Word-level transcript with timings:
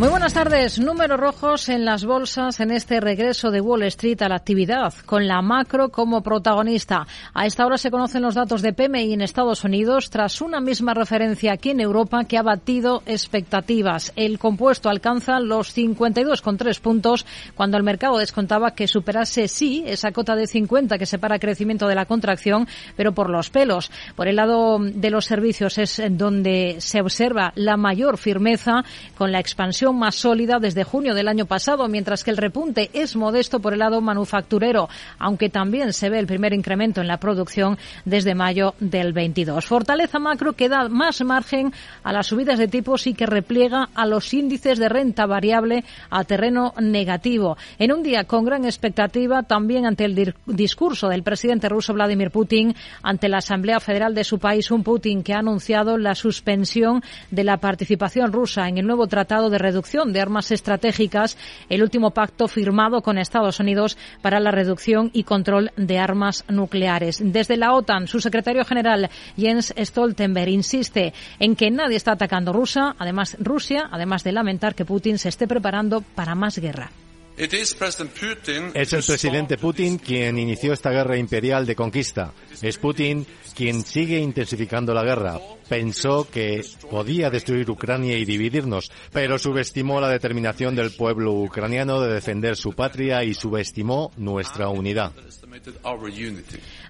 Muy 0.00 0.08
buenas 0.08 0.32
tardes. 0.32 0.80
Números 0.80 1.20
rojos 1.20 1.68
en 1.68 1.84
las 1.84 2.06
bolsas 2.06 2.58
en 2.60 2.70
este 2.70 3.00
regreso 3.00 3.50
de 3.50 3.60
Wall 3.60 3.82
Street 3.82 4.22
a 4.22 4.30
la 4.30 4.36
actividad, 4.36 4.94
con 5.04 5.28
la 5.28 5.42
macro 5.42 5.90
como 5.90 6.22
protagonista. 6.22 7.06
A 7.34 7.44
esta 7.44 7.66
hora 7.66 7.76
se 7.76 7.90
conocen 7.90 8.22
los 8.22 8.34
datos 8.34 8.62
de 8.62 8.72
PMI 8.72 9.12
en 9.12 9.20
Estados 9.20 9.62
Unidos 9.62 10.08
tras 10.08 10.40
una 10.40 10.58
misma 10.58 10.94
referencia 10.94 11.52
aquí 11.52 11.68
en 11.68 11.80
Europa 11.80 12.24
que 12.24 12.38
ha 12.38 12.42
batido 12.42 13.02
expectativas. 13.04 14.10
El 14.16 14.38
compuesto 14.38 14.88
alcanza 14.88 15.38
los 15.38 15.76
52,3 15.76 16.80
puntos 16.80 17.26
cuando 17.54 17.76
el 17.76 17.82
mercado 17.82 18.16
descontaba 18.16 18.70
que 18.70 18.88
superase 18.88 19.48
sí 19.48 19.84
esa 19.86 20.12
cota 20.12 20.34
de 20.34 20.46
50 20.46 20.96
que 20.96 21.04
separa 21.04 21.38
crecimiento 21.38 21.86
de 21.86 21.96
la 21.96 22.06
contracción, 22.06 22.66
pero 22.96 23.12
por 23.12 23.28
los 23.28 23.50
pelos. 23.50 23.90
Por 24.16 24.28
el 24.28 24.36
lado 24.36 24.78
de 24.80 25.10
los 25.10 25.26
servicios 25.26 25.76
es 25.76 26.02
donde 26.12 26.76
se 26.78 27.02
observa 27.02 27.52
la 27.54 27.76
mayor 27.76 28.16
firmeza 28.16 28.82
con 29.14 29.30
la 29.30 29.40
expansión 29.40 29.89
más 29.92 30.14
sólida 30.14 30.58
desde 30.58 30.84
junio 30.84 31.14
del 31.14 31.28
año 31.28 31.46
pasado, 31.46 31.86
mientras 31.88 32.24
que 32.24 32.30
el 32.30 32.36
repunte 32.36 32.90
es 32.92 33.16
modesto 33.16 33.60
por 33.60 33.72
el 33.72 33.80
lado 33.80 34.00
manufacturero, 34.00 34.88
aunque 35.18 35.48
también 35.48 35.92
se 35.92 36.10
ve 36.10 36.18
el 36.18 36.26
primer 36.26 36.52
incremento 36.52 37.00
en 37.00 37.08
la 37.08 37.18
producción 37.18 37.78
desde 38.04 38.34
mayo 38.34 38.74
del 38.80 39.12
22. 39.12 39.64
Fortaleza 39.64 40.18
macro 40.18 40.52
que 40.54 40.68
da 40.68 40.88
más 40.88 41.22
margen 41.22 41.72
a 42.02 42.12
las 42.12 42.26
subidas 42.26 42.58
de 42.58 42.68
tipos 42.68 43.06
y 43.06 43.14
que 43.14 43.26
repliega 43.26 43.88
a 43.94 44.06
los 44.06 44.32
índices 44.34 44.78
de 44.78 44.88
renta 44.88 45.26
variable 45.26 45.84
a 46.10 46.24
terreno 46.24 46.74
negativo. 46.80 47.56
En 47.78 47.92
un 47.92 48.02
día 48.02 48.24
con 48.24 48.44
gran 48.44 48.64
expectativa 48.64 49.42
también 49.42 49.86
ante 49.86 50.04
el 50.04 50.34
discurso 50.46 51.08
del 51.08 51.22
presidente 51.22 51.68
ruso 51.68 51.94
Vladimir 51.94 52.30
Putin 52.30 52.74
ante 53.02 53.28
la 53.28 53.38
Asamblea 53.38 53.80
Federal 53.80 54.14
de 54.14 54.24
su 54.24 54.38
país, 54.38 54.70
un 54.70 54.82
Putin 54.82 55.22
que 55.22 55.34
ha 55.34 55.38
anunciado 55.38 55.98
la 55.98 56.14
suspensión 56.14 57.02
de 57.30 57.44
la 57.44 57.58
participación 57.58 58.32
rusa 58.32 58.68
en 58.68 58.78
el 58.78 58.86
nuevo 58.86 59.06
tratado 59.06 59.50
de 59.50 59.58
reducción 59.70 60.12
de 60.12 60.20
armas 60.20 60.50
estratégicas, 60.50 61.36
el 61.68 61.82
último 61.82 62.10
pacto 62.10 62.48
firmado 62.48 63.02
con 63.02 63.18
Estados 63.18 63.60
Unidos 63.60 63.96
para 64.20 64.40
la 64.40 64.50
reducción 64.50 65.10
y 65.12 65.22
control 65.22 65.70
de 65.76 65.98
armas 65.98 66.44
nucleares. 66.48 67.20
Desde 67.22 67.56
la 67.56 67.72
OTAN, 67.72 68.08
su 68.08 68.20
secretario 68.20 68.64
general 68.64 69.10
Jens 69.36 69.72
Stoltenberg 69.78 70.48
insiste 70.48 71.14
en 71.38 71.54
que 71.54 71.70
nadie 71.70 71.96
está 71.96 72.12
atacando 72.12 72.52
Rusia, 72.52 72.96
además 72.98 73.36
Rusia, 73.38 73.88
además 73.92 74.24
de 74.24 74.32
lamentar 74.32 74.74
que 74.74 74.84
Putin 74.84 75.18
se 75.18 75.28
esté 75.28 75.46
preparando 75.46 76.00
para 76.00 76.34
más 76.34 76.58
guerra. 76.58 76.90
Es 77.36 78.92
el 78.92 79.02
presidente 79.02 79.56
Putin 79.56 79.98
quien 79.98 80.38
inició 80.38 80.72
esta 80.74 80.90
guerra 80.90 81.16
imperial 81.16 81.64
de 81.64 81.74
conquista. 81.74 82.34
Es 82.60 82.76
Putin 82.76 83.24
quien 83.54 83.82
sigue 83.82 84.18
intensificando 84.18 84.94
la 84.94 85.04
guerra. 85.04 85.38
Pensó 85.68 86.28
que 86.30 86.64
podía 86.90 87.30
destruir 87.30 87.70
Ucrania 87.70 88.16
y 88.18 88.24
dividirnos, 88.24 88.90
pero 89.12 89.38
subestimó 89.38 90.00
la 90.00 90.08
determinación 90.08 90.74
del 90.74 90.92
pueblo 90.92 91.32
ucraniano 91.32 92.00
de 92.00 92.12
defender 92.12 92.56
su 92.56 92.72
patria 92.72 93.22
y 93.24 93.34
subestimó 93.34 94.10
nuestra 94.16 94.68
unidad. 94.68 95.12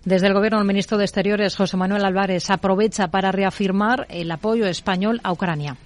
Desde 0.05 0.27
el 0.27 0.35
gobierno, 0.35 0.59
el 0.59 0.67
ministro 0.67 0.99
de 0.99 1.05
Exteriores, 1.05 1.57
José 1.57 1.77
Manuel 1.77 2.05
Álvarez, 2.05 2.51
aprovecha 2.51 3.09
para 3.09 3.33
reafirmar 3.33 4.07
el 4.09 4.31
apoyo 4.31 4.67
español 4.67 5.21
a 5.23 5.33
Ucrania 5.33 5.77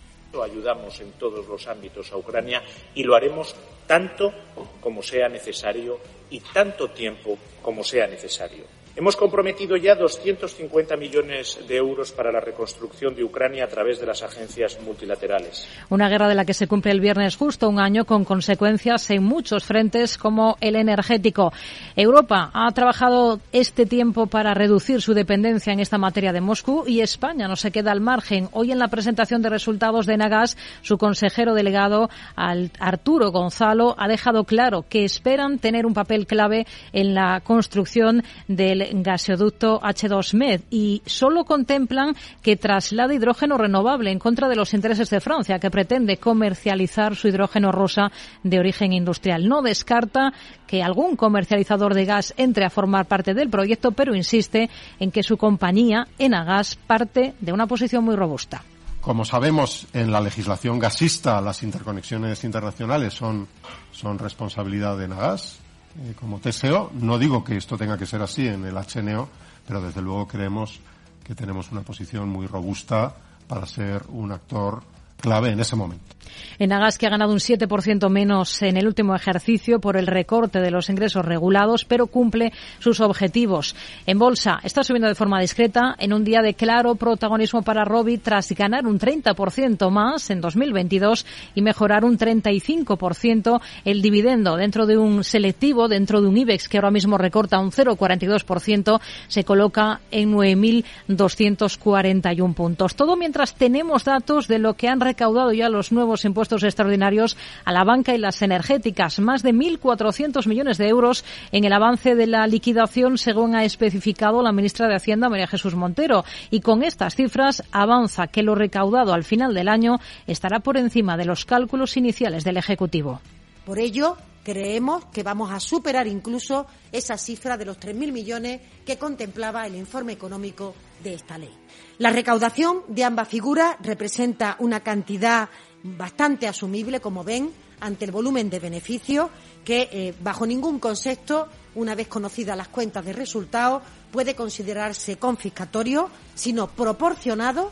ayudamos 0.43 1.00
en 1.00 1.12
todos 1.12 1.47
los 1.47 1.66
ámbitos 1.69 2.10
a 2.12 2.16
Ucrania 2.16 2.62
y 2.94 3.03
lo 3.04 3.15
haremos 3.15 3.54
tanto 3.87 4.32
como 4.81 5.03
sea 5.03 5.28
necesario 5.28 6.00
y 6.31 6.41
tanto 6.41 6.91
tiempo 6.91 7.38
como 7.62 7.84
sea 7.84 8.06
necesario. 8.06 8.65
Hemos 8.97 9.16
comprometido 9.16 9.77
ya 9.77 9.97
250 9.97 10.97
millones 10.97 11.59
de 11.66 11.77
euros 11.77 12.12
para 12.12 12.31
la 12.31 12.38
reconstrucción 12.38 13.16
de 13.16 13.25
Ucrania 13.25 13.65
a 13.65 13.66
través 13.66 13.99
de 13.99 14.06
las 14.06 14.22
agencias 14.22 14.78
multilaterales. 14.87 15.66
Una 15.91 16.09
guerra 16.09 16.28
de 16.28 16.37
la 16.37 16.44
que 16.44 16.55
se 16.55 16.69
cumple 16.69 16.93
el 16.93 17.00
viernes 17.00 17.34
justo 17.34 17.69
un 17.69 17.81
año 17.81 18.04
con 18.04 18.25
consecuencias 18.25 19.10
en 19.10 19.25
muchos 19.25 19.65
frentes 19.65 20.16
como 20.16 20.56
el 20.60 20.77
energético. 20.77 21.53
Europa 21.97 22.53
ha 22.54 22.71
trabajado 22.71 23.41
este 23.50 23.84
tiempo 23.84 24.28
para 24.28 24.54
reducir 24.54 25.03
su 25.03 25.12
dependencia 25.12 25.72
en 25.72 25.81
esta 25.81 25.99
materia 25.99 26.33
de 26.33 26.41
Moscú 26.41 26.84
y 26.87 27.00
España 27.00 27.49
no 27.49 27.56
se 27.56 27.72
queda 27.72 27.91
al 27.91 28.00
margen. 28.00 28.49
Hoy 28.53 28.71
en 28.71 28.78
la 28.78 28.88
presentación 28.88 29.43
de 29.43 29.50
resultados 29.50 30.06
de 30.06 30.19
Nagas, 30.19 30.56
su 30.83 30.99
consejero 30.99 31.54
delegado 31.54 32.10
Arturo 32.37 33.33
Gonzalo 33.33 33.97
ha 33.99 34.06
dejado 34.06 34.44
claro 34.44 34.84
que 34.88 35.04
esperan 35.04 35.59
tener 35.59 35.84
un 35.84 35.94
papel 35.94 36.28
clave 36.28 36.65
en 36.93 37.15
la 37.15 37.41
construcción 37.41 38.22
del 38.47 38.84
gasoducto 38.93 39.81
H2Med 39.81 40.62
y 40.71 41.03
solo 41.06 41.45
contemplan 41.45 42.15
que 42.43 42.56
traslade 42.56 43.15
hidrógeno 43.15 43.59
renovable 43.59 44.11
en 44.11 44.19
contra 44.19 44.49
de 44.49 44.56
los 44.56 44.75
intereses 44.75 45.11
de 45.11 45.21
Francia, 45.21 45.59
que 45.59 45.71
pretende 45.71 46.19
comercializar 46.19 47.17
su 47.17 47.28
hidrógeno 47.28 47.72
rosa 47.72 48.11
de 48.43 48.59
origen 48.59 48.93
industrial. 48.93 49.49
No 49.49 49.62
descarta 49.62 50.33
que 50.67 50.83
algún 50.83 51.17
comercializador 51.17 51.95
de 51.95 52.05
gas 52.05 52.34
entre 52.37 52.65
a 52.65 52.71
formar 52.71 53.06
parte 53.06 53.34
del 53.34 53.50
proyecto, 53.50 53.93
pero 53.93 54.15
insiste 54.15 54.71
en 54.99 55.11
que 55.11 55.22
su 55.22 55.37
compañía, 55.37 56.06
Enagas, 56.19 56.77
parte 56.77 57.34
de 57.41 57.53
una 57.53 57.66
posición 57.66 58.05
muy 58.05 58.16
robusta. 58.16 58.62
Como 59.01 59.27
sabemos, 59.27 59.87
en 59.93 60.11
la 60.11 60.21
legislación 60.21 60.78
gasista 60.78 61.41
las 61.43 61.62
interconexiones 61.62 62.43
internacionales 62.43 63.12
son, 63.12 63.47
son 63.93 64.19
responsabilidad 64.19 64.97
de 64.97 65.05
Enagas 65.05 65.63
eh, 66.00 66.15
como 66.19 66.38
TSO. 66.38 66.93
No 66.94 67.19
digo 67.19 67.44
que 67.44 67.56
esto 67.56 67.77
tenga 67.77 67.99
que 67.99 68.06
ser 68.06 68.22
así 68.22 68.47
en 68.47 68.65
el 68.65 68.75
HNO, 68.75 69.28
pero 69.66 69.81
desde 69.81 70.03
luego 70.03 70.27
creemos 70.27 70.81
que 71.22 71.34
tenemos 71.34 71.71
una 71.72 71.82
posición 71.82 72.28
muy 72.28 72.47
robusta 72.47 73.15
para 73.47 73.66
ser 73.66 74.04
un 74.09 74.33
actor 74.33 74.83
clave 75.21 75.50
en 75.50 75.60
ese 75.60 75.77
momento. 75.77 76.15
Enagas 76.59 76.99
que 76.99 77.06
ha 77.06 77.11
ganado 77.11 77.33
un 77.33 77.39
7% 77.39 78.09
menos 78.09 78.62
en 78.62 78.77
el 78.77 78.87
último 78.87 79.15
ejercicio 79.15 79.81
por 79.81 79.97
el 79.97 80.06
recorte 80.06 80.61
de 80.61 80.71
los 80.71 80.91
ingresos 80.91 81.25
regulados, 81.25 81.84
pero 81.84 82.06
cumple 82.06 82.53
sus 82.78 83.00
objetivos. 83.00 83.75
En 84.06 84.19
bolsa 84.19 84.61
está 84.62 84.83
subiendo 84.83 85.09
de 85.09 85.15
forma 85.15 85.41
discreta 85.41 85.95
en 85.99 86.12
un 86.12 86.25
día 86.25 86.43
de 86.43 86.55
claro 86.55 86.95
protagonismo 86.95 87.62
para 87.62 87.84
Robi 87.84 88.19
tras 88.19 88.53
ganar 88.53 88.87
un 88.87 88.99
30% 88.99 89.91
más 89.91 90.31
en 90.31 90.41
2022 90.41 91.27
y 91.55 91.62
mejorar 91.62 92.05
un 92.05 92.19
35% 92.19 93.61
el 93.84 94.03
dividendo 94.03 94.56
dentro 94.56 94.87
de 94.87 94.97
un 94.97 95.25
selectivo, 95.25 95.89
dentro 95.89 96.21
de 96.21 96.28
un 96.28 96.37
IBEX 96.37 96.69
que 96.69 96.78
ahora 96.78 96.91
mismo 96.91 97.19
recorta 97.19 97.59
un 97.59 97.71
0,42%, 97.71 99.01
se 99.28 99.45
coloca 99.45 100.01
en 100.11 100.33
9.241 100.33 102.55
puntos. 102.55 102.95
Todo 102.95 103.16
mientras 103.16 103.55
tenemos 103.55 104.05
datos 104.05 104.49
de 104.49 104.59
lo 104.59 104.75
que 104.75 104.89
han 104.89 105.01
recaudado 105.01 105.53
ya 105.53 105.69
los 105.69 105.93
nuevos 105.93 106.23
impuestos 106.24 106.62
extraordinarios 106.62 107.36
a 107.64 107.72
la 107.72 107.84
banca 107.84 108.14
y 108.14 108.18
las 108.18 108.42
energéticas, 108.42 109.18
más 109.18 109.42
de 109.42 109.52
1.400 109.52 110.46
millones 110.46 110.78
de 110.78 110.88
euros 110.88 111.24
en 111.52 111.64
el 111.64 111.72
avance 111.72 112.14
de 112.14 112.26
la 112.26 112.46
liquidación, 112.46 113.18
según 113.18 113.54
ha 113.54 113.64
especificado 113.64 114.42
la 114.42 114.52
ministra 114.52 114.88
de 114.88 114.96
Hacienda, 114.96 115.28
María 115.28 115.46
Jesús 115.46 115.74
Montero. 115.74 116.24
Y 116.50 116.60
con 116.60 116.82
estas 116.82 117.14
cifras 117.14 117.62
avanza 117.72 118.26
que 118.26 118.42
lo 118.42 118.54
recaudado 118.54 119.12
al 119.12 119.24
final 119.24 119.54
del 119.54 119.68
año 119.68 119.98
estará 120.26 120.60
por 120.60 120.76
encima 120.76 121.16
de 121.16 121.24
los 121.24 121.44
cálculos 121.44 121.96
iniciales 121.96 122.44
del 122.44 122.56
Ejecutivo. 122.56 123.20
Por 123.64 123.78
ello, 123.78 124.16
creemos 124.44 125.06
que 125.06 125.22
vamos 125.22 125.50
a 125.50 125.58
superar 125.58 126.06
incluso 126.06 126.66
esa 126.92 127.16
cifra 127.16 127.56
de 127.56 127.64
los 127.64 127.80
3.000 127.80 128.12
millones 128.12 128.60
que 128.84 128.98
contemplaba 128.98 129.66
el 129.66 129.74
informe 129.74 130.12
económico 130.12 130.74
de 131.03 131.15
esta 131.15 131.38
ley. 131.38 131.53
La 131.98 132.10
recaudación 132.10 132.82
de 132.88 133.04
ambas 133.04 133.28
figuras 133.28 133.77
representa 133.80 134.56
una 134.59 134.80
cantidad 134.80 135.48
bastante 135.84 136.48
asumible, 136.48 137.01
como 137.01 137.22
ven, 137.22 137.53
ante 137.81 138.07
el 138.07 138.10
volumen 138.10 138.48
de 138.51 138.59
beneficios 138.59 139.31
que, 139.65 139.89
eh, 139.92 140.15
bajo 140.21 140.47
ningún 140.47 140.78
concepto, 140.78 141.48
una 141.75 141.95
vez 141.95 142.09
conocidas 142.09 142.57
las 142.57 142.69
cuentas 142.69 143.04
de 143.04 143.13
resultados, 143.13 143.83
puede 144.10 144.34
considerarse 144.34 145.16
confiscatorio, 145.16 146.09
sino 146.34 146.69
proporcionado 146.69 147.71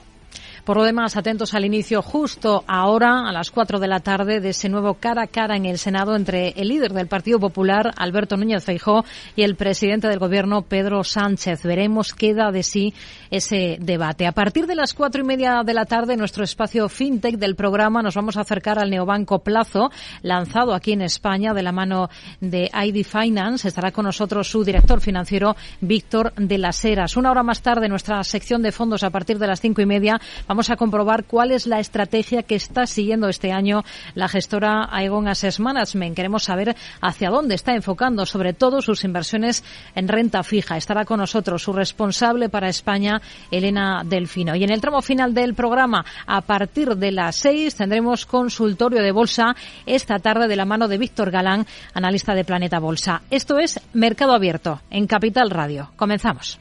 Por 0.64 0.76
lo 0.76 0.84
demás, 0.84 1.16
atentos 1.16 1.54
al 1.54 1.64
inicio 1.64 2.02
justo 2.02 2.62
ahora, 2.68 3.28
a 3.28 3.32
las 3.32 3.50
4 3.50 3.80
de 3.80 3.88
la 3.88 3.98
tarde, 3.98 4.38
de 4.38 4.50
ese 4.50 4.68
nuevo 4.68 4.94
cara 4.94 5.24
a 5.24 5.26
cara 5.26 5.56
en 5.56 5.66
el 5.66 5.76
Senado 5.76 6.14
entre 6.14 6.50
el 6.50 6.68
líder 6.68 6.92
del 6.92 7.08
Partido 7.08 7.40
Popular, 7.40 7.92
Alberto 7.96 8.36
Núñez 8.36 8.64
Feijó, 8.64 9.04
y 9.34 9.42
el 9.42 9.56
presidente 9.56 10.06
del 10.06 10.20
Gobierno, 10.20 10.62
Pedro 10.62 11.02
Sánchez. 11.02 11.64
Veremos 11.64 12.14
qué 12.14 12.32
da 12.32 12.52
de 12.52 12.62
sí 12.62 12.94
ese 13.32 13.76
debate. 13.80 14.24
A 14.24 14.30
partir 14.30 14.68
de 14.68 14.76
las 14.76 14.94
cuatro 14.94 15.22
y 15.22 15.26
media 15.26 15.62
de 15.64 15.74
la 15.74 15.84
tarde, 15.84 16.16
nuestro 16.16 16.44
espacio 16.44 16.88
FinTech 16.88 17.38
del 17.38 17.56
programa, 17.56 18.00
nos 18.00 18.14
vamos 18.14 18.36
a 18.36 18.42
acercar 18.42 18.78
al 18.78 18.90
neobanco 18.90 19.40
Plazo, 19.40 19.90
lanzado 20.22 20.74
aquí 20.74 20.92
en 20.92 21.02
España 21.02 21.54
de 21.54 21.62
la 21.64 21.72
mano 21.72 22.08
de 22.40 22.70
ID 22.72 23.04
Finance. 23.04 23.66
Estará 23.66 23.90
con 23.90 24.04
nosotros 24.04 24.48
su 24.48 24.62
director 24.62 25.00
financiero, 25.00 25.56
Víctor 25.80 26.32
de 26.36 26.58
las 26.58 26.84
Heras. 26.84 27.16
Una 27.16 27.32
hora 27.32 27.42
más 27.42 27.62
tarde, 27.62 27.88
nuestra 27.88 28.22
sección 28.22 28.62
de 28.62 28.70
fondos 28.70 29.02
a 29.02 29.10
partir 29.10 29.40
de 29.40 29.48
las 29.48 29.60
cinco 29.60 29.82
y 29.82 29.86
media, 29.86 30.20
vamos 30.52 30.68
a 30.68 30.76
comprobar 30.76 31.24
cuál 31.24 31.50
es 31.50 31.66
la 31.66 31.80
estrategia 31.80 32.42
que 32.42 32.56
está 32.56 32.86
siguiendo 32.86 33.26
este 33.30 33.52
año 33.52 33.84
la 34.14 34.28
gestora 34.28 34.86
Aegon 34.92 35.26
Assets 35.26 35.60
Management. 35.60 36.14
Queremos 36.14 36.42
saber 36.42 36.76
hacia 37.00 37.30
dónde 37.30 37.54
está 37.54 37.74
enfocando, 37.74 38.26
sobre 38.26 38.52
todo, 38.52 38.82
sus 38.82 39.02
inversiones 39.04 39.64
en 39.94 40.08
renta 40.08 40.42
fija. 40.42 40.76
Estará 40.76 41.06
con 41.06 41.20
nosotros 41.20 41.62
su 41.62 41.72
responsable 41.72 42.50
para 42.50 42.68
España, 42.68 43.22
Elena 43.50 44.02
Delfino. 44.04 44.54
Y 44.54 44.62
en 44.62 44.70
el 44.70 44.82
tramo 44.82 45.00
final 45.00 45.32
del 45.32 45.54
programa, 45.54 46.04
a 46.26 46.42
partir 46.42 46.96
de 46.96 47.12
las 47.12 47.36
seis, 47.36 47.74
tendremos 47.74 48.26
consultorio 48.26 49.02
de 49.02 49.10
bolsa 49.10 49.56
esta 49.86 50.18
tarde 50.18 50.48
de 50.48 50.56
la 50.56 50.66
mano 50.66 50.86
de 50.86 50.98
Víctor 50.98 51.30
Galán, 51.30 51.66
analista 51.94 52.34
de 52.34 52.44
Planeta 52.44 52.78
Bolsa. 52.78 53.22
Esto 53.30 53.58
es 53.58 53.80
Mercado 53.94 54.34
Abierto 54.34 54.82
en 54.90 55.06
Capital 55.06 55.48
Radio. 55.48 55.92
Comenzamos. 55.96 56.60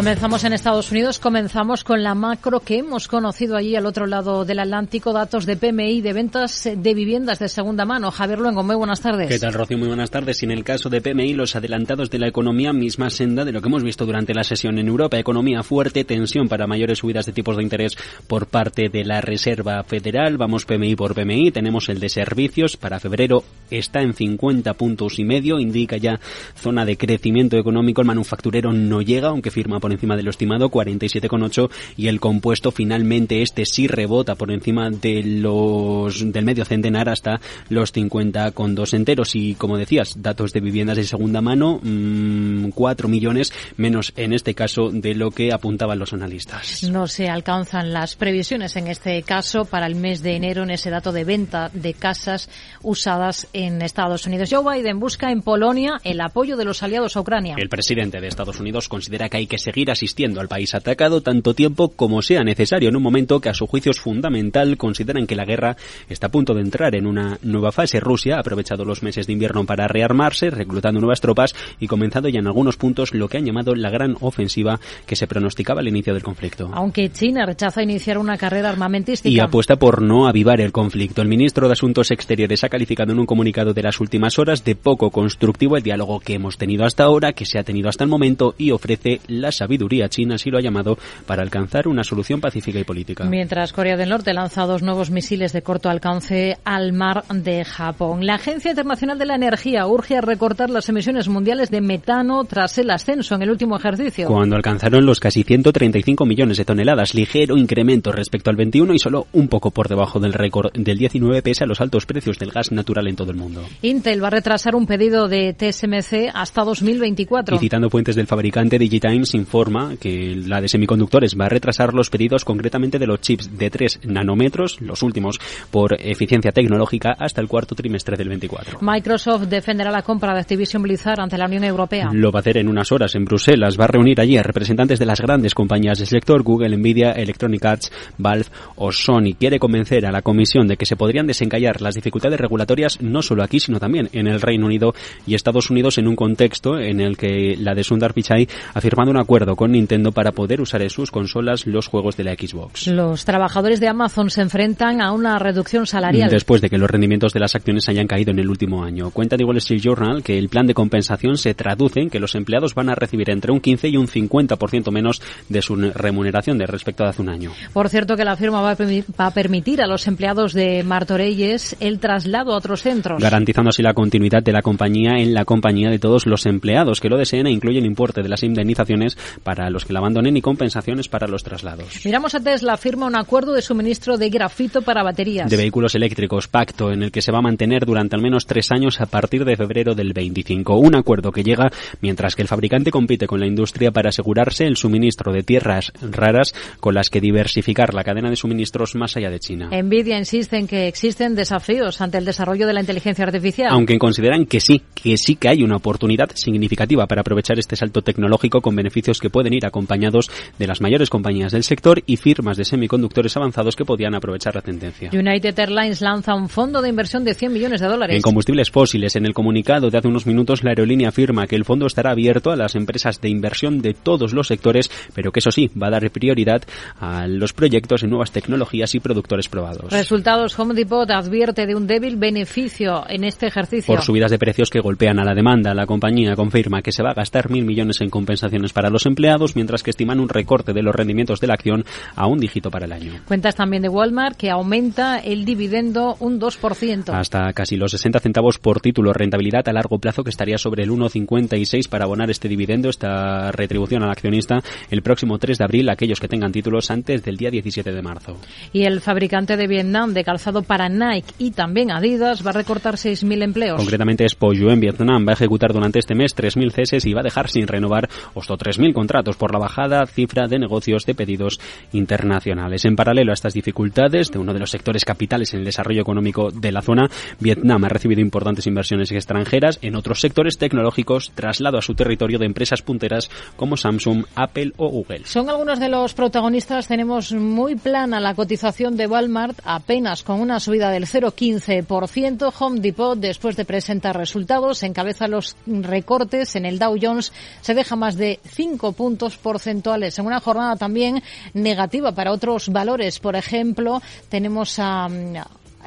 Comenzamos 0.00 0.44
en 0.44 0.54
Estados 0.54 0.90
Unidos, 0.90 1.18
comenzamos 1.18 1.84
con 1.84 2.02
la 2.02 2.14
macro 2.14 2.60
que 2.60 2.78
hemos 2.78 3.06
conocido 3.06 3.54
allí 3.54 3.76
al 3.76 3.84
otro 3.84 4.06
lado 4.06 4.46
del 4.46 4.60
Atlántico, 4.60 5.12
datos 5.12 5.44
de 5.44 5.58
PMI 5.58 6.00
de 6.00 6.14
ventas 6.14 6.66
de 6.74 6.94
viviendas 6.94 7.38
de 7.38 7.50
segunda 7.50 7.84
mano. 7.84 8.10
Javier 8.10 8.38
Luengo, 8.38 8.62
muy 8.62 8.76
buenas 8.76 9.02
tardes. 9.02 9.28
¿Qué 9.28 9.38
tal, 9.38 9.52
Rocío? 9.52 9.76
Muy 9.76 9.88
buenas 9.88 10.10
tardes. 10.10 10.42
En 10.42 10.52
el 10.52 10.64
caso 10.64 10.88
de 10.88 11.02
PMI, 11.02 11.34
los 11.34 11.54
adelantados 11.54 12.08
de 12.08 12.18
la 12.18 12.28
economía, 12.28 12.72
misma 12.72 13.10
senda 13.10 13.44
de 13.44 13.52
lo 13.52 13.60
que 13.60 13.68
hemos 13.68 13.82
visto 13.82 14.06
durante 14.06 14.32
la 14.32 14.42
sesión 14.42 14.78
en 14.78 14.88
Europa. 14.88 15.18
Economía 15.18 15.62
fuerte, 15.62 16.04
tensión 16.04 16.48
para 16.48 16.66
mayores 16.66 17.00
subidas 17.00 17.26
de 17.26 17.32
tipos 17.32 17.58
de 17.58 17.62
interés 17.62 17.98
por 18.26 18.46
parte 18.46 18.88
de 18.88 19.04
la 19.04 19.20
Reserva 19.20 19.82
Federal. 19.82 20.38
Vamos 20.38 20.64
PMI 20.64 20.96
por 20.96 21.14
PMI. 21.14 21.50
Tenemos 21.50 21.90
el 21.90 22.00
de 22.00 22.08
servicios. 22.08 22.78
Para 22.78 23.00
febrero 23.00 23.44
está 23.70 24.00
en 24.00 24.14
50 24.14 24.72
puntos 24.72 25.18
y 25.18 25.24
medio. 25.24 25.60
Indica 25.60 25.98
ya 25.98 26.18
zona 26.56 26.86
de 26.86 26.96
crecimiento 26.96 27.58
económico. 27.58 28.00
El 28.00 28.06
manufacturero 28.06 28.72
no 28.72 29.02
llega, 29.02 29.28
aunque 29.28 29.50
firma 29.50 29.78
por 29.78 29.89
encima 29.92 30.16
de 30.16 30.22
lo 30.22 30.30
estimado, 30.30 30.70
47,8 30.70 31.70
y 31.96 32.08
el 32.08 32.20
compuesto 32.20 32.70
finalmente 32.70 33.42
este 33.42 33.64
sí 33.64 33.86
rebota 33.86 34.34
por 34.34 34.50
encima 34.50 34.90
de 34.90 35.22
los 35.22 36.32
del 36.32 36.44
medio 36.44 36.64
centenar 36.64 37.08
hasta 37.08 37.40
los 37.68 37.94
50,2 37.94 38.94
enteros 38.94 39.34
y 39.34 39.54
como 39.54 39.76
decías, 39.76 40.22
datos 40.22 40.52
de 40.52 40.60
viviendas 40.60 40.96
de 40.96 41.04
segunda 41.04 41.40
mano, 41.40 41.80
4 41.80 43.08
mm, 43.08 43.10
millones 43.10 43.52
menos 43.76 44.12
en 44.16 44.32
este 44.32 44.54
caso 44.54 44.90
de 44.90 45.14
lo 45.14 45.30
que 45.30 45.52
apuntaban 45.52 45.98
los 45.98 46.12
analistas. 46.12 46.82
No 46.84 47.06
se 47.06 47.28
alcanzan 47.28 47.92
las 47.92 48.16
previsiones 48.16 48.76
en 48.76 48.88
este 48.88 49.22
caso 49.22 49.64
para 49.64 49.86
el 49.86 49.94
mes 49.94 50.22
de 50.22 50.36
enero 50.36 50.62
en 50.62 50.70
ese 50.70 50.90
dato 50.90 51.12
de 51.12 51.24
venta 51.24 51.70
de 51.72 51.94
casas 51.94 52.48
usadas 52.82 53.48
en 53.52 53.82
Estados 53.82 54.26
Unidos. 54.26 54.48
Joe 54.50 54.64
Biden 54.64 55.00
busca 55.00 55.30
en 55.30 55.42
Polonia 55.42 56.00
el 56.04 56.20
apoyo 56.20 56.56
de 56.56 56.64
los 56.64 56.82
aliados 56.82 57.16
a 57.16 57.20
Ucrania. 57.20 57.56
El 57.58 57.68
presidente 57.68 58.20
de 58.20 58.28
Estados 58.28 58.60
Unidos 58.60 58.88
considera 58.88 59.28
que 59.28 59.38
hay 59.38 59.46
que 59.46 59.58
seguir 59.70 59.90
asistiendo 59.90 60.40
al 60.40 60.48
país 60.48 60.74
atacado 60.74 61.20
tanto 61.20 61.54
tiempo 61.54 61.90
como 61.90 62.22
sea 62.22 62.42
necesario 62.42 62.88
en 62.88 62.96
un 62.96 63.02
momento 63.04 63.40
que 63.40 63.50
a 63.50 63.54
su 63.54 63.68
juicio 63.68 63.92
es 63.92 64.00
fundamental. 64.00 64.76
Consideran 64.76 65.28
que 65.28 65.36
la 65.36 65.44
guerra 65.44 65.76
está 66.08 66.26
a 66.26 66.30
punto 66.30 66.54
de 66.54 66.62
entrar 66.62 66.96
en 66.96 67.06
una 67.06 67.38
nueva 67.42 67.70
fase. 67.70 68.00
Rusia 68.00 68.36
ha 68.36 68.40
aprovechado 68.40 68.84
los 68.84 69.04
meses 69.04 69.28
de 69.28 69.32
invierno 69.32 69.64
para 69.64 69.86
rearmarse, 69.86 70.50
reclutando 70.50 71.00
nuevas 71.00 71.20
tropas 71.20 71.54
y 71.78 71.86
comenzando 71.86 72.28
ya 72.28 72.40
en 72.40 72.48
algunos 72.48 72.76
puntos 72.76 73.14
lo 73.14 73.28
que 73.28 73.38
han 73.38 73.46
llamado 73.46 73.76
la 73.76 73.90
gran 73.90 74.16
ofensiva 74.20 74.80
que 75.06 75.14
se 75.14 75.28
pronosticaba 75.28 75.80
al 75.80 75.88
inicio 75.88 76.14
del 76.14 76.24
conflicto. 76.24 76.70
Aunque 76.72 77.10
China 77.10 77.46
rechaza 77.46 77.82
iniciar 77.82 78.18
una 78.18 78.36
carrera 78.36 78.70
armamentística. 78.70 79.32
Y 79.32 79.38
apuesta 79.38 79.76
por 79.76 80.02
no 80.02 80.26
avivar 80.26 80.60
el 80.60 80.72
conflicto. 80.72 81.22
El 81.22 81.28
ministro 81.28 81.68
de 81.68 81.74
Asuntos 81.74 82.10
Exteriores 82.10 82.64
ha 82.64 82.68
calificado 82.68 83.12
en 83.12 83.20
un 83.20 83.26
comunicado 83.26 83.72
de 83.72 83.82
las 83.84 84.00
últimas 84.00 84.36
horas 84.40 84.64
de 84.64 84.74
poco 84.74 85.10
constructivo 85.10 85.76
el 85.76 85.84
diálogo 85.84 86.18
que 86.18 86.34
hemos 86.34 86.58
tenido 86.58 86.84
hasta 86.84 87.04
ahora, 87.04 87.34
que 87.34 87.46
se 87.46 87.60
ha 87.60 87.62
tenido 87.62 87.88
hasta 87.88 88.02
el 88.02 88.10
momento 88.10 88.54
y 88.58 88.72
ofrece 88.72 89.20
la 89.28 89.52
sabiduría 89.60 90.08
china, 90.08 90.36
así 90.36 90.50
lo 90.50 90.58
ha 90.58 90.62
llamado, 90.62 90.98
para 91.26 91.42
alcanzar 91.42 91.86
una 91.86 92.02
solución 92.02 92.40
pacífica 92.40 92.78
y 92.78 92.84
política. 92.84 93.24
Mientras 93.24 93.72
Corea 93.72 93.96
del 93.96 94.08
Norte 94.08 94.32
lanza 94.32 94.64
dos 94.64 94.82
nuevos 94.82 95.10
misiles 95.10 95.52
de 95.52 95.62
corto 95.62 95.90
alcance 95.90 96.56
al 96.64 96.92
mar 96.92 97.24
de 97.28 97.64
Japón. 97.64 98.24
La 98.24 98.36
Agencia 98.36 98.70
Internacional 98.70 99.18
de 99.18 99.26
la 99.26 99.34
Energía 99.34 99.86
urge 99.86 100.16
a 100.16 100.22
recortar 100.22 100.70
las 100.70 100.88
emisiones 100.88 101.28
mundiales 101.28 101.70
de 101.70 101.80
metano 101.80 102.44
tras 102.44 102.78
el 102.78 102.90
ascenso 102.90 103.34
en 103.34 103.42
el 103.42 103.50
último 103.50 103.76
ejercicio. 103.76 104.28
Cuando 104.28 104.56
alcanzaron 104.56 105.04
los 105.04 105.20
casi 105.20 105.42
135 105.42 106.24
millones 106.24 106.56
de 106.56 106.64
toneladas, 106.64 107.14
ligero 107.14 107.56
incremento 107.56 108.12
respecto 108.12 108.50
al 108.50 108.56
21 108.56 108.94
y 108.94 108.98
solo 108.98 109.26
un 109.32 109.48
poco 109.48 109.70
por 109.70 109.88
debajo 109.88 110.20
del 110.20 110.32
récord 110.32 110.72
del 110.72 110.96
19 110.96 111.42
pese 111.42 111.64
a 111.64 111.66
los 111.66 111.80
altos 111.80 112.06
precios 112.06 112.38
del 112.38 112.50
gas 112.50 112.72
natural 112.72 113.08
en 113.08 113.16
todo 113.16 113.30
el 113.30 113.36
mundo. 113.36 113.62
Intel 113.82 114.22
va 114.22 114.28
a 114.28 114.30
retrasar 114.30 114.74
un 114.74 114.86
pedido 114.86 115.28
de 115.28 115.52
TSMC 115.52 116.30
hasta 116.32 116.64
2024. 116.64 117.56
Y 117.56 117.58
citando 117.58 117.90
fuentes 117.90 118.16
del 118.16 118.26
fabricante 118.26 118.78
Digitimes 118.78 119.34
informa 119.50 119.96
que 119.96 120.36
la 120.46 120.60
de 120.60 120.68
semiconductores 120.68 121.34
va 121.36 121.46
a 121.46 121.48
retrasar 121.48 121.92
los 121.92 122.08
pedidos 122.08 122.44
concretamente 122.44 123.00
de 123.00 123.06
los 123.08 123.20
chips 123.20 123.58
de 123.58 123.68
3 123.68 124.02
nanómetros, 124.04 124.80
los 124.80 125.02
últimos 125.02 125.40
por 125.72 125.94
eficiencia 126.00 126.52
tecnológica, 126.52 127.16
hasta 127.18 127.40
el 127.40 127.48
cuarto 127.48 127.74
trimestre 127.74 128.16
del 128.16 128.28
24. 128.28 128.78
Microsoft 128.80 129.48
defenderá 129.48 129.90
la 129.90 130.02
compra 130.02 130.34
de 130.34 130.40
Activision 130.40 130.84
Blizzard 130.84 131.20
ante 131.20 131.36
la 131.36 131.46
Unión 131.46 131.64
Europea. 131.64 132.10
Lo 132.12 132.30
va 132.30 132.38
a 132.38 132.42
hacer 132.42 132.58
en 132.58 132.68
unas 132.68 132.92
horas 132.92 133.16
en 133.16 133.24
Bruselas. 133.24 133.76
Va 133.78 133.84
a 133.84 133.88
reunir 133.88 134.20
allí 134.20 134.36
a 134.36 134.44
representantes 134.44 135.00
de 135.00 135.06
las 135.06 135.20
grandes 135.20 135.52
compañías 135.52 135.98
del 135.98 136.06
sector, 136.06 136.44
Google, 136.44 136.76
Nvidia, 136.76 137.10
Electronic 137.10 137.64
Arts, 137.64 137.90
Valve 138.18 138.46
o 138.76 138.92
Sony. 138.92 139.34
Quiere 139.36 139.58
convencer 139.58 140.06
a 140.06 140.12
la 140.12 140.22
Comisión 140.22 140.68
de 140.68 140.76
que 140.76 140.86
se 140.86 140.94
podrían 140.94 141.26
desencallar 141.26 141.80
las 141.80 141.96
dificultades 141.96 142.38
regulatorias 142.38 143.02
no 143.02 143.20
solo 143.20 143.42
aquí, 143.42 143.58
sino 143.58 143.80
también 143.80 144.08
en 144.12 144.28
el 144.28 144.40
Reino 144.40 144.66
Unido 144.66 144.94
y 145.26 145.34
Estados 145.34 145.70
Unidos 145.70 145.98
en 145.98 146.06
un 146.06 146.14
contexto 146.14 146.78
en 146.78 147.00
el 147.00 147.16
que 147.16 147.56
la 147.58 147.74
de 147.74 147.82
Sundar 147.82 148.14
Pichai 148.14 148.46
ha 148.74 148.80
firmado 148.80 149.10
un 149.10 149.18
acuerdo 149.18 149.39
con 149.56 149.72
Nintendo 149.72 150.12
para 150.12 150.32
poder 150.32 150.60
usar 150.60 150.82
en 150.82 150.90
sus 150.90 151.10
consolas 151.10 151.66
los 151.66 151.88
juegos 151.88 152.16
de 152.16 152.24
la 152.24 152.34
Xbox. 152.34 152.86
Los 152.86 153.24
trabajadores 153.24 153.80
de 153.80 153.88
Amazon 153.88 154.30
se 154.30 154.42
enfrentan 154.42 155.00
a 155.00 155.12
una 155.12 155.38
reducción 155.38 155.86
salarial. 155.86 156.30
Después 156.30 156.60
de 156.60 156.70
que 156.70 156.78
los 156.78 156.90
rendimientos 156.90 157.32
de 157.32 157.40
las 157.40 157.54
acciones 157.54 157.88
hayan 157.88 158.06
caído 158.06 158.30
en 158.30 158.38
el 158.38 158.48
último 158.48 158.84
año. 158.84 159.10
Cuenta 159.10 159.36
de 159.36 159.44
Wall 159.44 159.56
Street 159.58 159.80
Journal 159.80 160.22
que 160.22 160.38
el 160.38 160.48
plan 160.48 160.66
de 160.66 160.74
compensación 160.74 161.36
se 161.36 161.54
traduce 161.54 162.00
en 162.00 162.10
que 162.10 162.20
los 162.20 162.34
empleados 162.34 162.74
van 162.74 162.90
a 162.90 162.94
recibir 162.94 163.30
entre 163.30 163.52
un 163.52 163.60
15 163.60 163.88
y 163.88 163.96
un 163.96 164.06
50% 164.06 164.90
menos 164.90 165.22
de 165.48 165.62
su 165.62 165.76
remuneración 165.76 166.58
de 166.58 166.66
respecto 166.66 167.04
a 167.04 167.10
hace 167.10 167.22
un 167.22 167.28
año. 167.28 167.52
Por 167.72 167.88
cierto 167.88 168.16
que 168.16 168.24
la 168.24 168.36
firma 168.36 168.60
va 168.60 168.76
a 169.18 169.30
permitir 169.30 169.82
a 169.82 169.86
los 169.86 170.06
empleados 170.06 170.52
de 170.52 170.82
Martorelles 170.82 171.76
el 171.80 171.98
traslado 171.98 172.52
a 172.52 172.56
otros 172.56 172.82
centros. 172.82 173.22
Garantizando 173.22 173.70
así 173.70 173.82
la 173.82 173.94
continuidad 173.94 174.42
de 174.42 174.52
la 174.52 174.62
compañía 174.62 175.18
en 175.18 175.34
la 175.34 175.44
compañía 175.44 175.90
de 175.90 175.98
todos 175.98 176.26
los 176.26 176.46
empleados 176.46 177.00
que 177.00 177.08
lo 177.08 177.16
deseen 177.16 177.46
e 177.46 177.50
incluyen 177.50 177.84
importe 177.84 178.22
de 178.22 178.28
las 178.28 178.42
indemnizaciones 178.42 179.16
para 179.42 179.70
los 179.70 179.84
que 179.84 179.92
la 179.92 180.00
abandonen 180.00 180.36
y 180.36 180.42
compensaciones 180.42 181.08
para 181.08 181.26
los 181.26 181.42
traslados. 181.42 182.04
Miramos 182.04 182.34
a 182.34 182.40
Tesla, 182.40 182.76
firma 182.76 183.06
un 183.06 183.16
acuerdo 183.16 183.52
de 183.52 183.62
suministro 183.62 184.18
de 184.18 184.30
grafito 184.30 184.82
para 184.82 185.02
baterías. 185.02 185.50
De 185.50 185.56
vehículos 185.56 185.94
eléctricos, 185.94 186.48
pacto 186.48 186.92
en 186.92 187.02
el 187.02 187.12
que 187.12 187.22
se 187.22 187.32
va 187.32 187.38
a 187.38 187.42
mantener 187.42 187.86
durante 187.86 188.16
al 188.16 188.22
menos 188.22 188.46
tres 188.46 188.70
años 188.70 189.00
a 189.00 189.06
partir 189.06 189.44
de 189.44 189.56
febrero 189.56 189.94
del 189.94 190.12
25. 190.12 190.76
Un 190.76 190.94
acuerdo 190.94 191.32
que 191.32 191.42
llega 191.42 191.70
mientras 192.00 192.34
que 192.34 192.42
el 192.42 192.48
fabricante 192.48 192.90
compite 192.90 193.26
con 193.26 193.40
la 193.40 193.46
industria 193.46 193.90
para 193.90 194.10
asegurarse 194.10 194.64
el 194.64 194.76
suministro 194.76 195.32
de 195.32 195.42
tierras 195.42 195.92
raras 196.00 196.54
con 196.80 196.94
las 196.94 197.08
que 197.08 197.20
diversificar 197.20 197.94
la 197.94 198.04
cadena 198.04 198.30
de 198.30 198.36
suministros 198.36 198.94
más 198.94 199.16
allá 199.16 199.30
de 199.30 199.40
China. 199.40 199.70
Nvidia 199.70 200.18
insiste 200.18 200.56
en 200.56 200.66
que 200.66 200.88
existen 200.88 201.34
desafíos 201.34 202.00
ante 202.00 202.18
el 202.18 202.24
desarrollo 202.24 202.66
de 202.66 202.72
la 202.72 202.80
inteligencia 202.80 203.24
artificial. 203.24 203.70
Aunque 203.70 203.98
consideran 203.98 204.46
que 204.46 204.60
sí, 204.60 204.82
que 204.94 205.16
sí 205.16 205.36
que 205.36 205.48
hay 205.48 205.62
una 205.62 205.76
oportunidad 205.76 206.30
significativa 206.34 207.06
para 207.06 207.20
aprovechar 207.20 207.58
este 207.58 207.76
salto 207.76 208.02
tecnológico 208.02 208.60
con 208.60 208.74
beneficios 208.74 209.19
que 209.20 209.30
pueden 209.30 209.52
ir 209.52 209.66
acompañados 209.66 210.30
de 210.58 210.66
las 210.66 210.80
mayores 210.80 211.10
compañías 211.10 211.52
del 211.52 211.64
sector 211.64 212.02
y 212.06 212.16
firmas 212.16 212.56
de 212.56 212.64
semiconductores 212.64 213.36
avanzados 213.36 213.76
que 213.76 213.84
podían 213.84 214.14
aprovechar 214.14 214.54
la 214.54 214.62
tendencia. 214.62 215.10
United 215.12 215.58
Airlines 215.58 216.00
lanza 216.00 216.34
un 216.34 216.48
fondo 216.48 216.82
de 216.82 216.88
inversión 216.88 217.24
de 217.24 217.34
100 217.34 217.52
millones 217.52 217.80
de 217.80 217.86
dólares. 217.86 218.16
En 218.16 218.22
combustibles 218.22 218.70
fósiles, 218.70 219.16
en 219.16 219.26
el 219.26 219.34
comunicado 219.34 219.90
de 219.90 219.98
hace 219.98 220.08
unos 220.08 220.26
minutos, 220.26 220.64
la 220.64 220.70
aerolínea 220.70 221.08
afirma 221.10 221.46
que 221.46 221.56
el 221.56 221.64
fondo 221.64 221.86
estará 221.86 222.10
abierto 222.10 222.50
a 222.50 222.56
las 222.56 222.74
empresas 222.74 223.20
de 223.20 223.28
inversión 223.28 223.80
de 223.80 223.94
todos 223.94 224.32
los 224.32 224.48
sectores, 224.48 224.90
pero 225.14 225.32
que 225.32 225.40
eso 225.40 225.50
sí, 225.50 225.70
va 225.80 225.88
a 225.88 225.90
dar 225.90 226.10
prioridad 226.10 226.62
a 226.98 227.26
los 227.26 227.52
proyectos 227.52 228.02
en 228.02 228.10
nuevas 228.10 228.32
tecnologías 228.32 228.94
y 228.94 229.00
productores 229.00 229.48
probados. 229.48 229.92
Resultados, 229.92 230.58
Home 230.58 230.74
Depot 230.74 231.10
advierte 231.10 231.66
de 231.66 231.74
un 231.74 231.86
débil 231.86 232.16
beneficio 232.16 233.04
en 233.08 233.24
este 233.24 233.46
ejercicio. 233.46 233.94
Por 233.94 234.02
subidas 234.02 234.30
de 234.30 234.38
precios 234.38 234.70
que 234.70 234.80
golpean 234.80 235.18
a 235.18 235.24
la 235.24 235.34
demanda, 235.34 235.74
la 235.74 235.86
compañía 235.86 236.34
confirma 236.34 236.82
que 236.82 236.92
se 236.92 237.02
va 237.02 237.10
a 237.10 237.14
gastar 237.14 237.50
mil 237.50 237.64
millones 237.64 238.00
en 238.00 238.10
compensaciones 238.10 238.72
para 238.72 238.90
los 238.90 239.06
empleados, 239.10 239.54
mientras 239.54 239.82
que 239.82 239.90
estiman 239.90 240.20
un 240.20 240.28
recorte 240.28 240.72
de 240.72 240.82
los 240.82 240.94
rendimientos 240.94 241.40
de 241.40 241.46
la 241.46 241.54
acción 241.54 241.84
a 242.16 242.26
un 242.26 242.38
dígito 242.38 242.70
para 242.70 242.86
el 242.86 242.92
año. 242.92 243.12
Cuentas 243.26 243.54
también 243.54 243.82
de 243.82 243.88
Walmart 243.88 244.36
que 244.36 244.50
aumenta 244.50 245.18
el 245.18 245.44
dividendo 245.44 246.16
un 246.20 246.40
2%. 246.40 247.12
Hasta 247.12 247.52
casi 247.52 247.76
los 247.76 247.90
60 247.92 248.20
centavos 248.20 248.58
por 248.58 248.80
título, 248.80 249.12
rentabilidad 249.12 249.68
a 249.68 249.72
largo 249.72 249.98
plazo 249.98 250.24
que 250.24 250.30
estaría 250.30 250.58
sobre 250.58 250.84
el 250.84 250.90
1,56 250.90 251.88
para 251.88 252.04
abonar 252.04 252.30
este 252.30 252.48
dividendo, 252.48 252.88
esta 252.88 253.52
retribución 253.52 254.02
al 254.02 254.10
accionista 254.10 254.60
el 254.90 255.02
próximo 255.02 255.38
3 255.38 255.58
de 255.58 255.64
abril, 255.64 255.88
aquellos 255.90 256.20
que 256.20 256.28
tengan 256.28 256.52
títulos 256.52 256.90
antes 256.90 257.22
del 257.22 257.36
día 257.36 257.50
17 257.50 257.92
de 257.92 258.02
marzo. 258.02 258.36
Y 258.72 258.84
el 258.84 259.00
fabricante 259.00 259.56
de 259.56 259.66
Vietnam 259.66 260.12
de 260.12 260.24
calzado 260.24 260.62
para 260.62 260.88
Nike 260.88 261.32
y 261.38 261.50
también 261.52 261.90
Adidas 261.90 262.44
va 262.44 262.50
a 262.50 262.54
recortar 262.54 262.94
6.000 262.94 263.42
empleos. 263.42 263.76
Concretamente, 263.78 264.28
Spoyu 264.28 264.70
en 264.70 264.80
Vietnam 264.80 265.26
va 265.26 265.32
a 265.32 265.34
ejecutar 265.34 265.72
durante 265.72 265.98
este 265.98 266.14
mes 266.14 266.36
3.000 266.36 266.72
ceses 266.72 267.06
y 267.06 267.12
va 267.12 267.20
a 267.20 267.24
dejar 267.24 267.48
sin 267.48 267.66
renovar 267.66 268.08
hasta 268.34 268.54
3.000 268.54 268.92
contratos 269.00 269.36
por 269.36 269.50
la 269.50 269.58
bajada 269.58 270.04
cifra 270.04 270.46
de 270.46 270.58
negocios 270.58 271.06
de 271.06 271.14
pedidos 271.14 271.58
internacionales. 271.94 272.84
En 272.84 272.96
paralelo 272.96 273.32
a 273.32 273.34
estas 273.34 273.54
dificultades 273.54 274.30
de 274.30 274.38
uno 274.38 274.52
de 274.52 274.58
los 274.58 274.70
sectores 274.70 275.06
capitales 275.06 275.54
en 275.54 275.60
el 275.60 275.64
desarrollo 275.64 276.02
económico 276.02 276.50
de 276.50 276.70
la 276.70 276.82
zona, 276.82 277.08
Vietnam 277.38 277.82
ha 277.84 277.88
recibido 277.88 278.20
importantes 278.20 278.66
inversiones 278.66 279.10
extranjeras 279.10 279.78
en 279.80 279.96
otros 279.96 280.20
sectores 280.20 280.58
tecnológicos, 280.58 281.32
traslado 281.34 281.78
a 281.78 281.82
su 281.82 281.94
territorio 281.94 282.38
de 282.38 282.44
empresas 282.44 282.82
punteras 282.82 283.30
como 283.56 283.78
Samsung, 283.78 284.26
Apple 284.34 284.74
o 284.76 284.90
Google. 284.90 285.24
Son 285.24 285.48
algunos 285.48 285.80
de 285.80 285.88
los 285.88 286.12
protagonistas. 286.12 286.86
Tenemos 286.86 287.32
muy 287.32 287.76
plana 287.76 288.20
la 288.20 288.34
cotización 288.34 288.98
de 288.98 289.06
Walmart, 289.06 289.60
apenas 289.64 290.22
con 290.22 290.42
una 290.42 290.60
subida 290.60 290.90
del 290.90 291.06
0,15%. 291.06 292.52
Home 292.58 292.80
Depot, 292.80 293.18
después 293.18 293.56
de 293.56 293.64
presentar 293.64 294.18
resultados, 294.18 294.82
encabeza 294.82 295.26
los 295.26 295.56
recortes. 295.66 296.54
En 296.56 296.66
el 296.66 296.78
Dow 296.78 296.98
Jones 297.00 297.32
se 297.62 297.72
deja 297.72 297.96
más 297.96 298.16
de 298.16 298.40
5 298.44 298.79
puntos 298.92 299.36
porcentuales. 299.36 300.18
En 300.18 300.26
una 300.26 300.40
jornada 300.40 300.76
también 300.76 301.22
negativa 301.54 302.12
para 302.12 302.32
otros 302.32 302.68
valores. 302.68 303.18
Por 303.18 303.36
ejemplo, 303.36 304.00
tenemos 304.28 304.78
a 304.78 305.08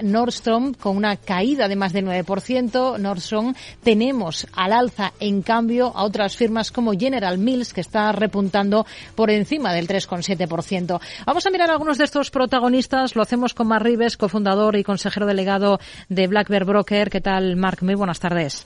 Nordstrom 0.01 0.73
con 0.73 0.97
una 0.97 1.17
caída 1.17 1.67
de 1.67 1.75
más 1.75 1.93
del 1.93 2.05
9%. 2.05 2.97
Nordstrom 2.97 3.53
tenemos 3.83 4.47
al 4.53 4.73
alza, 4.73 5.13
en 5.19 5.41
cambio, 5.41 5.91
a 5.95 6.03
otras 6.03 6.35
firmas 6.35 6.71
como 6.71 6.93
General 6.93 7.37
Mills, 7.37 7.73
que 7.73 7.81
está 7.81 8.11
repuntando 8.11 8.85
por 9.15 9.29
encima 9.29 9.73
del 9.73 9.87
3,7%. 9.87 10.99
Vamos 11.25 11.45
a 11.45 11.51
mirar 11.51 11.69
algunos 11.69 11.97
de 11.97 12.05
estos 12.05 12.31
protagonistas. 12.31 13.15
Lo 13.15 13.21
hacemos 13.21 13.53
con 13.53 13.67
Mark 13.67 13.85
Rives, 13.85 14.17
cofundador 14.17 14.75
y 14.75 14.83
consejero 14.83 15.25
delegado 15.25 15.79
de 16.09 16.27
Black 16.27 16.49
Bear 16.49 16.65
Broker. 16.65 17.09
¿Qué 17.09 17.21
tal, 17.21 17.55
Mark? 17.55 17.83
Muy 17.83 17.95
buenas 17.95 18.19
tardes. 18.19 18.65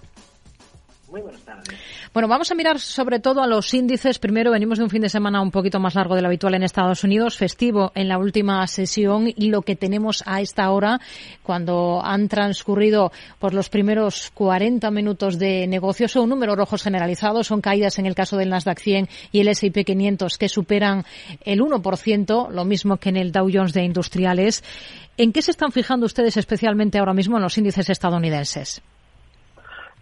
Muy 1.18 1.24
buenas 1.24 1.42
tardes. 1.42 1.80
Bueno, 2.14 2.28
vamos 2.28 2.52
a 2.52 2.54
mirar 2.54 2.80
sobre 2.80 3.20
todo 3.20 3.42
a 3.42 3.48
los 3.48 3.74
índices. 3.74 4.20
Primero, 4.20 4.52
venimos 4.52 4.78
de 4.78 4.84
un 4.84 4.92
fin 4.92 5.02
de 5.02 5.10
semana 5.10 5.42
un 5.42 5.50
poquito 5.50 5.80
más 5.80 5.96
largo 5.96 6.14
de 6.14 6.22
lo 6.22 6.28
habitual 6.28 6.54
en 6.54 6.62
Estados 6.62 7.04
Unidos, 7.04 7.38
festivo 7.38 7.92
en 7.96 8.08
la 8.08 8.20
última 8.20 8.68
sesión 8.68 9.28
y 9.36 9.50
lo 9.50 9.64
que 9.64 9.76
tenemos 9.76 10.24
a 10.28 10.42
esta 10.42 10.70
hora, 10.70 11.02
cuando 11.42 12.02
han 12.04 12.28
transcurrido 12.28 13.12
por 13.40 13.56
los 13.56 13.70
primeros 13.70 14.30
40 14.36 14.92
minutos 14.92 15.40
de 15.40 15.66
negocio, 15.66 16.08
son 16.08 16.30
números 16.30 16.56
rojos 16.56 16.84
generalizados, 16.84 17.48
son 17.48 17.62
caídas 17.62 17.98
en 17.98 18.06
el 18.06 18.14
caso 18.14 18.38
del 18.38 18.50
Nasdaq 18.50 18.78
100 18.80 19.10
y 19.32 19.40
el 19.40 19.48
S&P 19.48 19.86
500 19.86 20.38
que 20.38 20.50
superan 20.50 21.04
el 21.46 21.62
1%, 21.62 22.52
lo 22.52 22.64
mismo 22.64 22.98
que 22.98 23.10
en 23.10 23.18
el 23.18 23.32
Dow 23.32 23.50
Jones 23.52 23.74
de 23.74 23.82
industriales. 23.82 24.64
¿En 25.18 25.34
qué 25.34 25.42
se 25.42 25.50
están 25.50 25.72
fijando 25.72 26.06
ustedes 26.06 26.38
especialmente 26.38 27.00
ahora 27.00 27.16
mismo 27.16 27.38
en 27.38 27.44
los 27.44 27.58
índices 27.58 27.90
estadounidenses? 27.90 28.84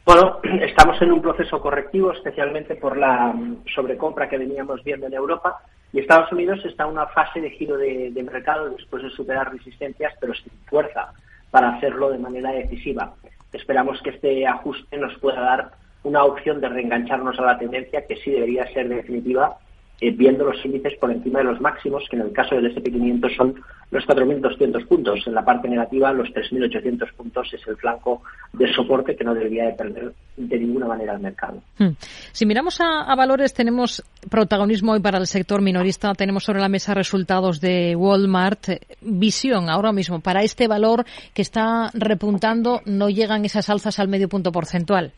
Bueno, 0.06 0.40
estamos 0.62 1.02
en 1.02 1.12
un 1.12 1.22
proceso 1.22 1.60
correctivo, 1.60 2.12
especialmente 2.12 2.76
por 2.76 2.96
la 2.96 3.34
mm, 3.34 3.64
sobrecompra 3.74 4.30
que 4.30 4.38
veníamos 4.38 4.84
viendo 4.84 5.08
en 5.08 5.14
Europa. 5.14 5.60
Y 5.92 6.00
Estados 6.00 6.32
Unidos 6.32 6.60
está 6.64 6.84
en 6.84 6.92
una 6.92 7.08
fase 7.08 7.42
de 7.42 7.50
giro 7.50 7.78
de, 7.78 8.12
mercado 8.24 8.70
después 8.70 9.02
de 9.02 9.10
superar 9.10 9.52
resistencias, 9.52 10.14
pero 10.20 10.34
sin 10.34 10.52
fuerza 10.68 11.12
para 11.50 11.70
hacerlo 11.70 12.12
de 12.12 12.20
manera 12.20 12.52
decisiva. 12.52 13.14
Esperamos 13.52 14.02
que 14.02 14.12
este 14.12 14.46
ajuste 14.46 14.98
nos 14.98 15.18
pueda 15.20 15.40
dar 15.40 15.72
una 16.04 16.24
opción 16.24 16.60
de 16.62 16.70
reengancharnos 16.70 17.40
a 17.40 17.44
la 17.44 17.58
tendencia 17.58 18.06
que 18.06 18.18
sí 18.18 18.30
debería 18.30 18.72
ser 18.74 18.90
definitiva 18.90 19.58
eh, 20.02 20.12
viendo 20.12 20.44
los 20.46 20.64
índices 20.66 20.94
por 21.00 21.12
encima 21.12 21.40
de 21.40 21.46
los 21.46 21.62
máximos, 21.62 22.04
que 22.10 22.18
en 22.18 22.24
el 22.24 22.32
caso 22.34 22.56
del 22.56 22.76
SP500 22.76 23.36
son 23.36 23.56
los 23.92 24.04
4.200 24.06 24.88
puntos. 24.88 25.26
En 25.26 25.34
la 25.34 25.46
parte 25.46 25.70
negativa, 25.70 26.12
los 26.12 26.28
3.800 26.30 27.14
puntos 27.14 27.54
es 27.54 27.66
el 27.68 27.78
flanco 27.78 28.22
de 28.54 28.74
soporte 28.74 29.16
que 29.16 29.24
no 29.24 29.34
debería 29.34 29.66
de 29.66 29.74
perder 29.74 30.14
de 30.36 30.60
ninguna 30.60 30.88
manera 30.88 31.14
el 31.14 31.22
mercado. 31.22 31.62
Hmm. 31.78 31.92
Si 32.32 32.46
miramos 32.46 32.80
a, 32.82 33.16
valores, 33.16 33.54
tenemos 33.54 34.04
protagonismo 34.30 34.94
hoy 34.94 35.00
para 35.00 35.18
el 35.18 35.28
sector 35.28 35.62
minorista. 35.62 36.14
Tenemos 36.14 36.44
sobre 36.44 36.60
la 36.60 36.70
mesa 36.70 36.94
resultados 36.94 37.62
de 37.62 37.96
Walmart. 37.96 38.68
Visión 39.02 39.70
ahora 39.70 39.94
mismo 39.94 40.20
para 40.20 40.44
este 40.44 40.68
valor 40.68 41.06
que 41.34 41.42
está 41.42 41.90
repuntando, 41.94 42.82
no 42.86 43.10
llegan 43.10 43.46
esas 43.46 43.70
alzas 43.70 44.00
al 44.00 44.10
medio 44.10 44.28
punto 44.28 44.52
porcentual. 44.52 45.14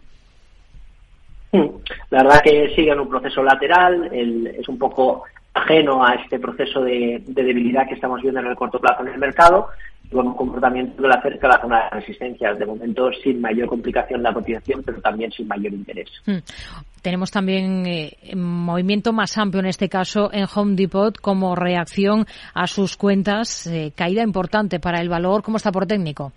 La 1.51 2.23
verdad 2.23 2.41
que 2.43 2.73
sigue 2.75 2.91
en 2.91 2.99
un 2.99 3.09
proceso 3.09 3.43
lateral, 3.43 4.09
es 4.13 4.67
un 4.67 4.77
poco 4.77 5.23
ajeno 5.53 6.05
a 6.05 6.13
este 6.15 6.39
proceso 6.39 6.81
de, 6.81 7.21
debilidad 7.25 7.87
que 7.87 7.95
estamos 7.95 8.21
viendo 8.21 8.39
en 8.39 8.47
el 8.47 8.55
corto 8.55 8.79
plazo 8.79 9.01
en 9.01 9.13
el 9.13 9.19
mercado 9.19 9.67
con 10.11 10.27
un 10.27 10.35
comportamiento 10.35 11.01
que 11.01 11.07
le 11.07 11.15
acerca 11.15 11.47
a 11.47 11.49
la 11.51 11.61
zona 11.61 11.83
de 11.83 11.89
resistencia. 11.99 12.53
De 12.53 12.65
momento, 12.65 13.09
sin 13.23 13.41
mayor 13.41 13.67
complicación 13.67 14.23
la 14.23 14.33
cotización, 14.33 14.81
pero 14.83 15.01
también 15.01 15.31
sin 15.31 15.47
mayor 15.47 15.73
interés. 15.73 16.09
Hmm. 16.25 16.37
Tenemos 17.01 17.29
también 17.29 17.85
eh, 17.85 18.15
movimiento 18.35 19.11
más 19.11 19.37
amplio, 19.37 19.59
en 19.59 19.67
este 19.67 19.89
caso, 19.89 20.29
en 20.31 20.45
Home 20.55 20.75
Depot, 20.75 21.17
como 21.19 21.55
reacción 21.55 22.25
a 22.53 22.67
sus 22.67 22.95
cuentas. 22.95 23.67
Eh, 23.67 23.91
caída 23.95 24.23
importante 24.23 24.79
para 24.79 25.01
el 25.01 25.09
valor. 25.09 25.43
¿Cómo 25.43 25.57
está 25.57 25.71
por 25.73 25.85
técnico? 25.85 26.31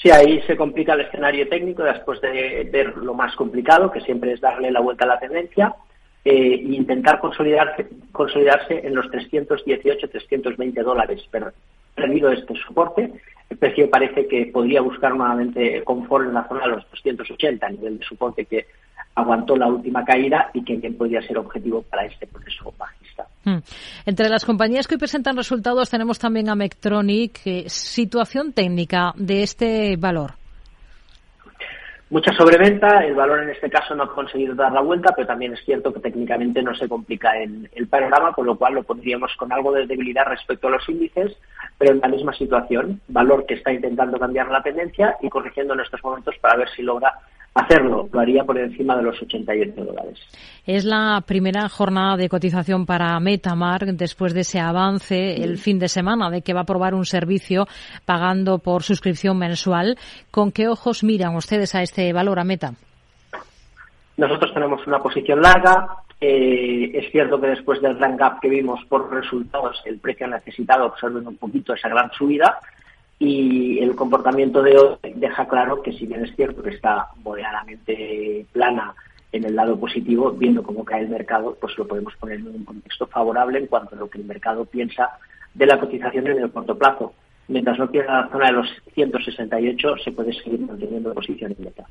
Sí, 0.00 0.10
ahí 0.10 0.40
se 0.42 0.56
complica 0.56 0.94
el 0.94 1.00
escenario 1.00 1.48
técnico 1.48 1.82
después 1.82 2.20
de 2.20 2.68
ver 2.72 2.96
lo 2.98 3.14
más 3.14 3.34
complicado, 3.34 3.90
que 3.90 4.00
siempre 4.00 4.32
es 4.32 4.40
darle 4.40 4.70
la 4.70 4.80
vuelta 4.80 5.04
a 5.04 5.08
la 5.08 5.18
tendencia 5.18 5.74
eh, 6.24 6.60
intentar 6.62 7.20
consolidarse, 7.20 7.86
consolidarse 8.12 8.86
en 8.86 8.94
los 8.94 9.06
318-320 9.06 10.82
dólares. 10.82 11.22
Pero 11.30 11.52
perdido 11.94 12.30
este 12.30 12.54
soporte, 12.66 13.12
el 13.48 13.56
precio 13.56 13.88
parece 13.88 14.26
que 14.26 14.46
podría 14.46 14.82
buscar 14.82 15.14
nuevamente 15.14 15.82
confort 15.84 16.26
en 16.26 16.34
la 16.34 16.46
zona 16.46 16.62
de 16.62 16.68
los 16.68 16.90
280, 16.90 17.66
a 17.66 17.70
nivel 17.70 17.98
de 17.98 18.04
soporte 18.04 18.44
que 18.44 18.66
aguantó 19.14 19.56
la 19.56 19.66
última 19.66 20.04
caída 20.04 20.50
y 20.54 20.62
que 20.64 20.76
bien 20.76 20.96
podría 20.96 21.20
ser 21.22 21.38
objetivo 21.38 21.82
para 21.82 22.04
este 22.04 22.26
proceso 22.26 22.72
bajista. 22.78 23.26
Hmm. 23.44 23.58
Entre 24.06 24.28
las 24.28 24.44
compañías 24.44 24.86
que 24.86 24.94
hoy 24.94 24.98
presentan 25.00 25.36
resultados 25.36 25.90
tenemos 25.90 26.18
también 26.18 26.48
a 26.48 26.54
Mectronic. 26.54 27.40
Eh, 27.44 27.64
situación 27.66 28.52
técnica 28.52 29.12
de 29.16 29.42
este 29.42 29.96
valor. 29.96 30.32
Mucha 32.10 32.32
sobreventa, 32.32 33.04
el 33.04 33.14
valor 33.14 33.42
en 33.42 33.50
este 33.50 33.68
caso 33.68 33.94
no 33.94 34.04
ha 34.04 34.14
conseguido 34.14 34.54
dar 34.54 34.72
la 34.72 34.80
vuelta, 34.80 35.12
pero 35.14 35.26
también 35.26 35.52
es 35.52 35.62
cierto 35.62 35.92
que 35.92 36.00
técnicamente 36.00 36.62
no 36.62 36.74
se 36.74 36.88
complica 36.88 37.36
el, 37.36 37.68
el 37.74 37.86
panorama, 37.86 38.32
con 38.32 38.46
lo 38.46 38.56
cual 38.56 38.76
lo 38.76 38.82
pondríamos 38.82 39.30
con 39.36 39.52
algo 39.52 39.72
de 39.72 39.86
debilidad 39.86 40.24
respecto 40.24 40.68
a 40.68 40.70
los 40.70 40.88
índices, 40.88 41.36
pero 41.76 41.92
en 41.92 42.00
la 42.00 42.08
misma 42.08 42.32
situación, 42.32 43.02
valor 43.08 43.44
que 43.44 43.54
está 43.54 43.74
intentando 43.74 44.18
cambiar 44.18 44.50
la 44.50 44.62
tendencia 44.62 45.18
y 45.20 45.28
corrigiendo 45.28 45.74
en 45.74 45.80
estos 45.80 46.02
momentos 46.02 46.34
para 46.40 46.56
ver 46.56 46.70
si 46.70 46.82
logra 46.82 47.12
hacerlo. 47.60 48.08
Lo 48.12 48.20
haría 48.20 48.44
por 48.44 48.58
encima 48.58 48.96
de 48.96 49.02
los 49.02 49.20
88 49.20 49.84
dólares. 49.84 50.18
Es 50.66 50.84
la 50.84 51.22
primera 51.26 51.68
jornada 51.68 52.16
de 52.16 52.28
cotización 52.28 52.86
para 52.86 53.18
Metamask 53.20 53.84
después 53.84 54.34
de 54.34 54.40
ese 54.40 54.60
avance 54.60 55.42
el 55.42 55.58
fin 55.58 55.78
de 55.78 55.88
semana 55.88 56.30
de 56.30 56.42
que 56.42 56.54
va 56.54 56.60
a 56.60 56.64
probar 56.64 56.94
un 56.94 57.04
servicio 57.04 57.66
pagando 58.04 58.58
por 58.58 58.82
suscripción 58.82 59.38
mensual. 59.38 59.96
¿Con 60.30 60.52
qué 60.52 60.68
ojos 60.68 61.04
miran 61.04 61.36
ustedes 61.36 61.74
a 61.74 61.82
este 61.82 62.12
valor 62.12 62.38
a 62.38 62.44
Meta? 62.44 62.72
Nosotros 64.16 64.52
tenemos 64.52 64.86
una 64.86 64.98
posición 64.98 65.40
larga. 65.40 65.88
Eh, 66.20 66.90
es 66.94 67.12
cierto 67.12 67.40
que 67.40 67.46
después 67.46 67.80
del 67.80 67.98
rank 67.98 68.20
up 68.20 68.40
que 68.40 68.48
vimos 68.48 68.80
por 68.88 69.12
resultados, 69.12 69.80
el 69.84 70.00
precio 70.00 70.26
necesitado 70.26 70.86
observar 70.86 71.22
un 71.22 71.36
poquito 71.36 71.74
esa 71.74 71.88
gran 71.88 72.10
subida 72.12 72.58
y 73.18 73.78
el 73.80 73.96
comportamiento 73.96 74.62
de 74.62 74.78
hoy 74.78 74.96
deja 75.16 75.48
claro 75.48 75.82
que 75.82 75.92
si 75.92 76.06
bien 76.06 76.24
es 76.24 76.34
cierto 76.36 76.62
que 76.62 76.70
está 76.70 77.08
moderadamente 77.22 78.46
plana 78.52 78.94
en 79.32 79.44
el 79.44 79.56
lado 79.56 79.78
positivo, 79.78 80.30
viendo 80.30 80.62
cómo 80.62 80.84
cae 80.84 81.02
el 81.02 81.08
mercado, 81.08 81.56
pues 81.60 81.76
lo 81.76 81.86
podemos 81.86 82.14
poner 82.16 82.38
en 82.38 82.46
un 82.48 82.64
contexto 82.64 83.06
favorable 83.06 83.58
en 83.58 83.66
cuanto 83.66 83.94
a 83.94 83.98
lo 83.98 84.08
que 84.08 84.18
el 84.18 84.24
mercado 84.24 84.64
piensa 84.64 85.10
de 85.52 85.66
la 85.66 85.78
cotización 85.78 86.28
en 86.28 86.38
el 86.38 86.50
corto 86.50 86.78
plazo 86.78 87.12
mientras 87.48 87.78
no 87.78 87.90
pierda 87.90 88.22
la 88.22 88.28
zona 88.28 88.46
de 88.46 88.52
los 88.52 88.66
168, 88.94 89.88
se 90.04 90.12
puede 90.12 90.32
seguir 90.32 90.60
manteniendo 90.60 91.12
posición 91.12 91.54
meta. 91.58 91.84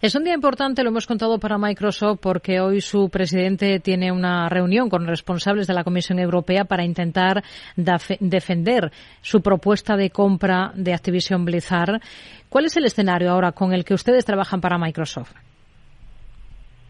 Es 0.00 0.14
un 0.14 0.24
día 0.24 0.34
importante, 0.34 0.82
lo 0.82 0.90
hemos 0.90 1.06
contado 1.06 1.38
para 1.38 1.58
Microsoft, 1.58 2.20
porque 2.20 2.60
hoy 2.60 2.80
su 2.80 3.08
presidente 3.08 3.80
tiene 3.80 4.12
una 4.12 4.48
reunión 4.48 4.88
con 4.88 5.06
responsables 5.06 5.66
de 5.66 5.74
la 5.74 5.84
Comisión 5.84 6.18
Europea 6.18 6.64
para 6.64 6.84
intentar 6.84 7.42
defender 7.76 8.92
su 9.20 9.40
propuesta 9.42 9.96
de 9.96 10.10
compra 10.10 10.72
de 10.74 10.94
Activision 10.94 11.44
Blizzard. 11.44 12.00
¿Cuál 12.48 12.66
es 12.66 12.76
el 12.76 12.84
escenario 12.84 13.30
ahora 13.30 13.52
con 13.52 13.72
el 13.72 13.84
que 13.84 13.94
ustedes 13.94 14.24
trabajan 14.24 14.60
para 14.60 14.78
Microsoft? 14.78 15.32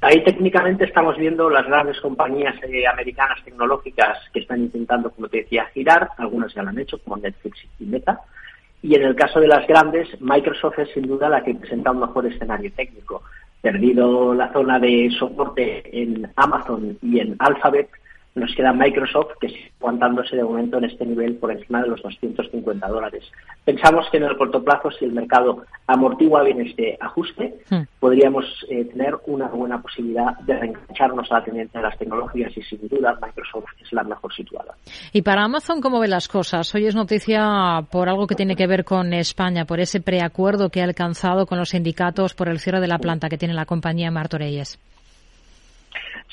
Ahí 0.02 0.24
técnicamente 0.24 0.86
estamos 0.86 1.18
viendo 1.18 1.50
las 1.50 1.66
grandes 1.66 2.00
compañías 2.00 2.54
eh, 2.62 2.86
americanas 2.86 3.38
tecnológicas 3.44 4.18
que 4.32 4.40
están 4.40 4.60
intentando, 4.60 5.10
como 5.10 5.28
te 5.28 5.38
decía, 5.38 5.66
girar. 5.74 6.08
Algunas 6.16 6.54
ya 6.54 6.62
lo 6.62 6.70
han 6.70 6.78
hecho, 6.78 6.98
como 7.02 7.18
Netflix 7.18 7.58
y 7.78 7.84
Meta. 7.84 8.20
Y 8.82 8.94
en 8.94 9.02
el 9.02 9.14
caso 9.14 9.40
de 9.40 9.48
las 9.48 9.66
grandes, 9.66 10.08
Microsoft 10.18 10.78
es 10.78 10.90
sin 10.94 11.06
duda 11.06 11.28
la 11.28 11.44
que 11.44 11.54
presenta 11.54 11.90
un 11.90 12.00
mejor 12.00 12.24
escenario 12.26 12.72
técnico. 12.72 13.22
Perdido 13.60 14.32
la 14.32 14.50
zona 14.54 14.78
de 14.78 15.10
soporte 15.18 15.82
en 15.92 16.32
Amazon 16.34 16.96
y 17.02 17.20
en 17.20 17.36
Alphabet, 17.38 17.90
nos 18.34 18.54
queda 18.54 18.72
Microsoft, 18.72 19.32
que 19.40 19.48
sigue 19.48 19.72
aguantándose 19.80 20.36
de 20.36 20.44
momento 20.44 20.78
en 20.78 20.84
este 20.84 21.04
nivel 21.04 21.36
por 21.36 21.50
encima 21.50 21.82
de 21.82 21.88
los 21.88 22.02
250 22.02 22.86
dólares. 22.88 23.24
Pensamos 23.64 24.06
que 24.10 24.18
en 24.18 24.24
el 24.24 24.36
corto 24.36 24.62
plazo, 24.62 24.90
si 24.90 25.04
el 25.04 25.12
mercado 25.12 25.64
amortigua 25.86 26.42
bien 26.42 26.60
este 26.60 26.96
ajuste, 27.00 27.54
hmm. 27.70 27.82
podríamos 27.98 28.44
eh, 28.68 28.84
tener 28.84 29.16
una 29.26 29.48
buena 29.48 29.80
posibilidad 29.82 30.38
de 30.40 30.58
reengancharnos 30.58 31.30
a 31.30 31.38
la 31.38 31.44
tendencia 31.44 31.80
de 31.80 31.86
las 31.86 31.98
tecnologías 31.98 32.56
y 32.56 32.62
sin 32.62 32.86
duda 32.88 33.18
Microsoft 33.20 33.70
es 33.82 33.92
la 33.92 34.04
mejor 34.04 34.32
situada. 34.34 34.74
Y 35.12 35.22
para 35.22 35.44
Amazon, 35.44 35.80
¿cómo 35.80 35.98
ve 35.98 36.08
las 36.08 36.28
cosas? 36.28 36.72
Hoy 36.74 36.86
es 36.86 36.94
noticia 36.94 37.84
por 37.90 38.08
algo 38.08 38.26
que 38.26 38.34
tiene 38.34 38.56
que 38.56 38.66
ver 38.66 38.84
con 38.84 39.12
España, 39.12 39.64
por 39.64 39.80
ese 39.80 40.00
preacuerdo 40.00 40.70
que 40.70 40.80
ha 40.80 40.84
alcanzado 40.84 41.46
con 41.46 41.58
los 41.58 41.70
sindicatos 41.70 42.34
por 42.34 42.48
el 42.48 42.60
cierre 42.60 42.80
de 42.80 42.88
la 42.88 42.98
planta 42.98 43.28
que 43.28 43.38
tiene 43.38 43.54
la 43.54 43.66
compañía 43.66 44.10
Martoreyes. 44.10 44.78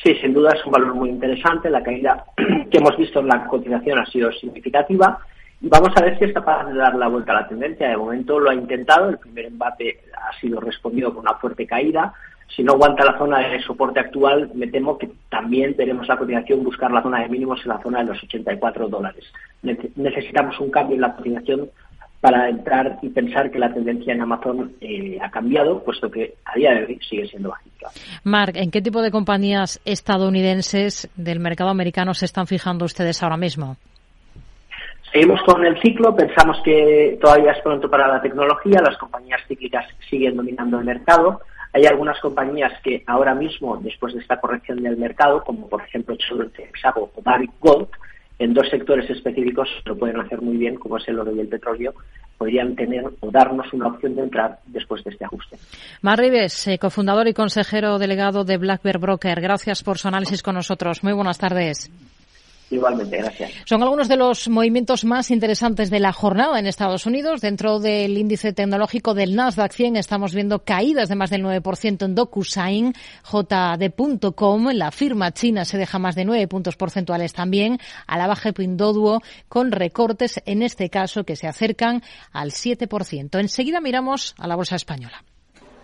Sí, 0.03 0.13
sin 0.21 0.33
duda 0.33 0.51
es 0.53 0.65
un 0.65 0.71
valor 0.71 0.93
muy 0.93 1.09
interesante. 1.09 1.69
La 1.69 1.83
caída 1.83 2.23
que 2.71 2.77
hemos 2.77 2.95
visto 2.97 3.19
en 3.19 3.27
la 3.27 3.45
cotización 3.45 3.99
ha 3.99 4.05
sido 4.05 4.31
significativa. 4.31 5.19
Y 5.59 5.69
vamos 5.69 5.89
a 5.95 6.01
ver 6.01 6.17
si 6.19 6.25
es 6.25 6.33
capaz 6.33 6.65
de 6.65 6.77
dar 6.77 6.95
la 6.95 7.07
vuelta 7.07 7.31
a 7.31 7.41
la 7.41 7.47
tendencia. 7.47 7.89
De 7.89 7.97
momento 7.97 8.39
lo 8.39 8.49
ha 8.49 8.53
intentado. 8.53 9.09
El 9.09 9.17
primer 9.17 9.45
embate 9.45 10.01
ha 10.13 10.39
sido 10.39 10.59
respondido 10.59 11.13
con 11.13 11.21
una 11.21 11.33
fuerte 11.35 11.65
caída. 11.65 12.13
Si 12.55 12.63
no 12.63 12.73
aguanta 12.73 13.03
la 13.03 13.17
zona 13.17 13.39
de 13.39 13.61
soporte 13.61 13.99
actual, 13.99 14.51
me 14.53 14.67
temo 14.67 14.97
que 14.97 15.09
también 15.29 15.75
veremos 15.77 16.07
la 16.07 16.15
cotización 16.15 16.63
buscar 16.63 16.91
la 16.91 17.01
zona 17.01 17.21
de 17.21 17.29
mínimos 17.29 17.59
en 17.63 17.69
la 17.69 17.81
zona 17.81 17.99
de 17.99 18.05
los 18.05 18.23
84 18.23 18.87
dólares. 18.87 19.25
Necesitamos 19.95 20.57
un 20.59 20.71
cambio 20.71 20.95
en 20.95 21.01
la 21.01 21.15
cotización 21.15 21.69
para 22.21 22.49
entrar 22.49 22.97
y 23.01 23.09
pensar 23.09 23.51
que 23.51 23.59
la 23.59 23.73
tendencia 23.73 24.13
en 24.13 24.21
Amazon 24.21 24.73
eh, 24.81 25.17
ha 25.21 25.29
cambiado, 25.29 25.83
puesto 25.83 26.09
que 26.09 26.35
a 26.45 26.57
día 26.57 26.71
de 26.73 26.85
hoy 26.85 26.99
sigue 27.07 27.27
siendo 27.27 27.49
bajita. 27.49 27.89
Mark, 28.23 28.53
¿en 28.55 28.71
qué 28.71 28.81
tipo 28.81 29.01
de 29.01 29.11
compañías 29.11 29.79
estadounidenses 29.85 31.09
del 31.15 31.39
mercado 31.39 31.69
americano 31.69 32.13
se 32.13 32.25
están 32.25 32.47
fijando 32.47 32.85
ustedes 32.85 33.21
ahora 33.21 33.37
mismo? 33.37 33.77
Seguimos 35.11 35.41
con 35.43 35.65
el 35.65 35.79
ciclo, 35.81 36.15
pensamos 36.15 36.57
que 36.63 37.17
todavía 37.21 37.51
es 37.51 37.61
pronto 37.61 37.89
para 37.89 38.07
la 38.07 38.21
tecnología, 38.21 38.81
las 38.81 38.97
compañías 38.97 39.41
cíclicas 39.47 39.85
siguen 40.09 40.35
dominando 40.35 40.79
el 40.79 40.85
mercado. 40.85 41.39
Hay 41.71 41.85
algunas 41.85 42.19
compañías 42.19 42.73
que 42.83 43.03
ahora 43.07 43.33
mismo, 43.33 43.77
después 43.77 44.13
de 44.13 44.19
esta 44.19 44.39
corrección 44.39 44.81
del 44.81 44.97
mercado, 44.97 45.43
como 45.43 45.69
por 45.69 45.81
ejemplo 45.81 46.15
Chevron, 46.17 46.49
Texaco 46.49 47.11
o 47.15 47.21
Barrick 47.21 47.51
Gold, 47.59 47.87
en 48.39 48.53
dos 48.53 48.67
sectores 48.69 49.09
específicos 49.09 49.67
lo 49.85 49.97
pueden 49.97 50.19
hacer 50.19 50.41
muy 50.41 50.57
bien, 50.57 50.75
como 50.75 50.97
es 50.97 51.07
el 51.07 51.19
oro 51.19 51.35
y 51.35 51.39
el 51.39 51.47
petróleo, 51.47 51.93
podrían 52.37 52.75
tener 52.75 53.03
o 53.19 53.31
darnos 53.31 53.71
una 53.73 53.87
opción 53.87 54.15
de 54.15 54.23
entrar 54.23 54.59
después 54.67 55.03
de 55.03 55.11
este 55.11 55.25
ajuste. 55.25 55.57
Mar 56.01 56.19
Rives, 56.19 56.67
eh, 56.67 56.77
cofundador 56.77 57.27
y 57.27 57.33
consejero 57.33 57.97
delegado 57.97 58.43
de 58.43 58.57
Black 58.57 58.83
Bear 58.83 58.99
Broker, 58.99 59.41
gracias 59.41 59.83
por 59.83 59.97
su 59.97 60.07
análisis 60.07 60.43
con 60.43 60.55
nosotros. 60.55 61.03
Muy 61.03 61.13
buenas 61.13 61.39
tardes. 61.39 61.91
Igualmente, 62.69 63.17
gracias. 63.17 63.51
Son 63.65 63.81
algunos 63.81 64.09
de 64.09 64.17
los 64.17 64.49
movimientos 64.49 65.05
más 65.05 65.31
interesantes 65.31 65.89
de 65.89 66.01
la 66.01 66.11
jornada 66.11 66.59
en 66.59 66.67
Estados 66.67 67.05
Unidos. 67.05 67.39
Dentro 67.39 67.79
del 67.79 68.17
índice 68.17 68.51
tecnológico 68.51 69.13
del 69.13 69.35
Nasdaq 69.35 69.71
100 69.71 69.95
estamos 69.95 70.33
viendo 70.33 70.63
caídas 70.63 71.07
de 71.07 71.15
más 71.15 71.29
del 71.29 71.43
9% 71.43 72.03
en 72.03 72.15
DocuSign, 72.15 72.93
JD.com. 73.23 74.67
La 74.73 74.91
firma 74.91 75.31
china 75.31 75.63
se 75.63 75.77
deja 75.77 75.97
más 75.97 76.15
de 76.15 76.25
9 76.25 76.47
puntos 76.47 76.75
porcentuales 76.75 77.33
también. 77.33 77.79
A 78.05 78.17
la 78.17 78.27
baja 78.27 78.51
Pindoduo 78.51 79.21
con 79.47 79.71
recortes, 79.71 80.41
en 80.45 80.61
este 80.61 80.89
caso, 80.89 81.23
que 81.23 81.37
se 81.37 81.47
acercan 81.47 82.03
al 82.33 82.51
7%. 82.51 83.39
Enseguida 83.39 83.79
miramos 83.79 84.35
a 84.37 84.47
la 84.47 84.55
bolsa 84.55 84.75
española. 84.75 85.23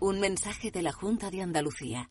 Un 0.00 0.20
mensaje 0.20 0.70
de 0.70 0.82
la 0.82 0.92
Junta 0.92 1.30
de 1.30 1.42
Andalucía. 1.42 2.10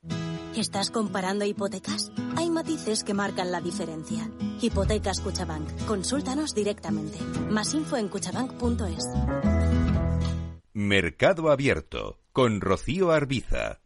¿Estás 0.56 0.91
comparando 0.91 1.46
hipotecas? 1.46 2.12
Hay 2.38 2.50
matices 2.50 3.04
que 3.04 3.13
marcan 3.13 3.52
la 3.52 3.62
diferencia. 3.62 4.30
Hipotecas 4.62 5.19
Cuchabank. 5.19 5.86
Consúltanos 5.86 6.54
directamente. 6.54 7.19
Más 7.50 7.74
info 7.74 7.98
en 7.98 8.08
cuchabank.es. 8.10 9.04
Mercado 10.74 11.52
Abierto 11.52 12.19
con 12.32 12.62
Rocío 12.62 13.12
Arbiza. 13.12 13.83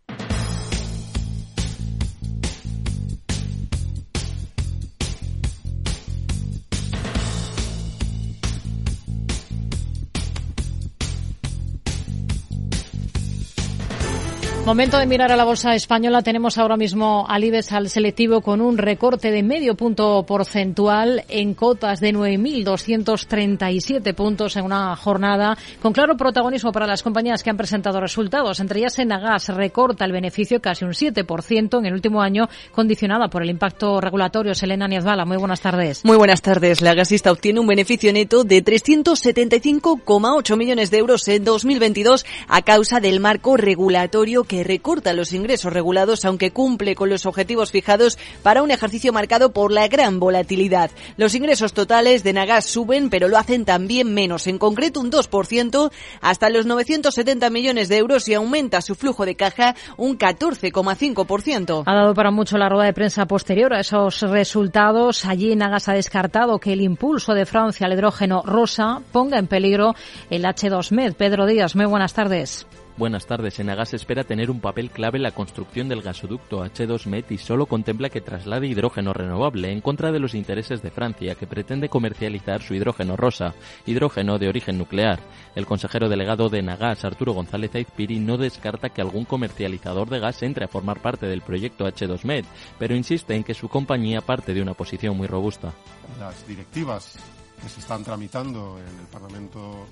Momento 14.67 14.97
de 14.97 15.05
mirar 15.05 15.31
a 15.31 15.37
la 15.37 15.45
bolsa 15.45 15.73
española. 15.75 16.21
Tenemos 16.21 16.57
ahora 16.57 16.75
mismo 16.75 17.25
al 17.29 17.41
IBEX 17.41 17.71
al 17.71 17.87
selectivo 17.87 18.41
con 18.41 18.59
un 18.59 18.77
recorte 18.77 19.31
de 19.31 19.41
medio 19.41 19.75
punto 19.75 20.25
porcentual 20.27 21.23
en 21.29 21.53
cotas 21.53 22.01
de 22.01 22.13
9.237 22.13 24.13
puntos 24.13 24.57
en 24.57 24.65
una 24.65 24.93
jornada 24.97 25.57
con 25.81 25.93
claro 25.93 26.17
protagonismo 26.17 26.73
para 26.73 26.85
las 26.85 27.01
compañías 27.01 27.43
que 27.43 27.49
han 27.49 27.55
presentado 27.55 28.01
resultados. 28.01 28.59
Entre 28.59 28.79
ellas, 28.79 28.99
Enagas 28.99 29.47
recorta 29.47 30.03
el 30.03 30.11
beneficio 30.11 30.59
casi 30.59 30.83
un 30.83 30.91
7% 30.91 31.79
en 31.79 31.85
el 31.85 31.93
último 31.93 32.21
año, 32.21 32.49
condicionada 32.73 33.29
por 33.29 33.43
el 33.43 33.49
impacto 33.49 34.01
regulatorio. 34.01 34.53
Selena 34.53 34.89
Niezbala, 34.89 35.23
muy 35.23 35.37
buenas 35.37 35.61
tardes. 35.61 36.03
Muy 36.03 36.17
buenas 36.17 36.41
tardes. 36.41 36.81
La 36.81 36.93
gasista 36.93 37.31
obtiene 37.31 37.61
un 37.61 37.67
beneficio 37.67 38.11
neto 38.11 38.43
de 38.43 38.65
375,8 38.65 40.57
millones 40.57 40.91
de 40.91 40.97
euros 40.97 41.25
en 41.29 41.45
2022 41.45 42.25
a 42.49 42.63
causa 42.63 42.99
del 42.99 43.21
marco 43.21 43.55
regulatorio 43.55 44.43
que 44.43 44.56
que 44.57 44.63
recorta 44.63 45.13
los 45.13 45.33
ingresos 45.33 45.71
regulados, 45.71 46.25
aunque 46.25 46.49
cumple 46.49 46.95
con 46.95 47.11
los 47.11 47.27
objetivos 47.27 47.69
fijados 47.69 48.17
para 48.41 48.63
un 48.63 48.71
ejercicio 48.71 49.13
marcado 49.13 49.51
por 49.51 49.71
la 49.71 49.87
gran 49.87 50.19
volatilidad. 50.19 50.89
Los 51.15 51.35
ingresos 51.35 51.73
totales 51.73 52.23
de 52.23 52.33
Nagas 52.33 52.65
suben, 52.65 53.11
pero 53.11 53.27
lo 53.27 53.37
hacen 53.37 53.65
también 53.65 54.15
menos, 54.15 54.47
en 54.47 54.57
concreto 54.57 54.99
un 54.99 55.11
2% 55.11 55.91
hasta 56.21 56.49
los 56.49 56.65
970 56.65 57.51
millones 57.51 57.87
de 57.87 57.97
euros 57.97 58.27
y 58.29 58.33
aumenta 58.33 58.81
su 58.81 58.95
flujo 58.95 59.27
de 59.27 59.35
caja 59.35 59.75
un 59.95 60.17
14,5%. 60.17 61.83
Ha 61.85 61.93
dado 61.93 62.15
para 62.15 62.31
mucho 62.31 62.57
la 62.57 62.67
rueda 62.67 62.85
de 62.85 62.93
prensa 62.93 63.27
posterior 63.27 63.75
a 63.75 63.81
esos 63.81 64.21
resultados. 64.21 65.25
Allí 65.25 65.55
Nagas 65.55 65.87
ha 65.87 65.93
descartado 65.93 66.57
que 66.57 66.73
el 66.73 66.81
impulso 66.81 67.35
de 67.35 67.45
Francia 67.45 67.85
al 67.85 67.93
hidrógeno 67.93 68.41
rosa 68.43 69.03
ponga 69.11 69.37
en 69.37 69.45
peligro 69.45 69.93
el 70.31 70.45
H2Med. 70.45 71.13
Pedro 71.13 71.45
Díaz, 71.45 71.75
muy 71.75 71.85
buenas 71.85 72.15
tardes. 72.15 72.65
Buenas 72.97 73.27
tardes. 73.27 73.59
Enagas 73.59 73.93
espera 73.93 74.23
tener 74.23 74.49
un 74.49 74.59
papel 74.59 74.89
clave 74.89 75.17
en 75.17 75.23
la 75.23 75.31
construcción 75.31 75.87
del 75.87 76.01
gasoducto 76.01 76.65
H2Met 76.65 77.25
y 77.29 77.37
solo 77.37 77.67
contempla 77.67 78.09
que 78.09 78.21
traslade 78.21 78.65
hidrógeno 78.65 79.13
renovable 79.13 79.71
en 79.71 79.81
contra 79.81 80.11
de 80.11 80.17
los 80.17 80.33
intereses 80.33 80.81
de 80.81 80.89
Francia, 80.89 81.35
que 81.35 81.45
pretende 81.45 81.89
comercializar 81.89 82.63
su 82.63 82.73
hidrógeno 82.73 83.15
rosa, 83.15 83.53
hidrógeno 83.85 84.39
de 84.39 84.49
origen 84.49 84.79
nuclear. 84.79 85.19
El 85.53 85.67
consejero 85.67 86.09
delegado 86.09 86.49
de 86.49 86.63
Nagas, 86.63 87.05
Arturo 87.05 87.33
González 87.33 87.75
Aizpiri, 87.75 88.19
no 88.19 88.35
descarta 88.35 88.89
que 88.89 89.01
algún 89.01 89.25
comercializador 89.25 90.09
de 90.09 90.19
gas 90.19 90.41
entre 90.41 90.65
a 90.65 90.67
formar 90.67 90.99
parte 90.99 91.27
del 91.27 91.43
proyecto 91.43 91.85
H2Med, 91.85 92.45
pero 92.79 92.95
insiste 92.95 93.35
en 93.35 93.43
que 93.43 93.53
su 93.53 93.69
compañía 93.69 94.21
parte 94.21 94.55
de 94.55 94.61
una 94.63 94.73
posición 94.73 95.15
muy 95.15 95.27
robusta. 95.27 95.71
Las 96.19 96.47
directivas 96.47 97.15
que 97.61 97.69
se 97.69 97.79
están 97.79 98.03
tramitando 98.03 98.79
en 98.79 98.99
el 98.99 99.05
Parlamento 99.05 99.85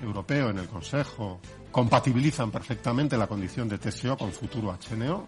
Europeo, 0.00 0.50
en 0.50 0.58
el 0.58 0.68
Consejo, 0.68 1.40
compatibilizan 1.74 2.52
perfectamente 2.52 3.18
la 3.18 3.26
condición 3.26 3.68
de 3.68 3.78
TSO 3.78 4.16
con 4.16 4.30
futuro 4.30 4.78
HNO. 4.78 5.26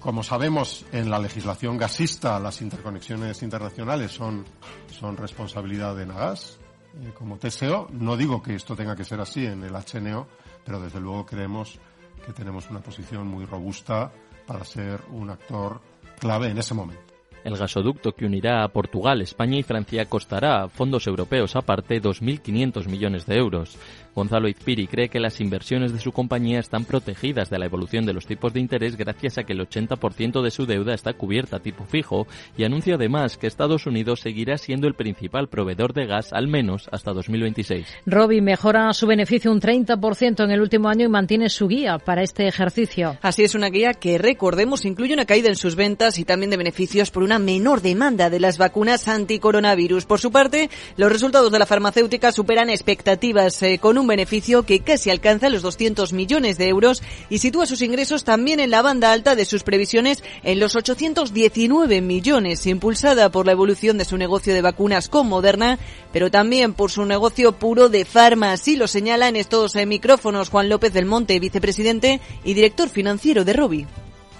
Como 0.00 0.22
sabemos, 0.22 0.86
en 0.90 1.10
la 1.10 1.18
legislación 1.18 1.76
gasista 1.76 2.40
las 2.40 2.62
interconexiones 2.62 3.42
internacionales 3.42 4.10
son, 4.10 4.46
son 4.90 5.18
responsabilidad 5.18 5.94
de 5.94 6.06
Nagas 6.06 6.58
eh, 6.94 7.12
como 7.12 7.36
TSO. 7.36 7.88
No 7.92 8.16
digo 8.16 8.42
que 8.42 8.54
esto 8.54 8.74
tenga 8.74 8.96
que 8.96 9.04
ser 9.04 9.20
así 9.20 9.44
en 9.44 9.64
el 9.64 9.74
HNO, 9.74 10.26
pero 10.64 10.80
desde 10.80 10.98
luego 10.98 11.26
creemos 11.26 11.78
que 12.24 12.32
tenemos 12.32 12.70
una 12.70 12.80
posición 12.80 13.26
muy 13.26 13.44
robusta 13.44 14.10
para 14.46 14.64
ser 14.64 15.02
un 15.10 15.28
actor 15.28 15.82
clave 16.18 16.48
en 16.48 16.56
ese 16.56 16.72
momento. 16.72 17.16
El 17.44 17.56
gasoducto 17.56 18.12
que 18.12 18.26
unirá 18.26 18.64
a 18.64 18.68
Portugal, 18.68 19.20
España 19.20 19.56
y 19.56 19.62
Francia 19.62 20.06
costará 20.06 20.68
fondos 20.68 21.06
europeos 21.06 21.54
aparte 21.54 22.02
2.500 22.02 22.88
millones 22.88 23.24
de 23.24 23.36
euros. 23.36 23.78
Gonzalo 24.16 24.48
Izpiri 24.48 24.86
cree 24.86 25.10
que 25.10 25.20
las 25.20 25.42
inversiones 25.42 25.92
de 25.92 26.00
su 26.00 26.10
compañía 26.10 26.58
están 26.58 26.86
protegidas 26.86 27.50
de 27.50 27.58
la 27.58 27.66
evolución 27.66 28.06
de 28.06 28.14
los 28.14 28.24
tipos 28.24 28.54
de 28.54 28.60
interés 28.60 28.96
gracias 28.96 29.36
a 29.36 29.44
que 29.44 29.52
el 29.52 29.60
80% 29.60 30.42
de 30.42 30.50
su 30.50 30.64
deuda 30.64 30.94
está 30.94 31.12
cubierta 31.12 31.56
a 31.56 31.60
tipo 31.60 31.84
fijo 31.84 32.26
y 32.56 32.64
anuncia 32.64 32.94
además 32.94 33.36
que 33.36 33.46
Estados 33.46 33.84
Unidos 33.86 34.20
seguirá 34.20 34.56
siendo 34.56 34.88
el 34.88 34.94
principal 34.94 35.48
proveedor 35.48 35.92
de 35.92 36.06
gas 36.06 36.32
al 36.32 36.48
menos 36.48 36.88
hasta 36.92 37.12
2026. 37.12 37.86
Robi 38.06 38.40
mejora 38.40 38.90
su 38.94 39.06
beneficio 39.06 39.52
un 39.52 39.60
30% 39.60 40.42
en 40.42 40.50
el 40.50 40.62
último 40.62 40.88
año 40.88 41.04
y 41.04 41.10
mantiene 41.10 41.50
su 41.50 41.68
guía 41.68 41.98
para 41.98 42.22
este 42.22 42.48
ejercicio. 42.48 43.18
Así 43.20 43.44
es 43.44 43.54
una 43.54 43.68
guía 43.68 43.92
que, 43.92 44.16
recordemos, 44.16 44.86
incluye 44.86 45.12
una 45.12 45.26
caída 45.26 45.50
en 45.50 45.56
sus 45.56 45.76
ventas 45.76 46.18
y 46.18 46.24
también 46.24 46.48
de 46.48 46.56
beneficios 46.56 47.10
por 47.10 47.22
una 47.22 47.38
menor 47.38 47.82
demanda 47.82 48.30
de 48.30 48.40
las 48.40 48.56
vacunas 48.56 49.08
anticoronavirus. 49.08 50.06
Por 50.06 50.20
su 50.20 50.32
parte, 50.32 50.70
los 50.96 51.12
resultados 51.12 51.52
de 51.52 51.58
la 51.58 51.66
farmacéutica 51.66 52.32
superan 52.32 52.70
expectativas 52.70 53.62
eh, 53.62 53.78
con 53.78 53.98
un 53.98 54.05
beneficio 54.06 54.64
que 54.64 54.80
casi 54.80 55.10
alcanza 55.10 55.48
los 55.48 55.62
200 55.62 56.12
millones 56.12 56.58
de 56.58 56.68
euros 56.68 57.02
y 57.30 57.38
sitúa 57.38 57.66
sus 57.66 57.82
ingresos 57.82 58.24
también 58.24 58.60
en 58.60 58.70
la 58.70 58.82
banda 58.82 59.12
alta 59.12 59.34
de 59.34 59.44
sus 59.44 59.62
previsiones 59.62 60.22
en 60.42 60.60
los 60.60 60.76
819 60.76 62.00
millones, 62.00 62.66
impulsada 62.66 63.30
por 63.30 63.46
la 63.46 63.52
evolución 63.52 63.98
de 63.98 64.04
su 64.04 64.16
negocio 64.16 64.54
de 64.54 64.62
vacunas 64.62 65.08
con 65.08 65.28
Moderna, 65.28 65.78
pero 66.12 66.30
también 66.30 66.74
por 66.74 66.90
su 66.90 67.04
negocio 67.04 67.52
puro 67.52 67.88
de 67.88 68.04
farma. 68.04 68.52
Así 68.52 68.76
lo 68.76 68.88
señala 68.88 69.28
en 69.28 69.36
estos 69.36 69.76
eh, 69.76 69.86
micrófonos 69.86 70.50
Juan 70.50 70.68
López 70.68 70.92
del 70.92 71.06
Monte, 71.06 71.38
vicepresidente 71.40 72.20
y 72.44 72.54
director 72.54 72.88
financiero 72.88 73.44
de 73.44 73.52
Robi. 73.52 73.86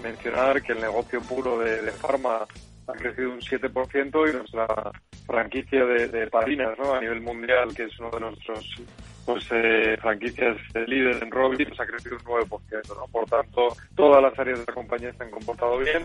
Mencionar 0.03 0.63
que 0.63 0.73
el 0.73 0.81
negocio 0.81 1.21
puro 1.23 1.59
de, 1.59 1.83
de 1.83 1.93
farma 1.93 2.47
ha 2.89 2.93
crecido 2.93 3.33
un 3.33 3.41
7% 3.41 4.31
y 4.31 4.37
nuestra 4.37 4.67
franquicia 5.27 5.85
de, 5.85 6.09
de 6.09 6.27
parinas 6.29 6.79
¿no? 6.79 6.95
a 6.95 7.01
nivel 7.01 7.21
mundial, 7.21 7.75
que 7.75 7.85
es 7.85 7.99
uno 7.99 8.11
de 8.11 8.21
nuestros 8.21 8.65
pues 9.27 9.45
eh, 9.51 9.99
franquicias 10.01 10.57
de 10.73 10.87
líder 10.87 11.23
en 11.23 11.31
Robi, 11.31 11.67
pues 11.67 11.81
ha 11.81 11.85
crecido 11.85 12.17
un 12.17 12.23
9%. 12.23 12.97
¿no? 12.97 13.07
Por 13.11 13.27
tanto, 13.27 13.77
todas 13.97 14.23
las 14.23 14.39
áreas 14.39 14.61
de 14.61 14.65
la 14.69 14.73
compañía 14.73 15.13
se 15.13 15.25
han 15.25 15.31
comportado 15.31 15.79
bien. 15.79 16.05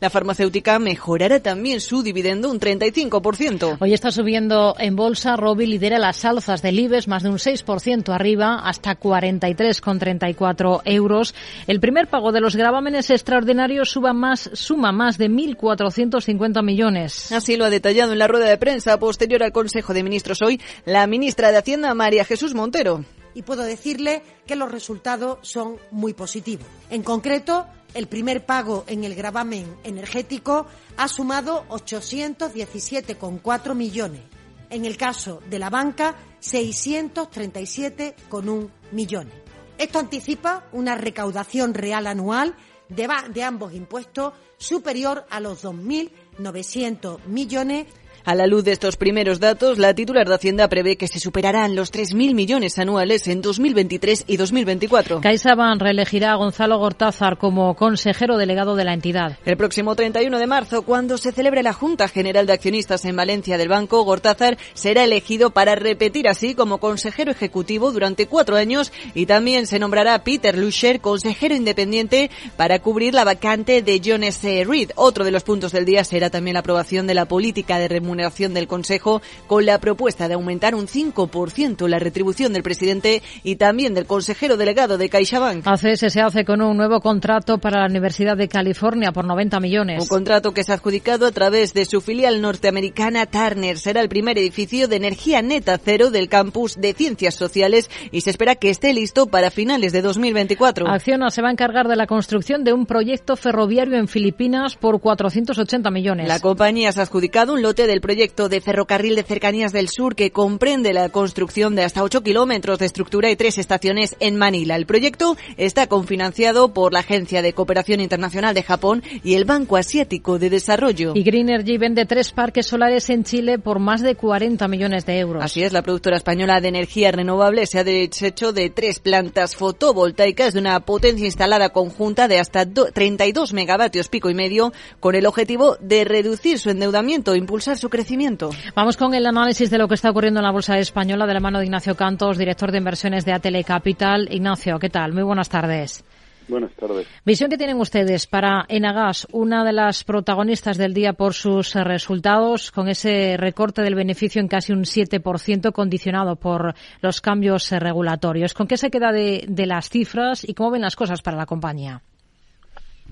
La 0.00 0.08
farmacéutica 0.08 0.78
mejorará 0.78 1.40
también 1.40 1.78
su 1.82 2.02
dividendo 2.02 2.50
un 2.50 2.58
35%. 2.58 3.76
Hoy 3.80 3.92
está 3.92 4.10
subiendo 4.10 4.74
en 4.78 4.96
bolsa. 4.96 5.36
Robi 5.36 5.66
lidera 5.66 5.98
las 5.98 6.24
alzas 6.24 6.62
del 6.62 6.78
IBEX, 6.78 7.06
más 7.06 7.22
de 7.22 7.28
un 7.28 7.36
6% 7.36 8.14
arriba, 8.14 8.62
hasta 8.64 8.98
43,34 8.98 10.80
euros. 10.86 11.34
El 11.66 11.80
primer 11.80 12.06
pago 12.08 12.32
de 12.32 12.40
los 12.40 12.56
gravámenes 12.56 13.10
extraordinarios 13.10 13.90
suma 13.90 14.14
más, 14.14 14.48
suma 14.54 14.90
más 14.90 15.18
de 15.18 15.28
1.450 15.28 16.64
millones. 16.64 17.30
Así 17.30 17.58
lo 17.58 17.66
ha 17.66 17.70
detallado 17.70 18.14
en 18.14 18.20
la 18.20 18.26
rueda 18.26 18.46
de 18.46 18.56
prensa 18.56 18.98
posterior 18.98 19.42
al 19.42 19.52
Consejo 19.52 19.92
de 19.92 20.02
Ministros 20.02 20.40
hoy 20.40 20.58
la 20.86 21.06
ministra 21.06 21.50
de 21.50 21.58
Hacienda, 21.58 21.92
María 21.92 22.24
Jesús 22.24 22.54
Montero. 22.54 23.04
Y 23.34 23.42
puedo 23.42 23.62
decirle 23.62 24.22
que 24.46 24.56
los 24.56 24.72
resultados 24.72 25.38
son 25.42 25.76
muy 25.90 26.14
positivos. 26.14 26.66
En 26.88 27.02
concreto, 27.02 27.66
el 27.94 28.06
primer 28.06 28.44
pago 28.46 28.84
en 28.86 29.02
el 29.04 29.14
gravamen 29.14 29.76
energético 29.84 30.66
ha 30.96 31.08
sumado 31.08 31.66
817,4 31.68 33.74
millones. 33.74 34.22
En 34.70 34.84
el 34.84 34.96
caso 34.96 35.42
de 35.50 35.58
la 35.58 35.68
banca, 35.70 36.14
637,1 36.40 38.68
millones. 38.92 39.34
Esto 39.78 39.98
anticipa 39.98 40.68
una 40.72 40.94
recaudación 40.94 41.74
real 41.74 42.06
anual 42.06 42.54
de, 42.88 43.08
de 43.32 43.42
ambos 43.42 43.74
impuestos 43.74 44.34
superior 44.58 45.26
a 45.30 45.40
los 45.40 45.64
2.900 45.64 47.24
millones 47.26 47.88
a 48.24 48.34
la 48.34 48.46
luz 48.46 48.64
de 48.64 48.72
estos 48.72 48.96
primeros 48.96 49.40
datos, 49.40 49.78
la 49.78 49.94
titular 49.94 50.28
de 50.28 50.34
Hacienda 50.34 50.68
prevé 50.68 50.96
que 50.96 51.08
se 51.08 51.20
superarán 51.20 51.74
los 51.74 51.92
3.000 51.92 52.34
millones 52.34 52.78
anuales 52.78 53.26
en 53.28 53.40
2023 53.40 54.24
y 54.26 54.36
2024. 54.36 55.20
CaixaBank 55.20 55.80
reelegirá 55.80 56.32
a 56.32 56.36
Gonzalo 56.36 56.78
Gortázar 56.78 57.38
como 57.38 57.74
consejero 57.74 58.36
delegado 58.36 58.76
de 58.76 58.84
la 58.84 58.94
entidad. 58.94 59.38
El 59.44 59.56
próximo 59.56 59.96
31 59.96 60.38
de 60.38 60.46
marzo, 60.46 60.82
cuando 60.82 61.16
se 61.18 61.32
celebre 61.32 61.62
la 61.62 61.72
Junta 61.72 62.08
General 62.08 62.46
de 62.46 62.52
Accionistas 62.52 63.04
en 63.04 63.16
Valencia 63.16 63.56
del 63.56 63.68
Banco, 63.68 64.02
Gortázar 64.02 64.58
será 64.74 65.04
elegido 65.04 65.50
para 65.50 65.74
repetir 65.74 66.28
así 66.28 66.54
como 66.54 66.78
consejero 66.78 67.30
ejecutivo 67.30 67.92
durante 67.92 68.26
cuatro 68.26 68.56
años 68.56 68.92
y 69.14 69.26
también 69.26 69.66
se 69.66 69.78
nombrará 69.78 70.22
Peter 70.24 70.56
Lusher 70.56 71.00
consejero 71.00 71.54
independiente 71.54 72.30
para 72.56 72.80
cubrir 72.80 73.14
la 73.14 73.24
vacante 73.24 73.82
de 73.82 74.00
John 74.04 74.24
S. 74.24 74.64
Reed. 74.64 74.90
Otro 74.96 75.24
de 75.24 75.30
los 75.30 75.44
puntos 75.44 75.72
del 75.72 75.84
día 75.84 76.04
será 76.04 76.30
también 76.30 76.54
la 76.54 76.60
aprobación 76.60 77.06
de 77.06 77.14
la 77.14 77.26
política 77.26 77.78
de 77.78 77.88
remuneración 77.88 78.09
remuneración 78.10 78.54
del 78.54 78.66
Consejo 78.66 79.22
con 79.46 79.64
la 79.64 79.78
propuesta 79.78 80.26
de 80.26 80.34
aumentar 80.34 80.74
un 80.74 80.88
5% 80.88 81.86
la 81.86 82.00
retribución 82.00 82.52
del 82.52 82.62
presidente 82.62 83.22
y 83.44 83.56
también 83.56 83.94
del 83.94 84.06
consejero 84.06 84.56
delegado 84.56 84.98
de 84.98 85.08
CaixaBank. 85.08 85.66
ACS 85.66 86.12
se 86.12 86.20
hace 86.20 86.44
con 86.44 86.60
un 86.60 86.76
nuevo 86.76 87.00
contrato 87.00 87.58
para 87.58 87.80
la 87.80 87.86
Universidad 87.86 88.36
de 88.36 88.48
California 88.48 89.12
por 89.12 89.24
90 89.24 89.60
millones. 89.60 90.02
Un 90.02 90.08
contrato 90.08 90.52
que 90.52 90.64
se 90.64 90.72
ha 90.72 90.74
adjudicado 90.74 91.26
a 91.26 91.30
través 91.30 91.72
de 91.72 91.84
su 91.84 92.00
filial 92.00 92.40
norteamericana 92.40 93.26
Turner. 93.26 93.78
Será 93.78 94.00
el 94.00 94.08
primer 94.08 94.38
edificio 94.38 94.88
de 94.88 94.96
energía 94.96 95.40
neta 95.40 95.78
cero 95.78 96.10
del 96.10 96.28
campus 96.28 96.80
de 96.80 96.94
Ciencias 96.94 97.36
Sociales 97.36 97.90
y 98.10 98.22
se 98.22 98.30
espera 98.30 98.56
que 98.56 98.70
esté 98.70 98.92
listo 98.92 99.26
para 99.26 99.50
finales 99.50 99.92
de 99.92 100.02
2024. 100.02 100.88
Acciona 100.88 101.30
se 101.30 101.42
va 101.42 101.48
a 101.48 101.52
encargar 101.52 101.86
de 101.86 101.96
la 101.96 102.08
construcción 102.08 102.64
de 102.64 102.72
un 102.72 102.86
proyecto 102.86 103.36
ferroviario 103.36 103.96
en 103.96 104.08
Filipinas 104.08 104.74
por 104.74 105.00
480 105.00 105.90
millones. 105.90 106.26
La 106.26 106.40
compañía 106.40 106.90
se 106.90 107.00
ha 107.00 107.04
adjudicado 107.04 107.52
un 107.52 107.62
lote 107.62 107.86
del 107.86 107.99
proyecto 108.00 108.48
de 108.48 108.60
ferrocarril 108.60 109.16
de 109.16 109.22
cercanías 109.22 109.72
del 109.72 109.88
sur 109.88 110.14
que 110.14 110.30
comprende 110.30 110.92
la 110.92 111.08
construcción 111.08 111.74
de 111.74 111.84
hasta 111.84 112.02
8 112.02 112.22
kilómetros 112.22 112.78
de 112.78 112.86
estructura 112.86 113.30
y 113.30 113.36
tres 113.36 113.58
estaciones 113.58 114.16
en 114.20 114.36
Manila. 114.36 114.76
El 114.76 114.86
proyecto 114.86 115.36
está 115.56 115.86
confinanciado 115.86 116.72
por 116.72 116.92
la 116.92 117.00
Agencia 117.00 117.42
de 117.42 117.52
Cooperación 117.52 118.00
Internacional 118.00 118.54
de 118.54 118.62
Japón 118.62 119.02
y 119.22 119.34
el 119.34 119.44
Banco 119.44 119.76
Asiático 119.76 120.38
de 120.38 120.50
Desarrollo. 120.50 121.12
Y 121.14 121.22
Green 121.22 121.48
Energy 121.48 121.78
vende 121.78 122.06
tres 122.06 122.32
parques 122.32 122.66
solares 122.66 123.10
en 123.10 123.24
Chile 123.24 123.58
por 123.58 123.78
más 123.78 124.02
de 124.02 124.14
40 124.14 124.66
millones 124.68 125.06
de 125.06 125.18
euros. 125.18 125.44
Así 125.44 125.62
es, 125.62 125.72
la 125.72 125.82
productora 125.82 126.16
española 126.16 126.60
de 126.60 126.68
energía 126.68 127.12
renovable 127.12 127.66
se 127.66 127.78
ha 127.78 127.84
deshecho 127.84 128.52
de 128.52 128.70
tres 128.70 128.98
plantas 128.98 129.56
fotovoltaicas 129.56 130.54
de 130.54 130.60
una 130.60 130.80
potencia 130.80 131.26
instalada 131.26 131.70
conjunta 131.70 132.28
de 132.28 132.38
hasta 132.38 132.64
32 132.66 133.52
megavatios 133.52 134.08
pico 134.08 134.30
y 134.30 134.34
medio 134.34 134.72
con 135.00 135.14
el 135.14 135.26
objetivo 135.26 135.76
de 135.80 136.04
reducir 136.04 136.58
su 136.58 136.70
endeudamiento 136.70 137.34
e 137.34 137.38
impulsar 137.38 137.78
su 137.78 137.89
crecimiento. 137.90 138.50
Vamos 138.74 138.96
con 138.96 139.14
el 139.14 139.26
análisis 139.26 139.70
de 139.70 139.78
lo 139.78 139.88
que 139.88 139.94
está 139.94 140.10
ocurriendo 140.10 140.40
en 140.40 140.44
la 140.44 140.52
Bolsa 140.52 140.78
Española 140.78 141.26
de 141.26 141.34
la 141.34 141.40
mano 141.40 141.58
de 141.58 141.66
Ignacio 141.66 141.94
Cantos, 141.94 142.38
director 142.38 142.72
de 142.72 142.78
inversiones 142.78 143.24
de 143.24 143.32
Atele 143.32 143.64
Capital. 143.64 144.28
Ignacio, 144.30 144.78
¿qué 144.78 144.88
tal? 144.88 145.12
Muy 145.12 145.22
buenas 145.22 145.48
tardes. 145.48 146.04
Buenas 146.48 146.72
tardes. 146.74 147.06
Visión 147.24 147.48
que 147.48 147.56
tienen 147.56 147.78
ustedes 147.78 148.26
para 148.26 148.64
Enagas, 148.68 149.26
una 149.30 149.64
de 149.64 149.72
las 149.72 150.02
protagonistas 150.02 150.76
del 150.76 150.94
día 150.94 151.12
por 151.12 151.34
sus 151.34 151.74
resultados, 151.74 152.72
con 152.72 152.88
ese 152.88 153.36
recorte 153.36 153.82
del 153.82 153.94
beneficio 153.94 154.40
en 154.40 154.48
casi 154.48 154.72
un 154.72 154.82
7% 154.82 155.72
condicionado 155.72 156.36
por 156.36 156.74
los 157.00 157.20
cambios 157.20 157.70
regulatorios. 157.70 158.52
¿Con 158.52 158.66
qué 158.66 158.76
se 158.76 158.90
queda 158.90 159.12
de, 159.12 159.44
de 159.48 159.66
las 159.66 159.88
cifras 159.88 160.42
y 160.46 160.54
cómo 160.54 160.72
ven 160.72 160.82
las 160.82 160.96
cosas 160.96 161.22
para 161.22 161.36
la 161.36 161.46
compañía? 161.46 162.02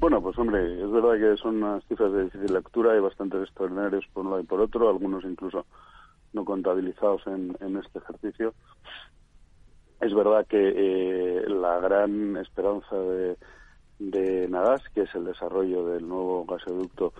Bueno, 0.00 0.22
pues 0.22 0.38
hombre, 0.38 0.80
es 0.80 0.90
verdad 0.92 1.18
que 1.18 1.36
son 1.42 1.56
unas 1.56 1.84
cifras 1.86 2.12
de 2.12 2.24
difícil 2.24 2.54
lectura 2.54 2.96
y 2.96 3.00
bastante 3.00 3.42
extraordinarios 3.42 4.06
por 4.12 4.24
un 4.24 4.30
lado 4.30 4.42
y 4.42 4.46
por 4.46 4.60
otro, 4.60 4.88
algunos 4.88 5.24
incluso 5.24 5.66
no 6.32 6.44
contabilizados 6.44 7.26
en, 7.26 7.56
en 7.60 7.76
este 7.78 7.98
ejercicio. 7.98 8.54
Es 10.00 10.14
verdad 10.14 10.46
que 10.46 10.72
eh, 10.76 11.48
la 11.48 11.80
gran 11.80 12.36
esperanza 12.36 12.94
de, 12.94 13.36
de 13.98 14.48
que 14.94 15.02
es 15.02 15.14
el 15.16 15.24
desarrollo 15.24 15.86
del 15.86 16.06
nuevo 16.06 16.44
gasoducto 16.44 17.12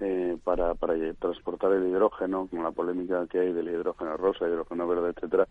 eh, 0.00 0.36
para, 0.42 0.74
para 0.74 0.94
transportar 1.14 1.74
el 1.74 1.86
hidrógeno, 1.86 2.48
con 2.48 2.64
la 2.64 2.72
polémica 2.72 3.24
que 3.28 3.38
hay 3.38 3.52
del 3.52 3.68
hidrógeno 3.68 4.16
rosa, 4.16 4.48
hidrógeno 4.48 4.88
verde, 4.88 5.10
etcétera, 5.10 5.46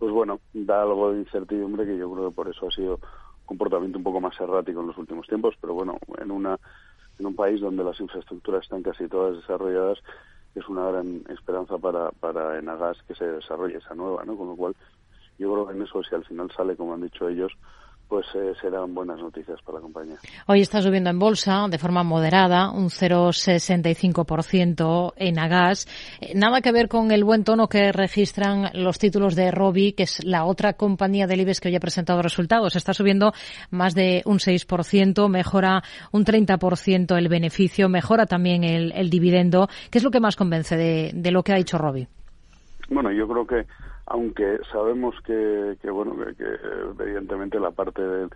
pues 0.00 0.10
bueno, 0.10 0.40
da 0.52 0.82
algo 0.82 1.12
de 1.12 1.20
incertidumbre 1.20 1.86
que 1.86 1.96
yo 1.96 2.12
creo 2.12 2.30
que 2.30 2.34
por 2.34 2.48
eso 2.48 2.66
ha 2.66 2.72
sido 2.72 2.98
comportamiento 3.44 3.98
un 3.98 4.04
poco 4.04 4.20
más 4.20 4.38
errático 4.40 4.80
en 4.80 4.88
los 4.88 4.98
últimos 4.98 5.26
tiempos, 5.26 5.54
pero 5.60 5.74
bueno, 5.74 5.98
en 6.18 6.30
una 6.30 6.58
en 7.18 7.26
un 7.26 7.34
país 7.36 7.60
donde 7.60 7.84
las 7.84 8.00
infraestructuras 8.00 8.62
están 8.62 8.82
casi 8.82 9.06
todas 9.06 9.36
desarrolladas, 9.36 9.98
es 10.54 10.68
una 10.68 10.90
gran 10.90 11.22
esperanza 11.28 11.78
para, 11.78 12.10
para 12.10 12.58
Enagas 12.58 12.96
que 13.06 13.14
se 13.14 13.26
desarrolle 13.26 13.78
esa 13.78 13.94
nueva, 13.94 14.24
¿no? 14.24 14.36
Con 14.36 14.48
lo 14.48 14.56
cual, 14.56 14.74
yo 15.38 15.52
creo 15.52 15.66
que 15.66 15.74
en 15.74 15.82
eso, 15.82 16.02
si 16.02 16.14
al 16.14 16.24
final 16.24 16.50
sale, 16.56 16.76
como 16.76 16.94
han 16.94 17.02
dicho 17.02 17.28
ellos, 17.28 17.52
pues 18.12 18.26
eh, 18.34 18.52
serán 18.60 18.94
buenas 18.94 19.18
noticias 19.20 19.58
para 19.62 19.78
la 19.78 19.82
compañía. 19.84 20.16
Hoy 20.46 20.60
está 20.60 20.82
subiendo 20.82 21.08
en 21.08 21.18
bolsa 21.18 21.66
de 21.70 21.78
forma 21.78 22.02
moderada, 22.02 22.70
un 22.70 22.90
0,65% 22.90 25.14
en 25.16 25.38
Agas. 25.38 25.88
Eh, 26.20 26.34
nada 26.34 26.60
que 26.60 26.72
ver 26.72 26.88
con 26.88 27.10
el 27.10 27.24
buen 27.24 27.42
tono 27.42 27.70
que 27.70 27.90
registran 27.90 28.68
los 28.74 28.98
títulos 28.98 29.34
de 29.34 29.50
Robi, 29.50 29.94
que 29.94 30.02
es 30.02 30.22
la 30.26 30.44
otra 30.44 30.74
compañía 30.74 31.26
del 31.26 31.40
IBEX 31.40 31.60
que 31.60 31.68
hoy 31.68 31.76
ha 31.76 31.80
presentado 31.80 32.20
resultados. 32.20 32.76
Está 32.76 32.92
subiendo 32.92 33.32
más 33.70 33.94
de 33.94 34.20
un 34.26 34.40
6%, 34.40 35.30
mejora 35.30 35.82
un 36.12 36.26
30% 36.26 37.16
el 37.16 37.28
beneficio, 37.28 37.88
mejora 37.88 38.26
también 38.26 38.62
el, 38.62 38.92
el 38.92 39.08
dividendo. 39.08 39.68
¿Qué 39.90 39.96
es 39.96 40.04
lo 40.04 40.10
que 40.10 40.20
más 40.20 40.36
convence 40.36 40.76
de, 40.76 41.12
de 41.14 41.30
lo 41.30 41.42
que 41.42 41.54
ha 41.54 41.56
dicho 41.56 41.78
Robi? 41.78 42.06
Bueno, 42.90 43.10
yo 43.10 43.26
creo 43.26 43.46
que 43.46 43.64
aunque 44.12 44.60
sabemos 44.70 45.14
que, 45.24 45.78
que 45.80 45.90
bueno, 45.90 46.14
que, 46.36 46.44
evidentemente 47.02 47.58
la 47.58 47.70
parte 47.70 48.02
de, 48.02 48.28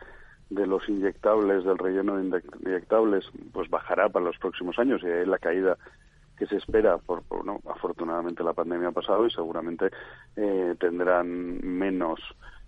de, 0.48 0.66
los 0.66 0.88
inyectables, 0.88 1.64
del 1.64 1.76
relleno 1.76 2.16
de 2.16 2.42
inyectables, 2.64 3.26
pues 3.52 3.68
bajará 3.68 4.08
para 4.08 4.24
los 4.24 4.38
próximos 4.38 4.78
años. 4.78 5.02
Y 5.02 5.06
hay 5.06 5.26
la 5.26 5.38
caída 5.38 5.76
que 6.38 6.46
se 6.46 6.56
espera, 6.56 6.96
por, 6.96 7.22
no, 7.44 7.60
afortunadamente 7.68 8.42
la 8.42 8.54
pandemia 8.54 8.88
ha 8.88 8.92
pasado 8.92 9.26
y 9.26 9.30
seguramente 9.30 9.90
eh, 10.36 10.74
tendrán 10.80 11.60
menos 11.62 12.20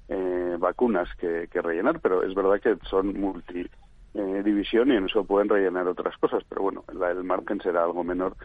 eh, 0.08 0.56
vacunas 0.58 1.08
que, 1.16 1.48
que, 1.50 1.62
rellenar, 1.62 2.00
pero 2.00 2.22
es 2.22 2.34
verdad 2.34 2.60
que 2.60 2.76
son 2.90 3.18
multi 3.18 3.70
eh, 4.12 4.42
división 4.44 4.92
y 4.92 4.96
en 4.96 5.06
eso 5.06 5.24
pueden 5.24 5.48
rellenar 5.48 5.88
otras 5.88 6.16
cosas, 6.18 6.42
pero 6.46 6.60
bueno, 6.60 6.84
la, 6.92 7.10
el 7.10 7.24
margen 7.24 7.60
será 7.62 7.84
algo 7.84 8.04
menor 8.04 8.36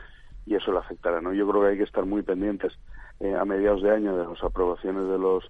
y 0.46 0.56
eso 0.56 0.72
le 0.72 0.80
afectará, 0.80 1.20
¿no? 1.20 1.34
Yo 1.34 1.50
creo 1.50 1.64
que 1.64 1.68
hay 1.68 1.78
que 1.78 1.84
estar 1.84 2.06
muy 2.06 2.22
pendientes 2.22 2.78
eh, 3.20 3.36
a 3.36 3.46
mediados 3.46 3.82
de 3.82 3.92
año 3.92 4.18
de 4.18 4.26
las 4.26 4.44
aprobaciones 4.44 5.08
de 5.08 5.18
los 5.18 5.44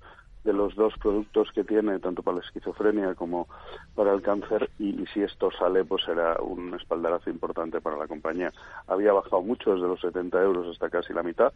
de 0.43 0.53
los 0.53 0.75
dos 0.75 0.93
productos 1.01 1.49
que 1.53 1.63
tiene, 1.63 1.99
tanto 1.99 2.21
para 2.21 2.37
la 2.37 2.43
esquizofrenia 2.43 3.15
como 3.15 3.47
para 3.95 4.13
el 4.13 4.21
cáncer, 4.21 4.69
y, 4.77 5.05
si 5.13 5.21
esto 5.21 5.49
sale, 5.57 5.85
pues 5.85 6.03
será 6.03 6.35
un 6.41 6.73
espaldarazo 6.73 7.29
importante 7.29 7.79
para 7.79 7.97
la 7.97 8.07
compañía. 8.07 8.51
Había 8.87 9.13
bajado 9.13 9.41
mucho, 9.41 9.73
desde 9.73 9.87
los 9.87 10.01
70 10.01 10.41
euros 10.41 10.67
hasta 10.69 10.89
casi 10.89 11.13
la 11.13 11.23
mitad, 11.23 11.53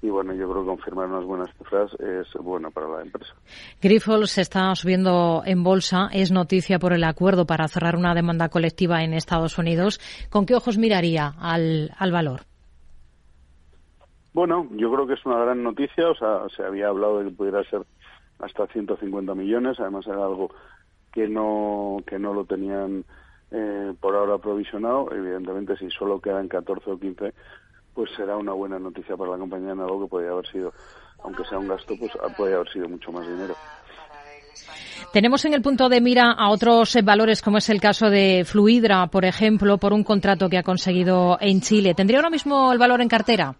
y 0.00 0.08
bueno, 0.08 0.32
yo 0.34 0.50
creo 0.50 0.62
que 0.62 0.68
confirmar 0.68 1.08
unas 1.08 1.24
buenas 1.24 1.50
cifras 1.56 1.92
es 2.00 2.26
bueno 2.42 2.70
para 2.70 2.88
la 2.88 3.02
empresa. 3.02 3.34
Grifols 3.80 4.38
está 4.38 4.74
subiendo 4.74 5.42
en 5.44 5.62
bolsa, 5.62 6.08
es 6.12 6.32
noticia 6.32 6.78
por 6.78 6.92
el 6.92 7.04
acuerdo 7.04 7.46
para 7.46 7.68
cerrar 7.68 7.96
una 7.96 8.14
demanda 8.14 8.48
colectiva 8.48 9.04
en 9.04 9.12
Estados 9.12 9.58
Unidos. 9.58 10.00
¿Con 10.28 10.44
qué 10.44 10.56
ojos 10.56 10.76
miraría 10.76 11.34
al, 11.38 11.92
al 11.98 12.10
valor? 12.10 12.51
Bueno, 14.32 14.66
yo 14.72 14.90
creo 14.92 15.06
que 15.06 15.14
es 15.14 15.26
una 15.26 15.38
gran 15.38 15.62
noticia, 15.62 16.08
o 16.08 16.14
sea, 16.14 16.48
se 16.56 16.64
había 16.64 16.88
hablado 16.88 17.18
de 17.18 17.26
que 17.26 17.36
pudiera 17.36 17.62
ser 17.64 17.82
hasta 18.38 18.66
150 18.66 19.34
millones, 19.34 19.78
además 19.78 20.06
era 20.06 20.24
algo 20.24 20.50
que 21.12 21.28
no 21.28 21.98
que 22.06 22.18
no 22.18 22.32
lo 22.32 22.44
tenían 22.44 23.04
eh, 23.50 23.92
por 24.00 24.16
ahora 24.16 24.38
provisionado, 24.38 25.12
evidentemente 25.12 25.76
si 25.76 25.90
solo 25.90 26.20
quedan 26.20 26.48
14 26.48 26.90
o 26.90 26.98
15, 26.98 27.34
pues 27.94 28.10
será 28.16 28.36
una 28.36 28.52
buena 28.52 28.78
noticia 28.78 29.16
para 29.16 29.32
la 29.32 29.38
compañía 29.38 29.72
en 29.72 29.80
algo 29.80 30.02
que 30.02 30.10
podría 30.10 30.30
haber 30.30 30.46
sido, 30.46 30.72
aunque 31.22 31.44
sea 31.44 31.58
un 31.58 31.68
gasto, 31.68 31.94
pues 31.98 32.12
puede 32.36 32.54
haber 32.54 32.70
sido 32.70 32.88
mucho 32.88 33.12
más 33.12 33.26
dinero. 33.26 33.54
Tenemos 35.12 35.44
en 35.44 35.52
el 35.52 35.60
punto 35.60 35.90
de 35.90 36.00
mira 36.00 36.32
a 36.32 36.48
otros 36.48 36.96
valores, 37.04 37.42
como 37.42 37.58
es 37.58 37.68
el 37.68 37.80
caso 37.80 38.08
de 38.08 38.44
Fluidra, 38.46 39.08
por 39.08 39.26
ejemplo, 39.26 39.76
por 39.76 39.92
un 39.92 40.04
contrato 40.04 40.48
que 40.48 40.56
ha 40.56 40.62
conseguido 40.62 41.36
en 41.38 41.60
Chile. 41.60 41.92
¿Tendría 41.94 42.20
ahora 42.20 42.30
mismo 42.30 42.72
el 42.72 42.78
valor 42.78 43.02
en 43.02 43.08
cartera? 43.08 43.54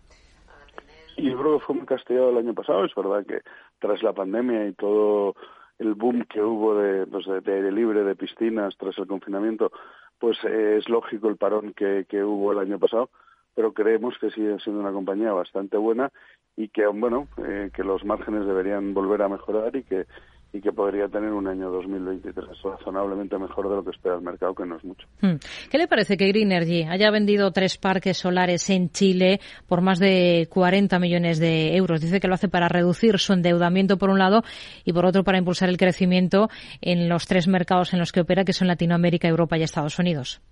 Yo 1.31 1.39
creo 1.39 1.59
que 1.59 1.65
fue 1.65 1.75
muy 1.77 1.87
castigado 1.87 2.31
el 2.31 2.39
año 2.39 2.55
pasado. 2.55 2.85
Es 2.85 2.95
verdad 2.95 3.25
que 3.27 3.41
tras 3.79 4.03
la 4.03 4.13
pandemia 4.13 4.67
y 4.67 4.73
todo 4.73 5.35
el 5.79 5.95
boom 5.95 6.25
que 6.25 6.43
hubo 6.43 6.75
de, 6.77 7.07
pues 7.07 7.27
de, 7.27 7.55
aire 7.55 7.73
libre, 7.73 8.05
de 8.05 8.15
piscinas, 8.15 8.77
tras 8.77 8.97
el 8.99 9.07
confinamiento, 9.07 9.73
pues 10.19 10.39
eh, 10.45 10.77
es 10.79 10.89
lógico 10.89 11.29
el 11.29 11.37
parón 11.37 11.73
que, 11.75 12.07
que 12.09 12.23
hubo 12.23 12.53
el 12.53 12.59
año 12.59 12.79
pasado 12.79 13.11
pero 13.55 13.73
creemos 13.73 14.17
que 14.19 14.31
sigue 14.31 14.59
siendo 14.61 14.81
una 14.81 14.93
compañía 14.93 15.33
bastante 15.33 15.77
buena 15.77 16.11
y 16.57 16.69
que 16.69 16.87
bueno 16.87 17.29
eh, 17.47 17.71
que 17.75 17.85
los 17.85 18.05
márgenes 18.05 18.47
deberían 18.47 18.95
volver 18.95 19.23
a 19.23 19.29
mejorar 19.29 19.75
y 19.77 19.83
que 19.85 20.07
y 20.53 20.61
que 20.61 20.73
podría 20.73 21.09
tener 21.09 21.33
un 21.33 21.47
año 21.47 21.71
2023 21.71 22.45
razonablemente 22.63 23.39
mejor 23.39 23.71
de 23.71 23.77
lo 23.77 23.85
que 23.85 23.91
espera 23.91 24.17
el 24.17 24.23
mercado, 24.23 24.55
que 24.55 24.67
no 24.67 24.77
es 24.77 24.85
mucho. 24.85 25.07
Hmm. 25.21 25.37
¿Qué 25.71 25.79
le 25.79 25.89
parece 25.89 26.17
que 26.17 26.29
Green 26.29 26.53
Energy 26.53 26.83
haya 26.83 27.11
vendido 27.11 27.51
tres 27.53 27.79
parques 27.79 28.19
solares 28.19 28.69
en 28.69 28.91
Chile 28.91 29.41
por 29.67 29.81
más 29.81 29.99
de 29.99 30.47
40 30.51 30.99
millones 30.99 31.39
de 31.39 31.75
euros? 31.75 32.03
Dice 32.03 32.21
que 32.21 32.29
lo 32.29 32.35
hace 32.35 32.49
para 32.49 32.69
reducir 32.69 33.19
su 33.19 33.33
endeudamiento 33.33 33.97
por 33.97 34.11
un 34.11 34.19
lado 34.19 34.43
y 34.85 34.93
por 34.93 35.07
otro 35.07 35.25
para 35.25 35.39
impulsar 35.39 35.71
el 35.71 35.79
crecimiento 35.79 36.49
en 36.83 37.09
los 37.09 37.27
tres 37.27 37.49
mercados 37.49 37.95
en 37.95 38.01
los 38.01 38.13
que 38.13 38.21
opera, 38.21 38.45
que 38.45 38.53
son 38.53 38.69
Latinoamérica, 38.69 39.29
Europa 39.29 39.57
y 39.57 39.63
Estados 39.63 39.99
Unidos. 39.99 40.43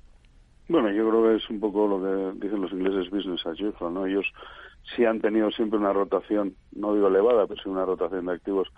Bueno, 0.68 0.90
yo 0.92 1.08
creo 1.10 1.24
que 1.24 1.36
es 1.36 1.50
un 1.50 1.60
poco 1.60 1.86
lo 1.86 2.00
que 2.00 2.46
dicen 2.46 2.62
los 2.62 2.72
ingleses 2.72 3.10
business 3.10 3.44
as 3.44 3.60
usual, 3.60 3.92
¿no? 3.92 4.06
Ellos 4.06 4.24
sí 4.94 5.04
han 5.04 5.20
tenido 5.20 5.50
siempre 5.50 5.78
una 5.78 5.92
rotación, 5.92 6.54
no 6.72 6.94
digo 6.94 7.08
elevada, 7.08 7.46
pero 7.46 7.60
sí 7.60 7.68
una 7.68 7.84
rotación 7.84 8.26
de 8.26 8.32
activos 8.32 8.68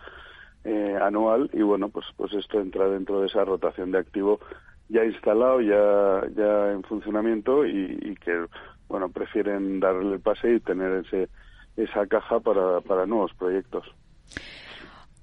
eh, 0.64 0.96
anual 1.00 1.50
y 1.52 1.62
bueno, 1.62 1.88
pues, 1.88 2.06
pues 2.16 2.32
esto 2.34 2.60
entra 2.60 2.88
dentro 2.88 3.20
de 3.20 3.26
esa 3.26 3.44
rotación 3.44 3.90
de 3.90 3.98
activo 3.98 4.40
ya 4.88 5.04
instalado, 5.04 5.60
ya, 5.60 6.22
ya 6.36 6.72
en 6.72 6.82
funcionamiento 6.82 7.66
y, 7.66 8.14
que, 8.24 8.46
bueno, 8.88 9.08
prefieren 9.08 9.80
darle 9.80 10.14
el 10.14 10.20
pase 10.20 10.54
y 10.54 10.60
tener 10.60 11.04
ese, 11.04 11.28
esa 11.76 12.06
caja 12.06 12.40
para, 12.40 12.80
para 12.82 13.06
nuevos 13.06 13.32
proyectos. 13.38 13.86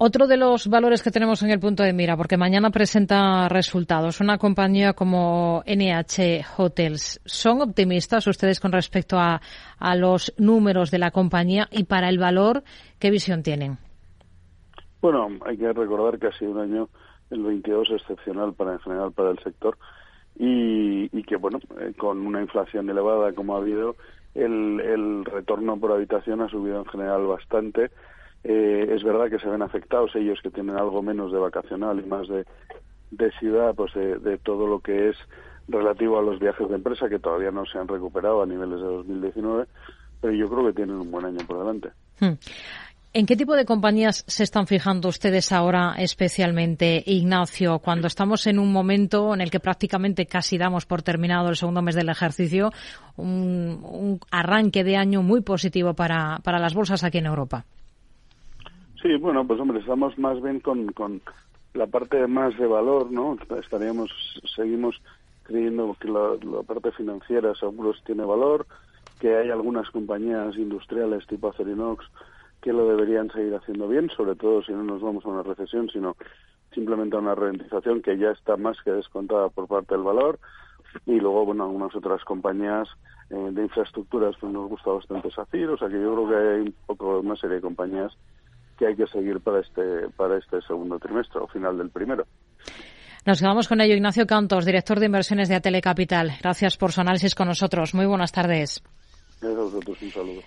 Otro 0.02 0.26
de 0.26 0.38
los 0.38 0.66
valores 0.66 1.02
que 1.02 1.10
tenemos 1.10 1.42
en 1.42 1.50
el 1.50 1.60
punto 1.60 1.82
de 1.82 1.92
mira, 1.92 2.16
porque 2.16 2.38
mañana 2.38 2.70
presenta 2.70 3.48
resultados, 3.48 4.20
una 4.20 4.38
compañía 4.38 4.94
como 4.94 5.62
NH 5.66 6.42
Hotels. 6.56 7.20
¿Son 7.26 7.60
optimistas 7.60 8.26
ustedes 8.26 8.60
con 8.60 8.72
respecto 8.72 9.18
a, 9.18 9.40
a 9.78 9.96
los 9.96 10.32
números 10.38 10.90
de 10.90 10.98
la 10.98 11.10
compañía 11.10 11.68
y 11.70 11.84
para 11.84 12.08
el 12.08 12.18
valor, 12.18 12.64
qué 12.98 13.10
visión 13.10 13.42
tienen? 13.42 13.78
Bueno, 15.00 15.28
hay 15.46 15.56
que 15.56 15.72
recordar 15.72 16.18
que 16.18 16.28
ha 16.28 16.38
sido 16.38 16.52
un 16.52 16.58
año, 16.58 16.88
el 17.30 17.42
22, 17.42 17.90
excepcional 17.92 18.52
para 18.54 18.74
en 18.74 18.80
general 18.80 19.12
para 19.12 19.30
el 19.30 19.38
sector 19.38 19.78
y, 20.36 21.22
que, 21.24 21.36
bueno, 21.36 21.58
eh, 21.80 21.92
con 21.96 22.26
una 22.26 22.40
inflación 22.40 22.88
elevada 22.88 23.32
como 23.32 23.54
ha 23.54 23.58
habido, 23.58 23.96
el, 24.34 24.80
el 24.80 25.24
retorno 25.24 25.78
por 25.78 25.92
habitación 25.92 26.40
ha 26.40 26.48
subido 26.48 26.78
en 26.78 26.86
general 26.86 27.26
bastante. 27.26 27.90
Eh, 28.42 28.88
es 28.90 29.04
verdad 29.04 29.28
que 29.28 29.38
se 29.38 29.48
ven 29.48 29.60
afectados 29.60 30.14
ellos 30.16 30.40
que 30.42 30.50
tienen 30.50 30.76
algo 30.76 31.02
menos 31.02 31.30
de 31.30 31.38
vacacional 31.38 32.00
y 32.00 32.08
más 32.08 32.26
de, 32.28 32.46
de 33.10 33.30
ciudad, 33.32 33.74
pues 33.74 33.92
de, 33.92 34.18
de, 34.18 34.38
todo 34.38 34.66
lo 34.66 34.80
que 34.80 35.10
es 35.10 35.16
relativo 35.68 36.18
a 36.18 36.22
los 36.22 36.38
viajes 36.38 36.68
de 36.68 36.76
empresa 36.76 37.08
que 37.08 37.18
todavía 37.18 37.50
no 37.50 37.66
se 37.66 37.78
han 37.78 37.88
recuperado 37.88 38.42
a 38.42 38.46
niveles 38.46 38.80
de 38.80 38.86
2019, 38.86 39.66
pero 40.22 40.32
yo 40.32 40.48
creo 40.48 40.66
que 40.66 40.72
tienen 40.72 40.96
un 40.96 41.10
buen 41.10 41.26
año 41.26 41.40
por 41.46 41.58
delante. 41.58 41.90
Hmm. 42.18 42.38
¿En 43.12 43.26
qué 43.26 43.34
tipo 43.34 43.56
de 43.56 43.64
compañías 43.64 44.24
se 44.28 44.44
están 44.44 44.68
fijando 44.68 45.08
ustedes 45.08 45.50
ahora 45.50 45.94
especialmente, 45.98 47.02
Ignacio, 47.04 47.80
cuando 47.80 48.06
estamos 48.06 48.46
en 48.46 48.60
un 48.60 48.72
momento 48.72 49.34
en 49.34 49.40
el 49.40 49.50
que 49.50 49.58
prácticamente 49.58 50.26
casi 50.26 50.58
damos 50.58 50.86
por 50.86 51.02
terminado 51.02 51.48
el 51.48 51.56
segundo 51.56 51.82
mes 51.82 51.96
del 51.96 52.08
ejercicio, 52.08 52.70
un, 53.16 54.20
arranque 54.30 54.84
de 54.84 54.96
año 54.96 55.22
muy 55.22 55.40
positivo 55.40 55.92
para, 55.94 56.38
para 56.44 56.60
las 56.60 56.72
bolsas 56.72 57.02
aquí 57.02 57.18
en 57.18 57.26
Europa? 57.26 57.64
Sí, 59.02 59.16
bueno, 59.16 59.44
pues 59.44 59.58
hombre, 59.58 59.80
estamos 59.80 60.16
más 60.16 60.40
bien 60.40 60.60
con, 60.60 60.86
con, 60.92 61.20
la 61.74 61.88
parte 61.88 62.24
más 62.28 62.56
de 62.58 62.66
valor, 62.68 63.10
¿no? 63.10 63.36
Estaríamos, 63.60 64.12
seguimos 64.54 65.02
creyendo 65.42 65.96
que 65.98 66.06
la, 66.06 66.36
la 66.44 66.62
parte 66.62 66.92
financiera 66.92 67.56
seguros 67.56 68.00
tiene 68.06 68.24
valor, 68.24 68.68
que 69.18 69.36
hay 69.36 69.50
algunas 69.50 69.90
compañías 69.90 70.56
industriales 70.56 71.26
tipo 71.26 71.48
Acerinox 71.48 72.06
que 72.60 72.72
lo 72.72 72.86
deberían 72.88 73.30
seguir 73.30 73.54
haciendo 73.54 73.88
bien, 73.88 74.10
sobre 74.10 74.36
todo 74.36 74.62
si 74.62 74.72
no 74.72 74.82
nos 74.82 75.00
vamos 75.00 75.24
a 75.24 75.28
una 75.28 75.42
recesión, 75.42 75.88
sino 75.90 76.16
simplemente 76.74 77.16
a 77.16 77.20
una 77.20 77.34
ralentización 77.34 78.02
que 78.02 78.18
ya 78.18 78.30
está 78.30 78.56
más 78.56 78.76
que 78.84 78.92
descontada 78.92 79.48
por 79.48 79.66
parte 79.66 79.94
del 79.94 80.04
valor. 80.04 80.38
Y 81.06 81.20
luego, 81.20 81.46
bueno, 81.46 81.64
algunas 81.64 81.94
otras 81.94 82.22
compañías 82.24 82.88
eh, 83.30 83.48
de 83.52 83.62
infraestructuras 83.62 84.34
pues 84.40 84.52
nos 84.52 84.68
gusta 84.68 84.90
bastante 84.90 85.30
SACIR, 85.30 85.70
o 85.70 85.78
sea 85.78 85.88
que 85.88 86.00
yo 86.00 86.14
creo 86.14 86.28
que 86.28 86.36
hay 86.36 86.60
un 86.62 86.74
poco 86.86 87.20
una 87.20 87.36
serie 87.36 87.56
de 87.56 87.62
compañías 87.62 88.12
que 88.76 88.86
hay 88.86 88.96
que 88.96 89.06
seguir 89.06 89.40
para 89.40 89.60
este, 89.60 90.08
para 90.16 90.38
este 90.38 90.60
segundo 90.62 90.98
trimestre 90.98 91.40
o 91.40 91.46
final 91.46 91.78
del 91.78 91.90
primero. 91.90 92.24
Nos 93.26 93.40
quedamos 93.40 93.68
con 93.68 93.80
ello. 93.80 93.94
Ignacio 93.94 94.26
Cantos, 94.26 94.64
director 94.64 94.98
de 94.98 95.06
inversiones 95.06 95.48
de 95.48 95.54
Atelecapital. 95.54 96.32
Gracias 96.42 96.78
por 96.78 96.90
su 96.90 97.02
análisis 97.02 97.34
con 97.34 97.48
nosotros. 97.48 97.94
Muy 97.94 98.06
buenas 98.06 98.32
tardes. 98.32 98.82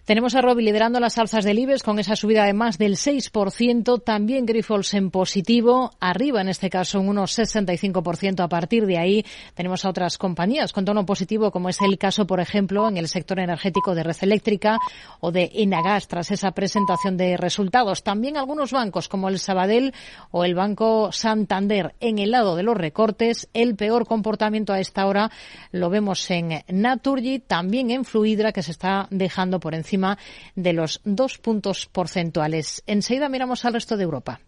Tenemos 0.05 0.35
a 0.35 0.41
Robi 0.41 0.63
liderando 0.63 0.99
las 0.99 1.17
alzas 1.17 1.43
del 1.43 1.57
IBEX 1.57 1.81
con 1.81 1.97
esa 1.97 2.15
subida 2.15 2.45
de 2.45 2.53
más 2.53 2.77
del 2.77 2.95
6%. 2.95 4.03
También 4.03 4.45
Grifols 4.45 4.93
en 4.93 5.09
positivo, 5.09 5.91
arriba 5.99 6.41
en 6.41 6.49
este 6.49 6.69
caso 6.69 6.99
un 7.01 7.15
1,65%. 7.15 8.43
A 8.43 8.47
partir 8.47 8.85
de 8.85 8.99
ahí 8.99 9.25
tenemos 9.55 9.83
a 9.83 9.89
otras 9.89 10.19
compañías 10.19 10.73
con 10.73 10.85
tono 10.85 11.07
positivo, 11.07 11.49
como 11.49 11.69
es 11.69 11.81
el 11.81 11.97
caso, 11.97 12.27
por 12.27 12.39
ejemplo, 12.39 12.87
en 12.87 12.97
el 12.97 13.07
sector 13.07 13.39
energético 13.39 13.95
de 13.95 14.03
Red 14.03 14.17
Eléctrica 14.21 14.77
o 15.21 15.31
de 15.31 15.49
Enagas 15.55 16.07
tras 16.07 16.29
esa 16.29 16.51
presentación 16.51 17.17
de 17.17 17.35
resultados. 17.35 18.03
También 18.03 18.37
algunos 18.37 18.71
bancos 18.71 19.09
como 19.09 19.27
el 19.27 19.39
Sabadell 19.39 19.91
o 20.29 20.45
el 20.45 20.53
Banco 20.53 21.11
Santander. 21.11 21.95
En 21.99 22.19
el 22.19 22.29
lado 22.29 22.55
de 22.55 22.61
los 22.61 22.77
recortes, 22.77 23.49
el 23.53 23.75
peor 23.75 24.05
comportamiento 24.05 24.71
a 24.71 24.79
esta 24.79 25.07
hora 25.07 25.31
lo 25.71 25.89
vemos 25.89 26.29
en 26.29 26.63
Naturgy, 26.67 27.39
también 27.39 27.89
en 27.89 28.05
Fluidra, 28.05 28.51
que 28.51 28.61
se 28.61 28.69
está 28.69 28.82
está 28.83 29.07
dejando 29.11 29.61
por 29.61 29.75
encima 29.75 30.17
de 30.55 30.73
los 30.73 30.99
dos 31.05 31.37
puntos 31.37 31.85
porcentuales. 31.85 32.83
Enseguida 32.85 33.29
miramos 33.29 33.63
al 33.63 33.75
resto 33.75 33.95
de 33.95 34.03
Europa. 34.03 34.41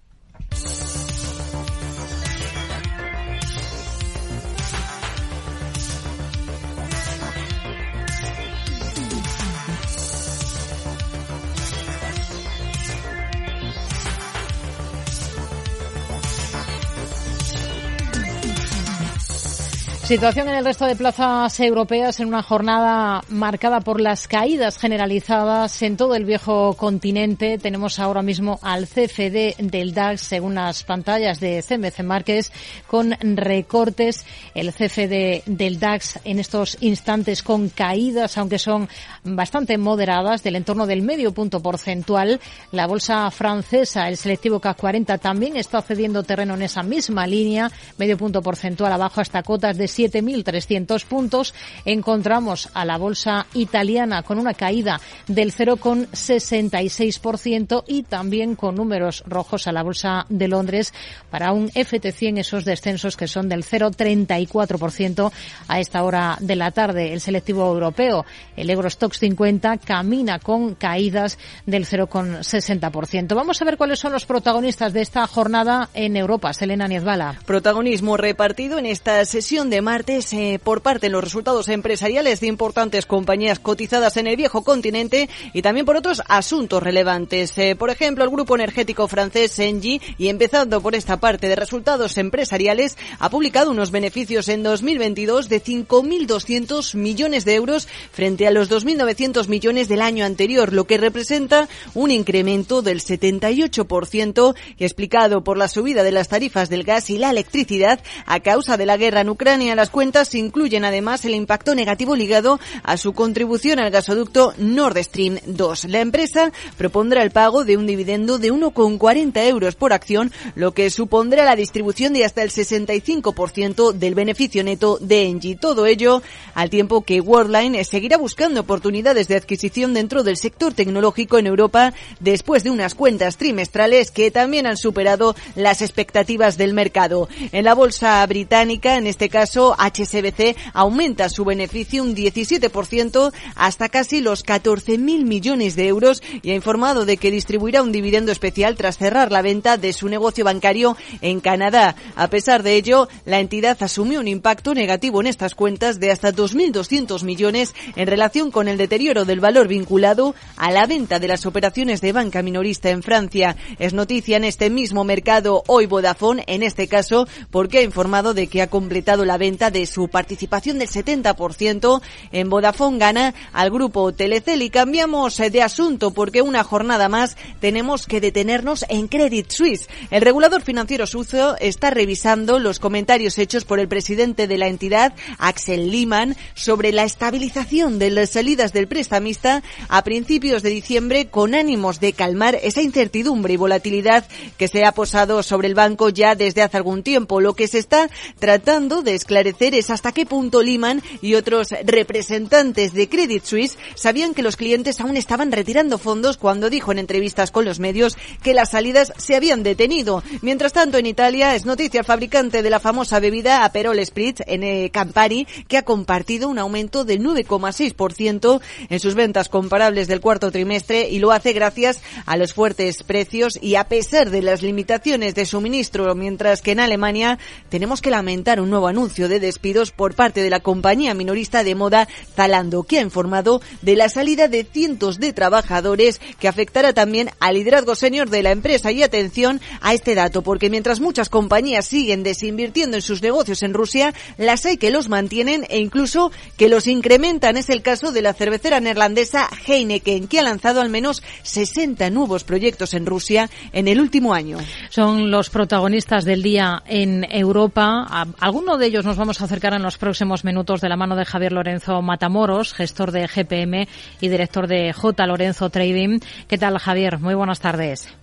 Situación 20.06 20.48
en 20.50 20.54
el 20.58 20.66
resto 20.66 20.86
de 20.86 20.96
plazas 20.96 21.60
europeas 21.60 22.20
en 22.20 22.28
una 22.28 22.44
jornada 22.44 23.24
marcada 23.28 23.80
por 23.80 24.00
las 24.00 24.28
caídas 24.28 24.78
generalizadas 24.78 25.82
en 25.82 25.98
todo 25.98 26.14
el 26.14 26.26
viejo 26.26 26.76
continente. 26.76 27.58
Tenemos 27.58 27.98
ahora 27.98 28.22
mismo 28.22 28.60
al 28.62 28.86
CFD 28.86 29.56
del 29.58 29.96
DAX, 29.96 30.22
según 30.22 30.54
las 30.54 30.84
pantallas 30.84 31.40
de 31.40 31.64
CMC 31.68 32.04
Márquez, 32.04 32.52
con 32.86 33.18
recortes. 33.20 34.28
El 34.54 34.72
CFD 34.72 35.42
del 35.48 35.80
DAX 35.80 36.20
en 36.24 36.38
estos 36.38 36.78
instantes 36.82 37.42
con 37.42 37.70
caídas, 37.70 38.38
aunque 38.38 38.60
son 38.60 38.88
bastante 39.24 39.80
moderadas, 39.80 40.44
del 40.44 40.58
entorno 40.58 40.86
del 40.86 41.02
medio 41.02 41.34
punto 41.34 41.62
porcentual. 41.62 42.40
La 42.72 42.86
bolsa 42.86 43.32
francesa, 43.32 44.08
el 44.08 44.18
selectivo 44.18 44.60
CAC 44.60 44.78
40, 44.78 45.18
también 45.18 45.58
está 45.58 45.82
cediendo 45.82 46.22
terreno 46.22 46.54
en 46.54 46.62
esa 46.62 46.84
misma 46.84 47.26
línea, 47.26 47.72
medio 47.98 48.20
punto 48.20 48.44
porcentual 48.44 48.94
abajo 48.94 49.20
hasta 49.20 49.42
cotas 49.42 49.76
de 49.76 49.95
7.300 49.96 51.06
puntos. 51.06 51.54
Encontramos 51.86 52.70
a 52.74 52.86
la 52.86 52.98
bolsa 52.98 53.46
italiana 53.54 54.24
con 54.24 54.40
una 54.40 54.54
caída 54.54 55.00
del 55.28 55.54
0,66% 55.54 57.84
y 57.88 58.04
también 58.04 58.56
con 58.56 58.76
números 58.76 59.24
rojos 59.28 59.68
a 59.68 59.72
la 59.72 59.84
bolsa 59.84 60.26
de 60.30 60.48
Londres 60.48 60.94
para 61.30 61.52
un 61.52 61.70
FT100 61.70 62.40
esos 62.40 62.66
descensos 62.66 63.18
que 63.18 63.28
son 63.28 63.50
del 63.50 63.64
0,34% 63.64 65.32
a 65.68 65.80
esta 65.80 66.04
hora 66.04 66.38
de 66.40 66.56
la 66.56 66.72
tarde. 66.72 67.14
El 67.14 67.22
selectivo 67.22 67.66
europeo, 67.66 68.26
el 68.56 68.70
Eurostox 68.70 69.20
50, 69.20 69.78
camina 69.78 70.40
con 70.40 70.76
caídas 70.76 71.38
del 71.66 71.86
0,60%. 71.86 73.36
Vamos 73.36 73.62
a 73.62 73.66
ver 73.66 73.78
cuáles 73.78 74.00
son 74.00 74.12
los 74.12 74.26
protagonistas 74.26 74.94
de 74.94 75.02
esta 75.02 75.26
jornada 75.28 75.90
en 75.94 76.16
Europa. 76.16 76.54
Selena 76.54 76.88
Niezbala. 76.88 77.40
Protagonismo 77.46 78.18
repartido 78.18 78.78
en 78.78 78.86
esta 78.86 79.24
sesión 79.26 79.70
de 79.70 79.82
martes 79.86 80.34
eh, 80.34 80.60
por 80.62 80.82
parte 80.82 81.06
de 81.06 81.12
los 81.12 81.24
resultados 81.24 81.70
empresariales 81.70 82.40
de 82.40 82.48
importantes 82.48 83.06
compañías 83.06 83.60
cotizadas 83.60 84.18
en 84.18 84.26
el 84.26 84.36
viejo 84.36 84.64
continente 84.64 85.30
y 85.54 85.62
también 85.62 85.86
por 85.86 85.96
otros 85.96 86.24
asuntos 86.28 86.82
relevantes. 86.82 87.56
Eh, 87.58 87.76
por 87.78 87.92
ejemplo, 87.92 88.24
el 88.24 88.32
grupo 88.32 88.56
energético 88.56 89.08
francés 89.08 89.58
Engie, 89.60 90.02
y 90.18 90.30
empezando 90.30 90.82
por 90.82 90.96
esta 90.96 91.18
parte 91.18 91.48
de 91.48 91.56
resultados 91.56 92.18
empresariales, 92.18 92.98
ha 93.20 93.30
publicado 93.30 93.72
unos 93.72 93.92
beneficios 93.92 94.50
en 94.50 94.64
2022 94.64 95.50
de 95.50 95.62
5.200 95.64 96.96
millones 96.96 97.46
de 97.46 97.54
euros 97.54 97.88
frente 98.12 98.48
a 98.48 98.52
los 98.52 98.72
2.900 98.72 99.48
millones 99.48 99.88
del 99.88 100.02
año 100.02 100.26
anterior, 100.26 100.74
lo 100.74 100.86
que 100.86 100.98
representa 100.98 101.70
un 101.94 102.10
incremento 102.10 102.82
del 102.82 103.02
78% 103.02 104.56
explicado 104.80 105.44
por 105.44 105.58
la 105.58 105.68
subida 105.68 106.02
de 106.02 106.12
las 106.12 106.28
tarifas 106.28 106.70
del 106.70 106.84
gas 106.84 107.12
y 107.12 107.20
la 107.20 107.30
electricidad 107.30 108.00
a 108.26 108.40
causa 108.40 108.78
de 108.78 108.88
la 108.88 108.98
guerra 108.98 109.22
en 109.22 109.30
Ucrania 109.30 109.75
las 109.76 109.90
cuentas 109.90 110.34
incluyen 110.36 110.86
además 110.86 111.26
el 111.26 111.36
impacto 111.36 111.76
negativo 111.76 112.16
ligado 112.16 112.60
a 112.84 112.98
su 112.98 113.14
contribución 113.14 113.80
al 113.80 113.92
gasoducto 113.92 114.54
Nord 114.58 114.98
Stream 115.04 115.40
2. 115.46 115.86
La 115.86 116.02
empresa 116.02 116.52
propondrá 116.78 117.22
el 117.24 117.32
pago 117.32 117.64
de 117.66 117.78
un 117.78 117.88
dividendo 117.88 118.38
de 118.38 118.52
1,40 118.52 119.48
euros 119.48 119.76
por 119.76 119.94
acción, 119.94 120.32
lo 120.56 120.74
que 120.74 120.90
supondrá 120.90 121.46
la 121.46 121.56
distribución 121.56 122.14
de 122.14 122.26
hasta 122.26 122.44
el 122.44 122.52
65% 122.52 123.94
del 123.94 124.16
beneficio 124.16 124.64
neto 124.64 124.98
de 125.00 125.28
Engie. 125.28 125.56
Todo 125.56 125.86
ello 125.86 126.22
al 126.54 126.70
tiempo 126.70 127.02
que 127.02 127.22
Worldline 127.22 127.84
seguirá 127.84 128.18
buscando 128.18 128.62
oportunidades 128.62 129.28
de 129.28 129.36
adquisición 129.36 129.94
dentro 129.94 130.24
del 130.24 130.38
sector 130.38 130.74
tecnológico 130.74 131.38
en 131.38 131.48
Europa 131.48 131.94
después 132.20 132.64
de 132.64 132.70
unas 132.70 132.96
cuentas 132.96 133.38
trimestrales 133.38 134.12
que 134.12 134.32
también 134.32 134.68
han 134.68 134.78
superado 134.78 135.36
las 135.56 135.82
expectativas 135.82 136.58
del 136.58 136.74
mercado. 136.74 137.28
En 137.52 137.66
la 137.66 137.74
bolsa 137.74 138.26
británica, 138.28 138.98
en 138.98 139.08
este 139.08 139.30
caso, 139.30 139.65
HSBC 139.74 140.56
aumenta 140.74 141.30
su 141.30 141.46
beneficio 141.46 142.04
un 142.04 142.16
17% 142.16 143.34
hasta 143.56 143.90
casi 143.90 144.22
los 144.22 144.46
14.000 144.46 145.00
millones 145.26 145.76
de 145.76 145.88
euros 145.88 146.22
y 146.42 146.52
ha 146.52 146.56
informado 146.56 147.06
de 147.06 147.18
que 147.18 147.32
distribuirá 147.32 147.82
un 147.82 147.92
dividendo 147.92 148.32
especial 148.32 148.76
tras 148.76 148.98
cerrar 148.98 149.32
la 149.32 149.42
venta 149.42 149.78
de 149.78 149.94
su 149.94 150.08
negocio 150.10 150.46
bancario 150.46 150.98
en 151.22 151.40
Canadá. 151.40 151.96
A 152.16 152.30
pesar 152.30 152.64
de 152.64 152.76
ello, 152.76 153.08
la 153.26 153.40
entidad 153.40 153.78
asumió 153.82 154.20
un 154.20 154.28
impacto 154.28 154.74
negativo 154.74 155.22
en 155.22 155.28
estas 155.28 155.56
cuentas 155.56 156.00
de 156.00 156.12
hasta 156.12 156.32
2.200 156.32 157.24
millones 157.24 157.74
en 157.96 158.08
relación 158.08 158.52
con 158.52 158.68
el 158.68 158.78
deterioro 158.78 159.26
del 159.26 159.40
valor 159.40 159.68
vinculado 159.68 160.36
a 160.58 160.72
la 160.72 160.86
venta 160.86 161.20
de 161.20 161.28
las 161.28 161.46
operaciones 161.46 162.02
de 162.02 162.12
banca 162.12 162.42
minorista 162.42 162.90
en 162.90 163.04
Francia. 163.04 163.56
Es 163.80 163.94
noticia 163.94 164.38
en 164.38 164.44
este 164.44 164.70
mismo 164.70 165.04
mercado 165.04 165.64
hoy 165.68 165.86
Vodafone, 165.86 166.44
en 166.48 166.64
este 166.64 166.88
caso, 166.88 167.28
porque 167.52 167.80
ha 167.80 167.84
informado 167.84 168.34
de 168.34 168.48
que 168.48 168.62
ha 168.62 168.70
completado 168.70 169.26
la 169.26 169.38
venta 169.38 169.55
de 169.56 169.86
su 169.86 170.10
participación 170.10 170.80
del 170.80 170.90
70% 170.90 172.02
en 172.34 172.50
Vodafone 172.50 172.98
gana 172.98 173.34
al 173.54 173.72
grupo 173.72 174.12
Telecel. 174.12 174.62
Y 174.62 174.70
cambiamos 174.70 175.38
de 175.38 175.62
asunto 175.62 176.12
porque 176.12 176.42
una 176.42 176.64
jornada 176.66 177.08
más 177.08 177.38
tenemos 177.62 178.06
que 178.06 178.20
detenernos 178.20 178.86
en 178.90 179.08
Credit 179.08 179.50
Suisse. 179.50 179.88
El 180.12 180.24
regulador 180.24 180.62
financiero 180.62 181.08
sucio 181.08 181.56
está 181.60 181.90
revisando 181.90 182.60
los 182.60 182.80
comentarios 182.80 183.38
hechos 183.38 183.64
por 183.64 183.80
el 183.80 183.88
presidente 183.88 184.46
de 184.48 184.58
la 184.58 184.68
entidad, 184.68 185.14
Axel 185.38 185.90
Lehmann, 185.90 186.36
sobre 186.54 186.92
la 186.92 187.04
estabilización 187.06 187.98
de 187.98 188.10
las 188.10 188.32
salidas 188.32 188.74
del 188.74 188.90
prestamista 188.90 189.64
a 189.88 190.04
principios 190.04 190.64
de 190.64 190.70
diciembre 190.70 191.28
con 191.28 191.56
ánimos 191.56 192.02
de 192.02 192.12
calmar 192.12 192.60
esa 192.62 192.82
incertidumbre 192.82 193.54
y 193.54 193.58
volatilidad 193.58 194.28
que 194.58 194.68
se 194.68 194.84
ha 194.84 194.92
posado 194.92 195.44
sobre 195.44 195.70
el 195.70 195.76
banco 195.76 196.10
ya 196.10 196.36
desde 196.36 196.62
hace 196.62 196.76
algún 196.76 197.04
tiempo. 197.04 197.40
Lo 197.40 197.54
que 197.54 197.70
se 197.70 197.80
está 197.80 198.10
tratando 198.38 199.02
de 199.02 199.16
esclarecer 199.16 199.45
parecer 199.46 199.76
es 199.76 199.92
hasta 199.92 200.12
qué 200.12 200.26
punto 200.26 200.64
Lehman 200.64 201.04
y 201.22 201.36
otros 201.36 201.68
representantes 201.84 202.94
de 202.94 203.08
Credit 203.08 203.44
Suisse 203.44 203.78
sabían 203.94 204.34
que 204.34 204.42
los 204.42 204.56
clientes 204.56 205.00
aún 205.00 205.18
estaban 205.18 205.52
retirando 205.52 206.00
fondos 206.00 206.38
cuando 206.38 206.72
dijo 206.72 206.92
en 206.92 206.98
entrevistas 206.98 207.52
con 207.52 207.64
los 207.64 207.80
medios 207.80 208.18
que 208.42 208.56
las 208.56 208.72
salidas 208.72 209.14
se 209.18 209.36
habían 209.36 209.62
detenido. 209.62 210.24
Mientras 210.42 210.74
tanto, 210.74 210.98
en 210.98 211.06
Italia 211.06 211.54
es 211.54 211.64
noticia 211.64 212.00
el 212.00 212.08
fabricante 212.08 212.64
de 212.64 212.70
la 212.72 212.80
famosa 212.80 213.20
bebida 213.20 213.64
Aperol 213.64 214.04
Spritz, 214.04 214.42
en 214.48 214.90
Campari, 214.90 215.46
que 215.68 215.78
ha 215.78 215.84
compartido 215.84 216.50
un 216.50 216.58
aumento 216.58 217.06
del 217.06 217.20
9,6% 217.20 218.62
en 218.90 219.00
sus 219.00 219.14
ventas 219.14 219.48
comparables 219.48 220.08
del 220.08 220.22
cuarto 220.22 220.50
trimestre 220.50 221.08
y 221.08 221.20
lo 221.20 221.32
hace 221.32 221.54
gracias 221.54 222.02
a 222.26 222.36
los 222.36 222.56
fuertes 222.56 223.04
precios 223.04 223.60
y 223.62 223.76
a 223.76 223.84
pesar 223.84 224.32
de 224.32 224.42
las 224.42 224.64
limitaciones 224.64 225.36
de 225.36 225.46
suministro, 225.46 226.16
mientras 226.16 226.64
que 226.64 226.72
en 226.72 226.80
Alemania 226.80 227.38
tenemos 227.70 228.02
que 228.02 228.10
lamentar 228.10 228.60
un 228.60 228.72
nuevo 228.72 228.88
anuncio 228.88 229.30
de 229.30 229.35
despidos 229.40 229.92
por 229.92 230.16
parte 230.16 230.42
de 230.42 230.50
la 230.50 230.60
compañía 230.60 231.14
minorista 231.14 231.64
de 231.64 231.76
moda 231.76 232.08
Zalando, 232.36 232.84
que 232.84 233.00
ha 233.00 233.02
informado 233.02 233.62
de 233.82 233.96
la 233.96 234.10
salida 234.10 234.48
de 234.48 234.64
cientos 234.64 235.20
de 235.20 235.34
trabajadores 235.34 236.22
que 236.40 236.48
afectará 236.48 236.94
también 236.94 237.30
al 237.40 237.56
liderazgo 237.56 237.96
senior 237.96 238.30
de 238.30 238.44
la 238.44 238.52
empresa. 238.52 238.92
Y 238.92 239.04
atención 239.04 239.62
a 239.82 239.94
este 239.94 240.16
dato, 240.16 240.42
porque 240.42 240.70
mientras 240.70 241.00
muchas 241.00 241.30
compañías 241.30 241.86
siguen 241.86 242.24
desinvirtiendo 242.24 242.98
en 242.98 243.02
sus 243.02 243.22
negocios 243.22 243.64
en 243.64 243.74
Rusia, 243.74 244.14
las 244.38 244.66
hay 244.66 244.78
que 244.78 244.92
los 244.92 245.10
mantienen 245.10 245.66
e 245.70 245.80
incluso 245.80 246.32
que 246.58 246.70
los 246.70 246.88
incrementan. 246.88 247.58
Es 247.58 247.70
el 247.70 247.82
caso 247.82 248.12
de 248.12 248.22
la 248.22 248.34
cervecera 248.34 248.80
neerlandesa 248.80 249.50
Heineken, 249.68 250.28
que 250.28 250.40
ha 250.40 250.44
lanzado 250.44 250.82
al 250.82 250.90
menos 250.90 251.24
60 251.44 252.10
nuevos 252.10 252.44
proyectos 252.44 252.94
en 252.94 253.06
Rusia 253.06 253.50
en 253.74 253.88
el 253.88 254.00
último 254.00 254.34
año. 254.34 254.58
Son 254.90 255.32
los 255.32 255.50
protagonistas 255.50 256.26
del 256.26 256.44
día 256.44 256.84
en 256.88 257.26
Europa. 257.30 258.08
Alguno 258.40 258.78
de 258.78 258.88
ellos 258.88 259.06
nos 259.06 259.18
a 259.26 259.46
acercar 259.46 259.74
en 259.74 259.82
los 259.82 259.98
próximos 259.98 260.46
minutos 260.46 260.82
de 260.82 260.90
la 260.90 260.98
mano 260.98 261.16
de 261.16 261.26
Javier 261.26 261.52
Lorenzo 261.52 262.00
Matamoros, 262.04 262.74
gestor 262.74 263.12
de 263.12 263.28
GPM 263.28 263.88
y 264.22 264.28
director 264.28 264.68
de 264.68 264.94
J. 264.94 265.26
Lorenzo 265.26 265.70
Trading. 265.72 266.20
¿Qué 266.48 266.60
tal, 266.60 266.78
Javier? 266.78 267.20
Muy 267.20 267.34
buenas 267.34 267.60
tardes. 267.60 268.16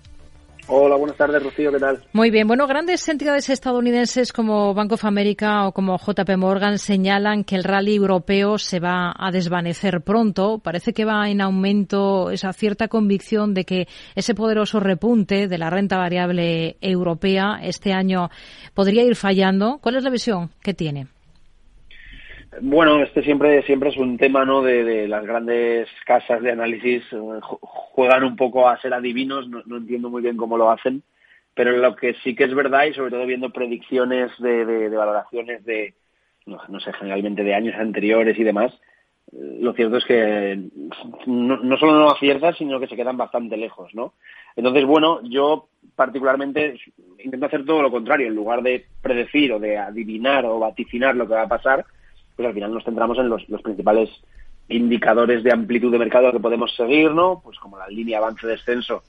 Hola, 0.68 0.96
buenas 0.96 1.16
tardes, 1.16 1.42
Rocío, 1.42 1.72
¿qué 1.72 1.78
tal? 1.78 2.02
Muy 2.12 2.30
bien. 2.30 2.46
Bueno, 2.46 2.68
grandes 2.68 3.08
entidades 3.08 3.50
estadounidenses 3.50 4.32
como 4.32 4.72
Bank 4.74 4.92
of 4.92 5.04
America 5.04 5.66
o 5.66 5.72
como 5.72 5.98
JP 5.98 6.36
Morgan 6.36 6.78
señalan 6.78 7.42
que 7.42 7.56
el 7.56 7.64
rally 7.64 7.96
europeo 7.96 8.58
se 8.58 8.78
va 8.78 9.12
a 9.16 9.30
desvanecer 9.32 10.02
pronto. 10.02 10.60
Parece 10.60 10.92
que 10.92 11.04
va 11.04 11.28
en 11.28 11.40
aumento 11.40 12.30
esa 12.30 12.52
cierta 12.52 12.86
convicción 12.86 13.54
de 13.54 13.64
que 13.64 13.88
ese 14.14 14.34
poderoso 14.34 14.78
repunte 14.78 15.48
de 15.48 15.58
la 15.58 15.68
renta 15.68 15.98
variable 15.98 16.76
europea 16.80 17.58
este 17.62 17.92
año 17.92 18.30
podría 18.72 19.02
ir 19.02 19.16
fallando. 19.16 19.78
¿Cuál 19.82 19.96
es 19.96 20.04
la 20.04 20.10
visión 20.10 20.50
que 20.62 20.74
tiene? 20.74 21.08
Bueno, 22.60 23.02
este 23.02 23.22
siempre 23.22 23.62
siempre 23.62 23.88
es 23.88 23.96
un 23.96 24.18
tema, 24.18 24.44
¿no? 24.44 24.60
De, 24.62 25.08
las 25.08 25.24
grandes 25.24 25.88
casas 26.04 26.42
de 26.42 26.52
análisis 26.52 27.02
eh, 27.10 27.40
juegan 27.40 28.24
un 28.24 28.36
poco 28.36 28.68
a 28.68 28.78
ser 28.78 28.92
adivinos, 28.92 29.48
no, 29.48 29.76
entiendo 29.76 30.10
muy 30.10 30.20
bien 30.20 30.36
cómo 30.36 30.58
lo 30.58 30.70
hacen, 30.70 31.02
pero 31.54 31.72
lo 31.72 31.96
que 31.96 32.14
sí 32.22 32.34
que 32.34 32.44
es 32.44 32.54
verdad 32.54 32.84
y 32.84 32.92
sobre 32.92 33.10
todo 33.10 33.24
viendo 33.24 33.50
predicciones 33.50 34.30
de, 34.38 34.88
valoraciones 34.90 35.64
de, 35.64 35.94
no, 36.44 36.80
sé, 36.80 36.92
generalmente 36.92 37.42
de 37.42 37.54
años 37.54 37.74
anteriores 37.76 38.38
y 38.38 38.44
demás, 38.44 38.78
lo 39.32 39.72
cierto 39.72 39.96
es 39.96 40.04
que 40.04 40.60
no, 41.26 41.56
no 41.56 41.76
solo 41.78 42.00
no 42.00 42.10
aciertan, 42.10 42.54
sino 42.54 42.78
que 42.78 42.86
se 42.86 42.96
quedan 42.96 43.16
bastante 43.16 43.56
lejos, 43.56 43.94
¿no? 43.94 44.12
Entonces, 44.56 44.84
bueno, 44.84 45.22
yo 45.22 45.68
particularmente 45.96 46.78
intento 47.18 47.46
hacer 47.46 47.64
todo 47.64 47.80
lo 47.80 47.90
contrario, 47.90 48.26
en 48.26 48.34
lugar 48.34 48.62
de 48.62 48.84
predecir 49.00 49.54
o 49.54 49.58
de 49.58 49.78
adivinar 49.78 50.44
o 50.44 50.58
vaticinar 50.58 51.16
lo 51.16 51.26
que 51.26 51.34
va 51.34 51.42
a 51.42 51.48
pasar, 51.48 51.86
pues 52.36 52.46
al 52.46 52.54
final 52.54 52.72
nos 52.72 52.84
centramos 52.84 53.18
en 53.18 53.28
los, 53.28 53.44
principales 53.62 54.10
indicadores 54.68 55.42
de 55.42 55.52
amplitud 55.52 55.92
de 55.92 55.98
mercado 55.98 56.32
que 56.32 56.40
podemos 56.40 56.74
seguir, 56.74 57.10
¿no? 57.10 57.40
Pues 57.44 57.58
como 57.58 57.78
la 57.78 57.88
línea 57.88 58.18
avance-descenso 58.18 59.02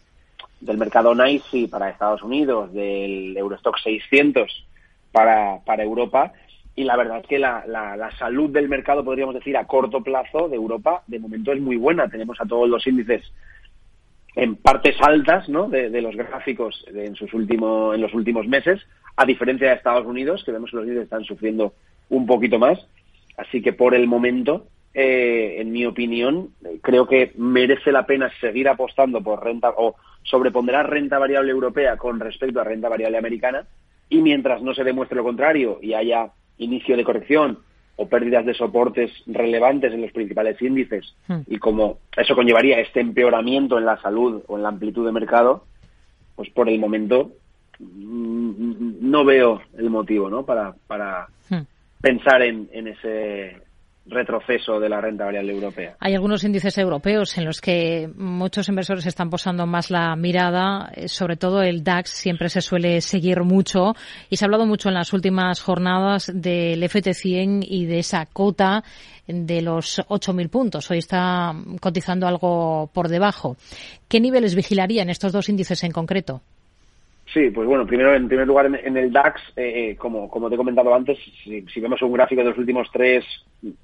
del 0.60 0.78
mercado 0.78 1.14
NICE 1.14 1.68
para 1.68 1.90
Estados 1.90 2.24
Unidos, 2.24 2.74
del 2.74 3.36
Eurostock 3.38 3.78
600 3.78 4.66
para, 5.12 5.60
para 5.66 5.84
Europa. 5.84 6.34
Y 6.76 6.86
la 6.86 6.98
verdad 6.98 7.20
es 7.20 7.28
que 7.28 7.38
la, 7.38 7.66
la, 7.68 8.10
salud 8.18 8.50
del 8.50 8.68
mercado, 8.68 9.06
podríamos 9.06 9.36
decir, 9.36 9.56
a 9.56 9.68
corto 9.68 10.02
plazo 10.02 10.50
de 10.50 10.56
Europa, 10.56 11.04
de 11.08 11.20
momento 11.20 11.52
es 11.52 11.62
muy 11.62 11.78
buena. 11.78 12.10
Tenemos 12.10 12.42
a 12.42 12.46
todos 12.46 12.68
los 12.68 12.86
índices 12.88 13.22
en 14.36 14.56
partes 14.56 14.96
altas 15.00 15.48
¿no? 15.48 15.70
de, 15.70 16.02
los 16.02 16.16
gráficos 16.16 16.84
en, 16.88 17.16
sus 17.16 17.34
últimos, 17.34 17.94
en 17.94 18.02
los 18.02 18.14
últimos 18.14 18.48
meses, 18.48 18.82
a 19.16 19.26
diferencia 19.26 19.70
de 19.70 19.76
Estados 19.76 20.06
Unidos, 20.08 20.44
que 20.44 20.52
vemos 20.52 20.72
que 20.72 20.78
los 20.78 20.86
índices 20.86 21.04
están 21.04 21.24
sufriendo 21.24 21.74
un 22.10 22.26
poquito 22.26 22.58
más. 22.58 22.80
Así 23.38 23.62
que 23.62 23.74
por 23.74 23.96
el 23.96 24.08
momento, 24.08 24.68
eh, 24.94 25.56
en 25.60 25.72
mi 25.72 25.86
opinión, 25.86 26.50
creo 26.82 27.08
que 27.08 27.34
merece 27.38 27.92
la 27.92 28.06
pena 28.06 28.32
seguir 28.40 28.70
apostando 28.70 29.22
por 29.22 29.44
renta 29.44 29.74
o 29.76 29.96
sobreponderar 30.24 30.90
renta 30.90 31.20
variable 31.20 31.52
europea 31.52 31.98
con 31.98 32.20
respecto 32.20 32.62
a 32.62 32.64
renta 32.64 32.90
variable 32.90 33.18
americana 33.18 33.66
y 34.10 34.22
mientras 34.22 34.62
no 34.62 34.74
se 34.74 34.84
demuestre 34.84 35.18
lo 35.18 35.24
contrario 35.24 35.80
y 35.82 35.94
haya 35.94 36.32
inicio 36.58 36.96
de 36.96 37.04
corrección 37.04 37.60
o 37.96 38.08
pérdidas 38.08 38.46
de 38.46 38.54
soportes 38.54 39.12
relevantes 39.28 39.94
en 39.94 40.02
los 40.02 40.12
principales 40.12 40.62
índices 40.62 41.16
hmm. 41.28 41.42
y 41.48 41.58
como 41.58 42.00
eso 42.16 42.36
conllevaría 42.36 42.80
este 42.80 43.02
empeoramiento 43.02 43.78
en 43.78 43.86
la 43.86 44.02
salud 44.02 44.44
o 44.48 44.58
en 44.58 44.64
la 44.64 44.70
amplitud 44.70 45.06
de 45.06 45.12
mercado, 45.12 45.66
pues 46.36 46.50
por 46.50 46.70
el 46.70 46.80
momento 46.80 47.32
mm, 47.80 48.96
no 49.02 49.26
veo 49.26 49.62
el 49.78 49.90
motivo 49.90 50.30
¿no? 50.30 50.46
para, 50.46 50.74
para, 50.88 51.28
hmm 51.50 51.73
pensar 52.04 52.42
en, 52.42 52.68
ese 52.86 53.62
retroceso 54.06 54.78
de 54.78 54.90
la 54.90 55.00
renta 55.00 55.24
variable 55.24 55.54
europea. 55.54 55.96
Hay 56.02 56.14
algunos 56.14 56.44
índices 56.44 56.78
europeos 56.78 57.38
en 57.38 57.46
los 57.46 57.62
que 57.62 58.10
muchos 58.18 58.68
inversores 58.68 59.06
están 59.06 59.30
posando 59.30 59.66
más 59.66 59.90
la 59.90 60.14
mirada, 60.18 60.92
eh, 60.94 61.08
sobre 61.08 61.38
todo 61.38 61.62
el 61.62 61.82
DAX 61.82 62.10
siempre 62.10 62.50
se 62.50 62.60
suele 62.60 63.00
seguir 63.00 63.44
mucho 63.44 63.94
y 64.30 64.36
se 64.36 64.44
ha 64.44 64.48
hablado 64.48 64.66
mucho 64.66 64.90
en 64.90 64.96
las 64.96 65.14
últimas 65.14 65.62
jornadas 65.62 66.30
del 66.36 66.84
FT100 66.84 67.66
y 67.66 67.86
de 67.86 68.00
esa 68.00 68.26
cota 68.26 68.84
de 69.26 69.62
los 69.62 70.00
8.000 70.00 70.50
puntos. 70.50 70.92
Hoy 70.92 70.98
está 70.98 71.56
cotizando 71.80 72.28
algo 72.28 72.92
por 72.94 73.08
debajo. 73.08 73.56
¿Qué 74.10 74.20
niveles 74.20 74.56
vigilarían 74.56 75.10
estos 75.10 75.32
dos 75.32 75.48
índices 75.48 75.82
en 75.86 75.94
concreto? 75.94 76.42
Sí, 77.32 77.50
pues 77.50 77.68
bueno, 77.68 77.86
primero, 77.88 78.14
en 78.14 78.28
primer 78.28 78.46
lugar, 78.46 78.66
en, 78.66 78.98
el 78.98 79.12
DAX, 79.12 79.42
eh, 79.56 79.92
eh, 79.92 79.96
como, 79.96 80.30
como 80.30 80.50
te 80.50 80.56
he 80.56 80.58
comentado 80.58 80.94
antes, 80.94 81.18
si, 81.44 81.80
vemos 81.80 82.02
un 82.02 82.14
gráfico 82.14 82.44
de 82.44 82.50
los 82.50 82.58
últimos 82.58 82.90
tres, 82.92 83.26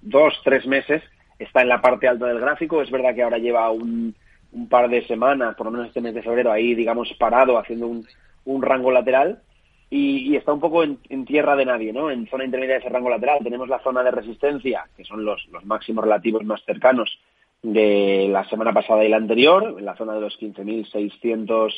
dos, 0.01 0.33
tres 0.43 0.67
meses, 0.67 1.01
está 1.37 1.61
en 1.61 1.69
la 1.69 1.81
parte 1.81 2.07
alta 2.07 2.27
del 2.27 2.39
gráfico. 2.39 2.81
Es 2.81 2.91
verdad 2.91 3.15
que 3.15 3.23
ahora 3.23 3.37
lleva 3.37 3.71
un, 3.71 4.13
un 4.51 4.69
par 4.69 4.89
de 4.89 5.05
semanas, 5.07 5.55
por 5.55 5.65
lo 5.65 5.71
menos 5.71 5.87
este 5.87 6.01
mes 6.01 6.13
de 6.13 6.21
febrero, 6.21 6.51
ahí, 6.51 6.75
digamos, 6.75 7.11
parado, 7.17 7.57
haciendo 7.57 7.87
un, 7.87 8.05
un 8.45 8.61
rango 8.61 8.91
lateral. 8.91 9.41
Y, 9.89 10.35
está 10.35 10.53
un 10.53 10.59
poco 10.59 10.83
en, 10.83 11.25
tierra 11.25 11.55
de 11.55 11.65
nadie, 11.65 11.91
¿no? 11.91 12.11
En 12.11 12.27
zona 12.27 12.45
intermedia 12.45 12.75
de 12.75 12.81
ese 12.81 12.89
rango 12.89 13.09
lateral 13.09 13.39
tenemos 13.41 13.67
la 13.67 13.79
zona 13.79 14.03
de 14.03 14.11
resistencia, 14.11 14.85
que 14.95 15.03
son 15.03 15.25
los, 15.25 15.47
los 15.47 15.65
máximos 15.65 16.03
relativos 16.03 16.43
más 16.43 16.63
cercanos 16.63 17.17
de 17.63 18.27
la 18.29 18.47
semana 18.47 18.71
pasada 18.71 19.03
y 19.03 19.09
la 19.09 19.17
anterior, 19.17 19.75
en 19.79 19.85
la 19.85 19.95
zona 19.95 20.13
de 20.13 20.21
los 20.21 20.39
15.600 20.39 21.73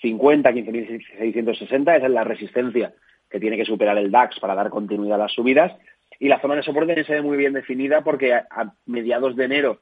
50, 0.00 0.50
15.660, 0.50 1.96
esa 1.96 2.06
es 2.06 2.12
la 2.12 2.24
resistencia 2.24 2.92
que 3.30 3.40
tiene 3.40 3.56
que 3.56 3.64
superar 3.64 3.96
el 3.98 4.10
DAX 4.10 4.38
para 4.38 4.54
dar 4.54 4.70
continuidad 4.70 5.16
a 5.16 5.24
las 5.24 5.32
subidas. 5.32 5.72
Y 6.18 6.28
la 6.28 6.40
zona 6.40 6.56
de 6.56 6.62
soporte 6.62 7.04
se 7.04 7.14
ve 7.14 7.22
muy 7.22 7.36
bien 7.36 7.52
definida 7.52 8.02
porque 8.02 8.34
a, 8.34 8.72
mediados 8.86 9.36
de 9.36 9.44
enero 9.44 9.80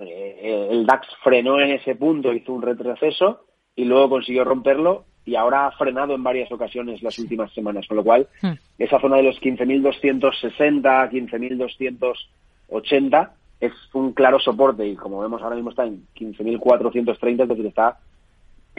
eh, 0.00 0.68
el 0.70 0.86
DAX 0.86 1.06
frenó 1.22 1.60
en 1.60 1.72
ese 1.72 1.94
punto, 1.94 2.32
hizo 2.32 2.52
un 2.52 2.62
retroceso 2.62 3.44
y 3.76 3.84
luego 3.84 4.10
consiguió 4.10 4.44
romperlo 4.44 5.04
y 5.24 5.36
ahora 5.36 5.66
ha 5.66 5.72
frenado 5.72 6.14
en 6.14 6.22
varias 6.22 6.50
ocasiones 6.50 7.02
las 7.02 7.18
últimas 7.18 7.52
semanas, 7.52 7.86
con 7.86 7.98
lo 7.98 8.04
cual 8.04 8.26
hmm. 8.42 8.52
esa 8.78 8.98
zona 9.00 9.18
de 9.18 9.24
los 9.24 9.38
15.260, 9.40 11.10
15.280 11.10 13.30
es 13.60 13.72
un 13.92 14.12
claro 14.12 14.40
soporte 14.40 14.86
y 14.86 14.96
como 14.96 15.20
vemos 15.20 15.42
ahora 15.42 15.56
mismo 15.56 15.70
está 15.70 15.84
en 15.84 16.06
15.430, 16.16 17.42
es 17.42 17.48
decir, 17.48 17.66
está 17.66 17.98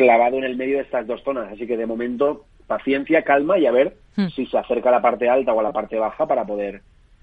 clavado 0.02 0.38
en 0.38 0.44
el 0.44 0.58
medio 0.58 0.78
de 0.78 0.84
estas 0.84 1.06
dos 1.06 1.22
zonas. 1.24 1.52
Así 1.52 1.68
que 1.68 1.78
de 1.78 1.86
momento, 1.86 2.46
paciencia, 2.66 3.24
calma 3.24 3.60
y 3.60 3.68
a 3.68 3.72
ver 3.72 3.98
hmm. 4.16 4.28
si 4.36 4.48
se 4.48 4.58
acerca 4.58 4.90
a 4.90 4.94
la 4.94 5.02
parte 5.02 5.30
alta 5.30 5.54
o 5.54 5.60
a 5.60 5.64
la 5.64 5.72
parte 5.72 6.00
baja 6.00 6.26
para 6.26 6.44
poder 6.44 6.82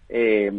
eh, 0.09 0.53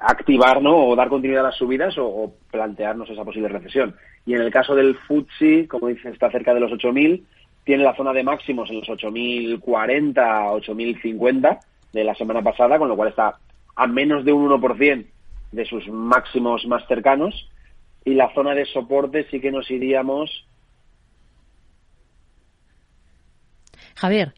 activar 0.00 0.62
¿no? 0.62 0.76
o 0.76 0.96
dar 0.96 1.08
continuidad 1.08 1.44
a 1.44 1.48
las 1.48 1.58
subidas 1.58 1.94
o, 1.98 2.32
plantearnos 2.50 3.10
esa 3.10 3.24
posible 3.24 3.48
recesión. 3.48 3.94
Y 4.24 4.34
en 4.34 4.40
el 4.40 4.50
caso 4.50 4.74
del 4.74 4.96
FTSE, 4.96 5.68
como 5.68 5.88
dices, 5.88 6.12
está 6.12 6.30
cerca 6.30 6.54
de 6.54 6.60
los 6.60 6.72
8.000, 6.72 7.22
tiene 7.64 7.84
la 7.84 7.94
zona 7.94 8.12
de 8.12 8.24
máximos 8.24 8.70
en 8.70 8.76
los 8.80 8.88
8.040, 8.88 9.60
8.050 10.14 11.58
de 11.92 12.04
la 12.04 12.14
semana 12.14 12.42
pasada, 12.42 12.78
con 12.78 12.88
lo 12.88 12.96
cual 12.96 13.10
está 13.10 13.38
a 13.76 13.86
menos 13.86 14.24
de 14.24 14.32
un 14.32 14.48
1% 14.48 15.06
de 15.52 15.64
sus 15.66 15.86
máximos 15.88 16.66
más 16.66 16.86
cercanos. 16.86 17.48
Y 18.04 18.14
la 18.14 18.32
zona 18.34 18.54
de 18.54 18.64
soporte 18.64 19.26
sí 19.30 19.40
que 19.40 19.52
nos 19.52 19.70
iríamos 19.70 20.46
Javier, 23.94 24.34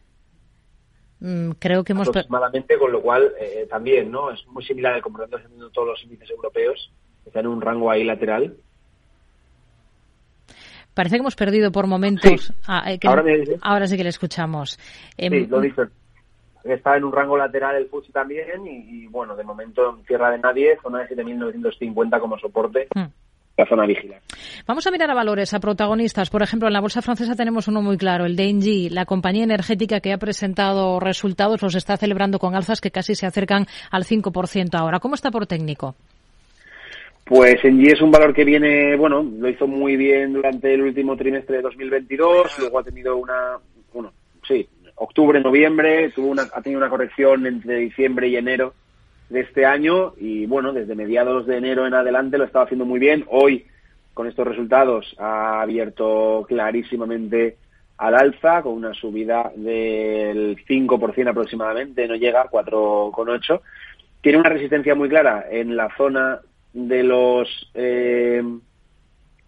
mm, 1.20 1.50
creo 1.58 1.84
que 1.84 1.92
hemos... 1.92 2.08
Aproximadamente, 2.08 2.78
con 2.78 2.92
lo 2.92 3.02
cual 3.02 3.32
eh, 3.40 3.66
también, 3.68 4.10
¿no? 4.10 4.30
Es 4.30 4.46
muy 4.48 4.64
similar 4.64 4.94
al 4.94 5.02
comportamiento 5.02 5.66
de 5.66 5.70
todos 5.72 5.88
los 5.88 6.02
índices 6.04 6.30
europeos, 6.30 6.92
están 7.24 7.44
en 7.44 7.52
un 7.52 7.60
rango 7.60 7.90
ahí 7.90 8.04
lateral. 8.04 8.56
Parece 10.94 11.16
que 11.16 11.20
hemos 11.20 11.36
perdido 11.36 11.72
por 11.72 11.86
momentos. 11.86 12.52
Ah, 12.66 12.92
eh, 12.92 12.98
ahora, 13.62 13.86
sí 13.86 13.96
que 13.96 14.04
le 14.04 14.10
escuchamos. 14.10 14.78
Em, 15.16 15.32
sí, 15.32 15.46
lo 15.46 15.60
dice. 15.60 15.82
Está 16.62 16.96
en 16.96 17.04
un 17.04 17.12
rango 17.12 17.36
lateral 17.36 17.76
el 17.76 17.88
FTSE 17.88 18.12
también 18.12 18.66
y, 18.66 19.06
bueno, 19.08 19.36
de 19.36 19.44
momento 19.44 19.96
en 19.98 20.04
tierra 20.04 20.30
de 20.30 20.38
nadie, 20.38 20.78
zona 20.82 21.00
de 21.00 21.14
7.950 21.14 22.20
como 22.20 22.38
soporte. 22.38 22.88
Hmm 22.94 23.04
la 23.56 23.66
zona 23.66 23.86
vigilar. 23.86 24.20
Vamos 24.66 24.86
a 24.86 24.90
mirar 24.90 25.10
a 25.10 25.14
valores, 25.14 25.54
a 25.54 25.60
protagonistas. 25.60 26.30
Por 26.30 26.42
ejemplo, 26.42 26.68
en 26.68 26.74
la 26.74 26.80
bolsa 26.80 27.02
francesa 27.02 27.36
tenemos 27.36 27.68
uno 27.68 27.82
muy 27.82 27.96
claro, 27.96 28.24
el 28.24 28.36
DNG, 28.36 28.90
la 28.90 29.04
compañía 29.04 29.44
energética 29.44 30.00
que 30.00 30.12
ha 30.12 30.18
presentado 30.18 30.98
resultados, 31.00 31.62
los 31.62 31.74
está 31.74 31.96
celebrando 31.96 32.38
con 32.38 32.54
alzas 32.54 32.80
que 32.80 32.90
casi 32.90 33.14
se 33.14 33.26
acercan 33.26 33.66
al 33.90 34.04
5% 34.04 34.74
ahora. 34.74 34.98
¿Cómo 34.98 35.14
está 35.14 35.30
por 35.30 35.46
técnico? 35.46 35.94
Pues 37.24 37.56
Engie 37.64 37.92
es 37.92 38.02
un 38.02 38.10
valor 38.10 38.34
que 38.34 38.44
viene, 38.44 38.96
bueno, 38.96 39.22
lo 39.22 39.48
hizo 39.48 39.66
muy 39.66 39.96
bien 39.96 40.34
durante 40.34 40.74
el 40.74 40.82
último 40.82 41.16
trimestre 41.16 41.56
de 41.56 41.62
2022, 41.62 42.58
luego 42.58 42.78
ha 42.78 42.82
tenido 42.82 43.16
una, 43.16 43.56
bueno, 43.94 44.12
sí, 44.46 44.68
octubre, 44.96 45.40
noviembre, 45.40 46.10
tuvo 46.10 46.26
una, 46.26 46.42
ha 46.52 46.60
tenido 46.60 46.80
una 46.80 46.90
corrección 46.90 47.46
entre 47.46 47.78
diciembre 47.78 48.28
y 48.28 48.36
enero 48.36 48.74
de 49.28 49.40
este 49.40 49.66
año 49.66 50.14
y 50.16 50.46
bueno, 50.46 50.72
desde 50.72 50.94
mediados 50.94 51.46
de 51.46 51.56
enero 51.56 51.86
en 51.86 51.94
adelante 51.94 52.38
lo 52.38 52.44
estaba 52.44 52.64
haciendo 52.64 52.84
muy 52.84 53.00
bien. 53.00 53.24
Hoy, 53.28 53.66
con 54.12 54.26
estos 54.26 54.46
resultados, 54.46 55.14
ha 55.18 55.62
abierto 55.62 56.44
clarísimamente 56.48 57.56
al 57.96 58.14
alza 58.14 58.62
con 58.62 58.74
una 58.74 58.92
subida 58.94 59.52
del 59.54 60.56
5% 60.66 61.28
aproximadamente, 61.28 62.08
no 62.08 62.16
llega 62.16 62.42
a 62.42 62.50
4,8. 62.50 63.60
Tiene 64.20 64.38
una 64.38 64.48
resistencia 64.48 64.94
muy 64.94 65.08
clara 65.08 65.46
en 65.50 65.76
la 65.76 65.94
zona 65.96 66.40
de 66.72 67.02
los 67.02 67.70
eh, 67.74 68.42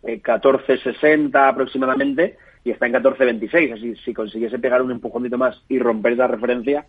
14,60 0.03 1.35
eh, 1.35 1.39
aproximadamente 1.39 2.37
y 2.65 2.71
está 2.71 2.87
en 2.87 2.95
14,26. 2.95 3.75
Así, 3.75 3.97
si 4.05 4.15
consiguiese 4.15 4.59
pegar 4.59 4.83
un 4.83 4.93
empujoncito 4.93 5.39
más 5.39 5.61
y 5.69 5.79
romper 5.79 6.13
esa 6.13 6.27
referencia, 6.27 6.87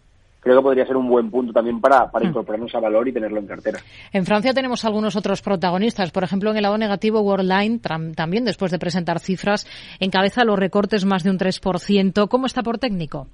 creo 0.48 0.60
que 0.60 0.64
podría 0.64 0.86
ser 0.86 0.98
un 0.98 1.08
buen 1.08 1.30
punto 1.30 1.54
también 1.54 1.80
para, 1.80 2.10
para 2.10 2.26
mm. 2.26 2.30
incorporarnos 2.30 2.74
a 2.76 2.80
valor 2.80 3.08
y 3.08 3.14
tenerlo 3.14 3.40
en 3.40 3.48
cartera. 3.48 3.80
En 4.12 4.26
Francia 4.26 4.54
tenemos 4.54 4.84
algunos 4.86 5.16
otros 5.16 5.42
protagonistas. 5.42 6.12
Por 6.12 6.24
ejemplo, 6.24 6.52
en 6.52 6.58
el 6.58 6.64
lado 6.64 6.78
negativo, 6.78 7.22
Worldline, 7.22 7.80
también 7.80 8.46
después 8.46 8.72
de 8.72 8.80
presentar 8.80 9.20
cifras, 9.20 9.68
encabeza 10.00 10.44
los 10.44 10.58
recortes 10.58 11.06
más 11.06 11.24
de 11.24 11.30
un 11.30 11.38
3%. 11.38 12.28
¿Cómo 12.28 12.46
está 12.46 12.64
por 12.64 12.78
técnico? 12.78 13.28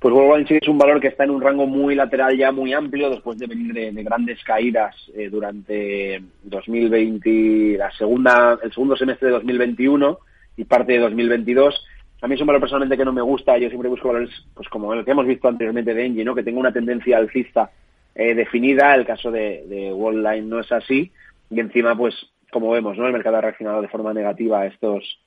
Pues 0.00 0.14
Worldline 0.14 0.48
sí 0.48 0.54
es 0.60 0.66
un 0.66 0.78
valor 0.78 0.98
que 0.98 1.08
está 1.08 1.24
en 1.24 1.30
un 1.30 1.42
rango 1.42 1.66
muy 1.66 1.94
lateral 1.94 2.34
ya 2.34 2.50
muy 2.50 2.72
amplio 2.72 3.10
después 3.10 3.38
de 3.38 3.46
venir 3.46 3.74
de, 3.74 4.02
grandes 4.02 4.42
caídas 4.42 4.96
eh, 5.14 5.28
durante 5.28 6.22
2020, 6.42 7.76
la 7.76 7.90
segunda, 7.92 8.58
el 8.62 8.72
segundo 8.72 8.96
semestre 8.96 9.28
de 9.28 9.34
2021 9.34 10.18
y 10.56 10.64
parte 10.64 10.94
de 10.94 11.00
2022 11.00 11.84
a 12.22 12.28
mí 12.28 12.34
es 12.34 12.40
un 12.40 12.46
valor 12.46 12.60
personalmente 12.60 12.96
que 12.96 13.04
no 13.04 13.12
me 13.12 13.22
gusta. 13.22 13.56
Yo 13.58 13.68
siempre 13.68 13.88
busco 13.88 14.08
valores, 14.08 14.30
pues 14.54 14.68
como 14.68 14.92
el 14.92 15.04
que 15.04 15.12
hemos 15.12 15.26
visto 15.26 15.48
anteriormente 15.48 15.94
de 15.94 16.04
Engie, 16.04 16.24
¿no? 16.24 16.34
Que 16.34 16.42
tenga 16.42 16.60
una 16.60 16.72
tendencia 16.72 17.16
alcista 17.16 17.70
eh, 18.14 18.34
definida. 18.34 18.94
El 18.94 19.06
caso 19.06 19.30
de, 19.30 19.64
de 19.66 19.92
Worldline 19.92 20.48
no 20.48 20.60
es 20.60 20.70
así. 20.70 21.10
Y 21.50 21.60
encima, 21.60 21.96
pues, 21.96 22.14
como 22.50 22.70
vemos, 22.70 22.98
¿no? 22.98 23.06
El 23.06 23.12
mercado 23.12 23.38
ha 23.38 23.40
reaccionado 23.40 23.80
de 23.80 23.88
forma 23.88 24.12
negativa 24.12 24.60
a 24.60 24.66
estos 24.66 25.18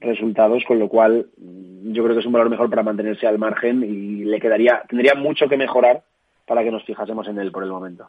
resultados, 0.00 0.62
con 0.66 0.78
lo 0.78 0.88
cual 0.88 1.26
mm, 1.36 1.92
yo 1.92 2.04
creo 2.04 2.14
que 2.14 2.20
es 2.20 2.26
un 2.26 2.32
valor 2.32 2.50
mejor 2.50 2.70
para 2.70 2.82
mantenerse 2.82 3.26
al 3.26 3.38
margen 3.38 3.82
y 3.82 4.24
le 4.24 4.40
quedaría, 4.40 4.82
tendría 4.88 5.14
mucho 5.14 5.48
que 5.48 5.56
mejorar 5.56 6.02
para 6.46 6.62
que 6.62 6.70
nos 6.70 6.84
fijásemos 6.84 7.26
en 7.28 7.38
él 7.38 7.50
por 7.50 7.64
el 7.64 7.70
momento. 7.70 8.08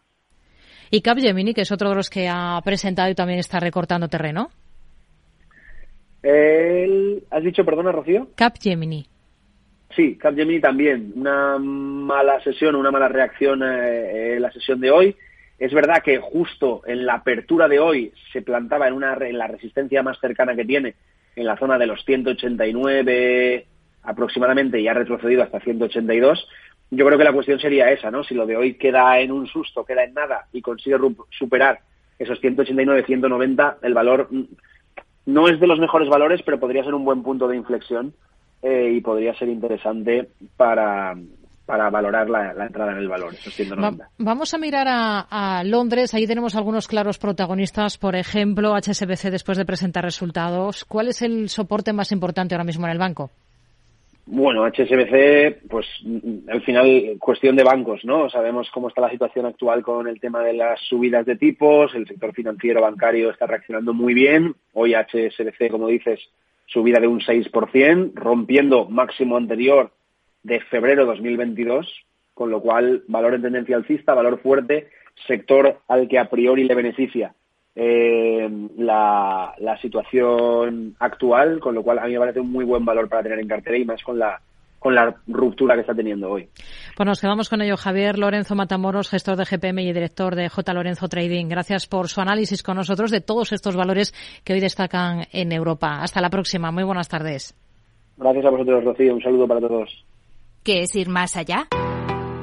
Y 0.92 1.02
Capgemini, 1.02 1.54
que 1.54 1.62
es 1.62 1.72
otro 1.72 1.90
de 1.90 1.96
los 1.96 2.10
que 2.10 2.28
ha 2.30 2.60
presentado 2.64 3.10
y 3.10 3.16
también 3.16 3.40
está 3.40 3.60
recortando 3.60 4.08
terreno. 4.08 4.50
El, 6.22 7.24
¿Has 7.30 7.44
dicho, 7.44 7.64
perdona, 7.66 7.92
Rocío? 7.92 8.28
Capgemini. 8.36 9.08
Sí, 9.96 10.18
Capgemini 10.18 10.60
también. 10.60 11.14
Una 11.16 11.58
mala 11.58 12.42
sesión, 12.42 12.76
una 12.76 12.92
mala 12.92 13.08
reacción 13.08 13.64
eh, 13.64 14.36
en 14.36 14.42
la 14.42 14.52
sesión 14.52 14.80
de 14.80 14.92
hoy. 14.92 15.16
Es 15.58 15.74
verdad 15.74 16.02
que 16.04 16.20
justo 16.20 16.82
en 16.86 17.06
la 17.06 17.16
apertura 17.16 17.68
de 17.68 17.80
hoy 17.80 18.14
se 18.32 18.42
plantaba 18.42 18.88
en, 18.88 18.94
una, 18.94 19.14
en 19.14 19.38
la 19.38 19.48
resistencia 19.48 20.02
más 20.04 20.20
cercana 20.20 20.56
que 20.56 20.64
tiene, 20.64 20.96
en 21.36 21.46
la 21.46 21.58
zona 21.58 21.78
de 21.78 21.88
los 21.88 22.04
189 22.06 23.66
aproximadamente, 24.04 24.80
y 24.80 24.88
ha 24.88 24.94
retrocedido 24.94 25.44
hasta 25.44 25.60
182. 25.60 26.48
Yo 26.92 27.06
creo 27.06 27.18
que 27.18 27.24
la 27.24 27.34
cuestión 27.34 27.60
sería 27.60 27.92
esa, 27.92 28.10
¿no? 28.10 28.24
Si 28.24 28.34
lo 28.34 28.46
de 28.46 28.56
hoy 28.56 28.76
queda 28.76 29.20
en 29.20 29.32
un 29.32 29.48
susto, 29.48 29.86
queda 29.86 30.04
en 30.04 30.14
nada 30.14 30.48
y 30.54 30.62
consigue 30.62 30.98
superar 31.30 31.82
esos 32.18 32.40
189, 32.40 33.04
190, 33.06 33.78
el 33.82 33.94
valor 33.94 34.30
no 35.30 35.48
es 35.48 35.60
de 35.60 35.68
los 35.68 35.80
mejores 35.80 36.10
valores, 36.10 36.42
pero 36.44 36.60
podría 36.60 36.84
ser 36.84 36.94
un 36.94 37.06
buen 37.06 37.24
punto 37.24 37.48
de 37.48 37.56
inflexión 37.56 38.14
eh, 38.62 38.92
y 38.96 39.02
podría 39.02 39.34
ser 39.36 39.50
interesante 39.50 40.30
para, 40.58 41.16
para 41.66 41.90
valorar 41.92 42.30
la, 42.30 42.66
entrada 42.66 42.94
en 42.94 42.98
el 42.98 43.08
valor. 43.08 43.34
vamos 44.18 44.54
a 44.54 44.58
mirar 44.58 44.88
a, 44.90 45.64
Londres. 45.64 46.16
Ahí 46.16 46.26
tenemos 46.26 46.56
algunos 46.56 46.88
claros 46.88 47.20
protagonistas. 47.20 48.00
Por 48.00 48.16
ejemplo, 48.16 48.76
HSBC 48.76 49.30
después 49.30 49.58
de 49.58 49.66
presentar 49.66 50.04
resultados. 50.04 50.84
¿Cuál 50.86 51.10
es 51.10 51.22
el 51.22 51.48
soporte 51.50 51.94
más 51.94 52.12
importante 52.12 52.56
ahora 52.56 52.64
mismo 52.64 52.88
en 52.88 52.92
el 52.94 52.98
banco? 52.98 53.30
Bueno, 54.32 54.64
HSBC, 54.64 55.68
pues 55.68 55.88
al 56.50 56.62
final 56.62 57.18
cuestión 57.18 57.56
de 57.56 57.64
bancos, 57.64 58.06
¿no? 58.06 58.30
Sabemos 58.30 58.70
cómo 58.70 58.88
está 58.88 59.02
la 59.02 59.10
situación 59.10 59.48
actual 59.48 59.82
con 59.82 60.08
el 60.08 60.20
tema 60.20 60.44
de 60.44 60.54
las 60.54 60.80
subidas 60.82 61.26
de 61.26 61.36
tipos, 61.36 61.96
el 61.96 62.08
sector 62.08 62.32
financiero 62.36 62.80
bancario 62.80 63.32
está 63.32 63.48
reaccionando 63.48 63.92
muy 63.92 64.14
bien. 64.14 64.54
Hoy 64.74 64.94
HSBC, 64.94 65.72
como 65.72 65.88
dices, 65.88 66.20
subida 66.68 67.00
de 67.00 67.08
un 67.08 67.22
6%, 67.22 68.12
rompiendo 68.14 68.88
máximo 68.88 69.36
anterior 69.36 69.90
de 70.44 70.60
febrero 70.60 71.08
2022, 71.08 71.92
con 72.36 72.52
lo 72.52 72.62
cual 72.62 73.04
valor 73.08 73.34
en 73.34 73.42
tendencia 73.42 73.78
alcista, 73.78 74.14
valor 74.14 74.40
fuerte, 74.42 74.90
sector 75.26 75.80
al 75.88 76.08
que 76.08 76.20
a 76.20 76.30
priori 76.30 76.66
le 76.66 76.76
beneficia 76.76 77.34
eh, 77.82 78.50
la, 78.78 79.56
situación 79.82 80.96
actual, 81.00 81.62
con 81.62 81.76
lo 81.76 81.82
cual 81.82 82.00
a 82.00 82.06
mí 82.08 82.14
me 82.14 82.20
parece 82.20 82.42
un 82.42 82.52
muy 82.52 82.66
buen 82.66 82.84
valor 82.84 83.08
para 83.08 83.24
tener 83.24 83.40
en 83.40 83.48
cartera 83.48 83.78
y 83.78 83.86
más 83.86 84.04
con 84.04 84.20
la 84.20 84.42
con 84.80 84.96
la 84.96 85.14
ruptura 85.28 85.76
que 85.76 85.82
está 85.82 85.94
teniendo 85.94 86.30
hoy. 86.30 86.48
Pues 86.96 87.06
nos 87.06 87.20
quedamos 87.20 87.50
con 87.50 87.62
ello. 87.62 87.76
Javier 87.76 88.18
Lorenzo 88.18 88.56
Matamoros, 88.56 89.10
gestor 89.10 89.36
de 89.36 89.44
GPM 89.44 89.80
y 89.80 89.92
director 89.92 90.36
de 90.36 90.48
J. 90.48 90.74
Lorenzo 90.74 91.10
Trading. 91.10 91.48
Gracias 91.48 91.86
por 91.86 92.08
su 92.08 92.22
análisis 92.22 92.64
con 92.64 92.78
nosotros 92.78 93.12
de 93.12 93.20
todos 93.20 93.52
estos 93.52 93.76
valores 93.76 94.14
que 94.46 94.54
hoy 94.54 94.62
destacan 94.62 95.26
en 95.34 95.52
Europa. 95.52 96.02
Hasta 96.02 96.22
la 96.22 96.30
próxima. 96.30 96.72
Muy 96.72 96.84
buenas 96.84 97.10
tardes. 97.10 97.58
Gracias 98.16 98.46
a 98.46 98.50
vosotros, 98.50 98.84
Rocío. 98.86 99.14
Un 99.16 99.22
saludo 99.22 99.48
para 99.48 99.60
todos. 99.60 100.06
¿Qué 100.64 100.84
es 100.84 100.96
ir 100.96 101.10
más 101.10 101.36
allá? 101.36 101.68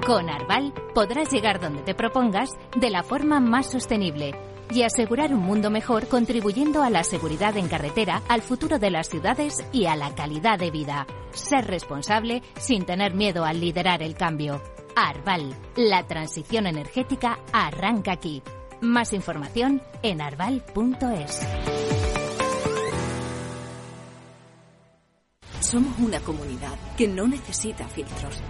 Con 0.07 0.29
Arval 0.29 0.75
podrás 0.95 1.33
llegar 1.33 1.59
donde 1.59 1.83
te 1.83 1.95
propongas 1.95 2.51
de 2.79 2.91
la 2.91 3.03
forma 3.03 3.41
más 3.41 3.71
sostenible 3.71 4.33
y 4.71 4.83
asegurar 4.83 5.33
un 5.33 5.41
mundo 5.41 5.71
mejor 5.71 6.09
contribuyendo 6.09 6.83
a 6.83 6.91
la 6.91 7.05
seguridad 7.05 7.57
en 7.57 7.69
carretera, 7.69 8.23
al 8.29 8.43
futuro 8.43 8.79
de 8.79 8.91
las 8.91 9.09
ciudades 9.09 9.65
y 9.73 9.87
a 9.87 9.97
la 9.97 10.15
calidad 10.15 10.59
de 10.59 10.71
vida. 10.71 11.07
Ser 11.33 11.67
responsable 11.67 12.43
sin 12.59 12.85
tener 12.85 13.15
miedo 13.15 13.45
al 13.45 13.61
liderar 13.61 14.03
el 14.03 14.15
cambio. 14.15 14.63
Arval, 14.97 15.55
la 15.77 16.07
transición 16.07 16.67
energética 16.67 17.39
arranca 17.53 18.13
aquí. 18.13 18.43
Más 18.81 19.13
información 19.13 19.83
en 20.03 20.21
arval.es. 20.21 21.41
Somos 25.61 25.99
una 25.99 26.21
comunidad 26.21 26.79
que 26.97 27.09
no 27.09 27.27
necesita 27.27 27.89
filtros, 27.89 28.41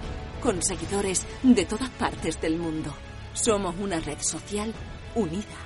con 0.42 0.62
seguidores 0.62 1.26
de 1.42 1.64
todas 1.64 1.88
partes 1.90 2.40
del 2.40 2.58
mundo. 2.58 2.92
Somos 3.32 3.74
una 3.80 4.00
red 4.00 4.18
social 4.20 4.74
unida 5.14 5.65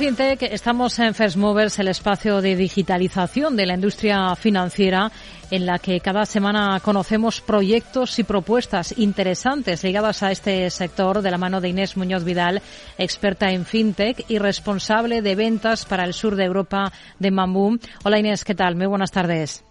FinTech, 0.00 0.44
estamos 0.44 0.98
en 0.98 1.14
First 1.14 1.36
Movers, 1.36 1.78
el 1.78 1.88
espacio 1.88 2.40
de 2.40 2.56
digitalización 2.56 3.54
de 3.54 3.66
la 3.66 3.74
industria 3.74 4.34
financiera, 4.34 5.12
en 5.50 5.66
la 5.66 5.78
que 5.78 6.00
cada 6.00 6.24
semana 6.24 6.80
conocemos 6.82 7.42
proyectos 7.42 8.18
y 8.18 8.24
propuestas 8.24 8.96
interesantes 8.96 9.84
ligadas 9.84 10.22
a 10.22 10.32
este 10.32 10.70
sector 10.70 11.20
de 11.20 11.30
la 11.30 11.36
mano 11.36 11.60
de 11.60 11.68
Inés 11.68 11.98
Muñoz 11.98 12.24
Vidal, 12.24 12.62
experta 12.96 13.50
en 13.50 13.66
FinTech 13.66 14.24
y 14.30 14.38
responsable 14.38 15.20
de 15.20 15.34
ventas 15.34 15.84
para 15.84 16.04
el 16.04 16.14
sur 16.14 16.34
de 16.34 16.44
Europa 16.44 16.90
de 17.18 17.30
Mambú. 17.30 17.78
Hola 18.02 18.18
Inés, 18.18 18.42
¿qué 18.42 18.54
tal? 18.54 18.76
Muy 18.76 18.86
buenas 18.86 19.10
tardes. 19.10 19.62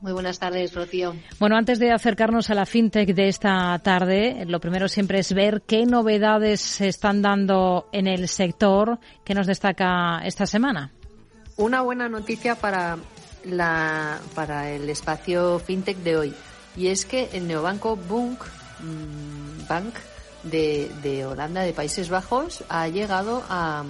Muy 0.00 0.12
buenas 0.12 0.38
tardes, 0.38 0.74
Rocío. 0.74 1.16
Bueno, 1.40 1.56
antes 1.56 1.80
de 1.80 1.90
acercarnos 1.90 2.50
a 2.50 2.54
la 2.54 2.66
fintech 2.66 3.14
de 3.14 3.28
esta 3.28 3.76
tarde, 3.80 4.44
lo 4.46 4.60
primero 4.60 4.88
siempre 4.88 5.18
es 5.18 5.32
ver 5.32 5.62
qué 5.62 5.86
novedades 5.86 6.60
se 6.60 6.86
están 6.86 7.20
dando 7.20 7.88
en 7.92 8.06
el 8.06 8.28
sector 8.28 9.00
que 9.24 9.34
nos 9.34 9.48
destaca 9.48 10.20
esta 10.24 10.46
semana. 10.46 10.92
Una 11.56 11.82
buena 11.82 12.08
noticia 12.08 12.54
para, 12.54 12.96
la, 13.44 14.20
para 14.36 14.70
el 14.70 14.88
espacio 14.88 15.58
fintech 15.58 15.96
de 15.98 16.16
hoy 16.16 16.34
y 16.76 16.86
es 16.88 17.04
que 17.04 17.28
el 17.32 17.48
neobanco 17.48 17.96
Bunk, 17.96 18.44
mm, 18.80 19.66
Bank 19.68 19.94
de, 20.44 20.88
de 21.02 21.26
Holanda, 21.26 21.62
de 21.62 21.72
Países 21.72 22.08
Bajos, 22.08 22.62
ha 22.68 22.86
llegado 22.86 23.42
a, 23.48 23.84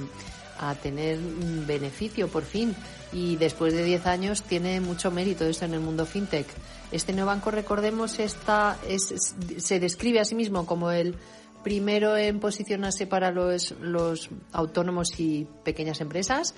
a 0.58 0.74
tener 0.76 1.18
beneficio 1.66 2.28
por 2.28 2.44
fin 2.44 2.74
y 3.12 3.36
después 3.36 3.72
de 3.72 3.84
10 3.84 4.06
años 4.06 4.42
tiene 4.42 4.80
mucho 4.80 5.10
mérito 5.10 5.44
esto 5.44 5.64
en 5.64 5.74
el 5.74 5.80
mundo 5.80 6.06
fintech. 6.06 6.46
Este 6.92 7.12
nuevo 7.12 7.28
banco, 7.28 7.50
recordemos, 7.50 8.18
está, 8.18 8.78
es, 8.86 9.14
se 9.58 9.80
describe 9.80 10.20
a 10.20 10.24
sí 10.24 10.34
mismo 10.34 10.66
como 10.66 10.90
el 10.90 11.14
primero 11.62 12.16
en 12.16 12.40
posicionarse 12.40 13.06
para 13.06 13.30
los, 13.30 13.72
los 13.80 14.30
autónomos 14.52 15.18
y 15.18 15.46
pequeñas 15.64 16.00
empresas 16.00 16.54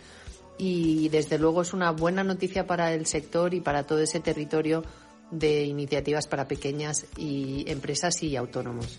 y 0.59 1.09
desde 1.09 1.39
luego 1.39 1.63
es 1.63 1.73
una 1.73 1.91
buena 1.91 2.23
noticia 2.23 2.67
para 2.67 2.93
el 2.93 3.07
sector 3.07 3.55
y 3.55 3.61
para 3.61 3.85
todo 3.85 4.01
ese 4.01 4.21
territorio 4.21 4.85
de 5.31 5.65
iniciativas 5.65 6.27
para 6.27 6.47
pequeñas 6.47 7.07
y 7.17 7.65
empresas 7.67 8.23
y 8.23 8.37
autónomos. 8.37 8.99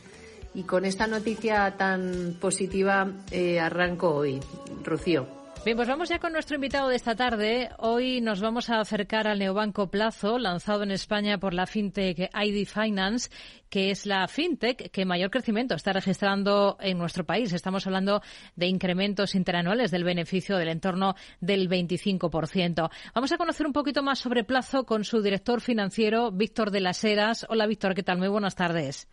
Y 0.53 0.63
con 0.63 0.85
esta 0.85 1.07
noticia 1.07 1.77
tan 1.77 2.37
positiva 2.39 3.09
eh, 3.31 3.59
arranco 3.59 4.09
hoy. 4.09 4.39
Rocío. 4.83 5.40
Bien, 5.63 5.77
pues 5.77 5.87
vamos 5.87 6.09
ya 6.09 6.17
con 6.17 6.33
nuestro 6.33 6.55
invitado 6.55 6.89
de 6.89 6.95
esta 6.95 7.15
tarde. 7.15 7.69
Hoy 7.77 8.19
nos 8.19 8.41
vamos 8.41 8.71
a 8.71 8.79
acercar 8.79 9.27
al 9.27 9.37
neobanco 9.37 9.91
Plazo, 9.91 10.39
lanzado 10.39 10.81
en 10.81 10.89
España 10.89 11.37
por 11.37 11.53
la 11.53 11.67
fintech 11.67 12.31
ID 12.33 12.67
Finance, 12.67 13.29
que 13.69 13.91
es 13.91 14.07
la 14.07 14.27
fintech 14.27 14.89
que 14.89 15.05
mayor 15.05 15.29
crecimiento 15.29 15.75
está 15.75 15.93
registrando 15.93 16.77
en 16.79 16.97
nuestro 16.97 17.27
país. 17.27 17.53
Estamos 17.53 17.85
hablando 17.85 18.23
de 18.55 18.65
incrementos 18.65 19.35
interanuales 19.35 19.91
del 19.91 20.03
beneficio 20.03 20.57
del 20.57 20.69
entorno 20.69 21.13
del 21.41 21.69
25%. 21.69 22.89
Vamos 23.13 23.31
a 23.31 23.37
conocer 23.37 23.67
un 23.67 23.73
poquito 23.73 24.01
más 24.01 24.17
sobre 24.17 24.43
Plazo 24.43 24.83
con 24.87 25.03
su 25.03 25.21
director 25.21 25.61
financiero, 25.61 26.31
Víctor 26.31 26.71
de 26.71 26.81
las 26.81 27.03
Heras. 27.03 27.45
Hola, 27.49 27.67
Víctor, 27.67 27.93
¿qué 27.93 28.01
tal? 28.01 28.17
Muy 28.17 28.29
buenas 28.29 28.55
tardes. 28.55 29.07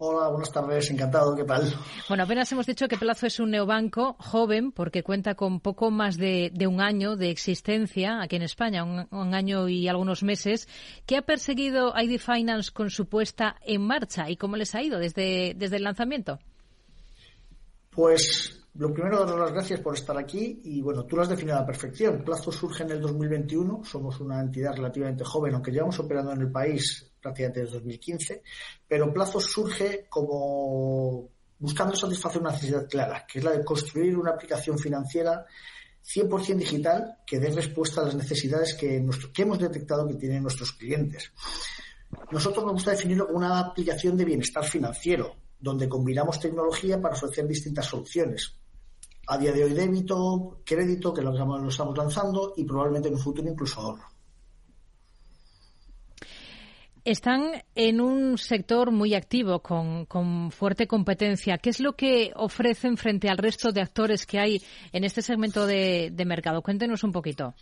Hola, 0.00 0.28
buenas 0.28 0.52
tardes, 0.52 0.92
encantado, 0.92 1.34
¿qué 1.34 1.42
tal? 1.42 1.74
Bueno, 2.08 2.22
apenas 2.22 2.52
hemos 2.52 2.66
dicho 2.66 2.86
que 2.86 2.96
Plazo 2.96 3.26
es 3.26 3.40
un 3.40 3.50
neobanco 3.50 4.14
joven 4.20 4.70
porque 4.70 5.02
cuenta 5.02 5.34
con 5.34 5.58
poco 5.58 5.90
más 5.90 6.16
de, 6.16 6.52
un 6.68 6.80
año 6.80 7.16
de 7.16 7.30
existencia 7.30 8.22
aquí 8.22 8.36
en 8.36 8.42
España, 8.42 8.84
un, 8.84 9.34
año 9.34 9.68
y 9.68 9.88
algunos 9.88 10.22
meses. 10.22 10.68
¿Qué 11.04 11.16
ha 11.16 11.22
perseguido 11.22 11.92
ID 12.00 12.20
Finance 12.20 12.70
con 12.72 12.90
su 12.90 13.08
puesta 13.08 13.56
en 13.66 13.82
marcha 13.82 14.30
y 14.30 14.36
cómo 14.36 14.56
les 14.56 14.72
ha 14.76 14.82
ido 14.82 15.00
desde, 15.00 15.54
desde 15.56 15.78
el 15.78 15.82
lanzamiento? 15.82 16.38
Pues 17.90 18.68
lo 18.74 18.92
primero, 18.94 19.26
daros 19.26 19.40
las 19.40 19.52
gracias 19.52 19.80
por 19.80 19.94
estar 19.94 20.16
aquí 20.16 20.60
y 20.62 20.80
bueno, 20.80 21.06
tú 21.06 21.16
lo 21.16 21.22
has 21.22 21.28
definido 21.28 21.56
a 21.56 21.62
la 21.62 21.66
perfección. 21.66 22.22
Plazo 22.24 22.52
surge 22.52 22.84
en 22.84 22.92
el 22.92 23.00
2021, 23.00 23.82
somos 23.82 24.20
una 24.20 24.38
entidad 24.38 24.76
relativamente 24.76 25.24
joven, 25.24 25.54
aunque 25.54 25.72
llevamos 25.72 25.98
operando 25.98 26.30
en 26.30 26.42
el 26.42 26.52
país 26.52 27.07
prácticamente 27.20 27.60
desde 27.60 27.74
2015, 27.74 28.42
pero 28.86 29.12
Plazo 29.12 29.40
surge 29.40 30.06
como 30.08 31.28
buscando 31.58 31.96
satisfacer 31.96 32.40
una 32.40 32.52
necesidad 32.52 32.88
clara, 32.88 33.26
que 33.26 33.38
es 33.38 33.44
la 33.44 33.52
de 33.52 33.64
construir 33.64 34.16
una 34.16 34.30
aplicación 34.30 34.78
financiera 34.78 35.44
100% 36.04 36.56
digital 36.56 37.18
que 37.26 37.38
dé 37.38 37.50
respuesta 37.50 38.00
a 38.00 38.04
las 38.04 38.14
necesidades 38.14 38.74
que, 38.74 39.04
que 39.34 39.42
hemos 39.42 39.58
detectado 39.58 40.06
que 40.06 40.14
tienen 40.14 40.42
nuestros 40.42 40.72
clientes. 40.72 41.32
Nosotros 42.30 42.64
nos 42.64 42.74
gusta 42.74 42.92
definirlo 42.92 43.26
como 43.26 43.38
una 43.38 43.58
aplicación 43.58 44.16
de 44.16 44.24
bienestar 44.24 44.64
financiero, 44.64 45.36
donde 45.60 45.88
combinamos 45.88 46.40
tecnología 46.40 47.00
para 47.00 47.14
ofrecer 47.14 47.46
distintas 47.46 47.86
soluciones. 47.86 48.54
A 49.26 49.36
día 49.36 49.52
de 49.52 49.64
hoy 49.64 49.74
débito, 49.74 50.62
crédito, 50.64 51.12
que 51.12 51.20
lo 51.20 51.32
estamos 51.68 51.98
lanzando, 51.98 52.54
y 52.56 52.64
probablemente 52.64 53.08
en 53.08 53.14
un 53.14 53.20
futuro 53.20 53.50
incluso 53.50 53.80
ahorro. 53.80 54.07
Están 57.08 57.62
en 57.74 58.02
un 58.02 58.36
sector 58.36 58.90
muy 58.90 59.14
activo, 59.14 59.60
con, 59.60 60.50
fuerte 60.50 60.86
competencia. 60.86 61.56
¿Qué 61.56 61.70
es 61.70 61.80
lo 61.80 61.96
que 61.96 62.32
ofrecen 62.36 62.98
frente 62.98 63.30
al 63.30 63.38
resto 63.38 63.72
de 63.72 63.80
actores 63.80 64.26
que 64.26 64.38
hay 64.38 64.62
en 64.92 65.04
este 65.04 65.22
segmento 65.22 65.66
de, 65.66 66.12
mercado? 66.26 66.60
Cuéntenos 66.60 67.02
un 67.04 67.12
poquito. 67.12 67.54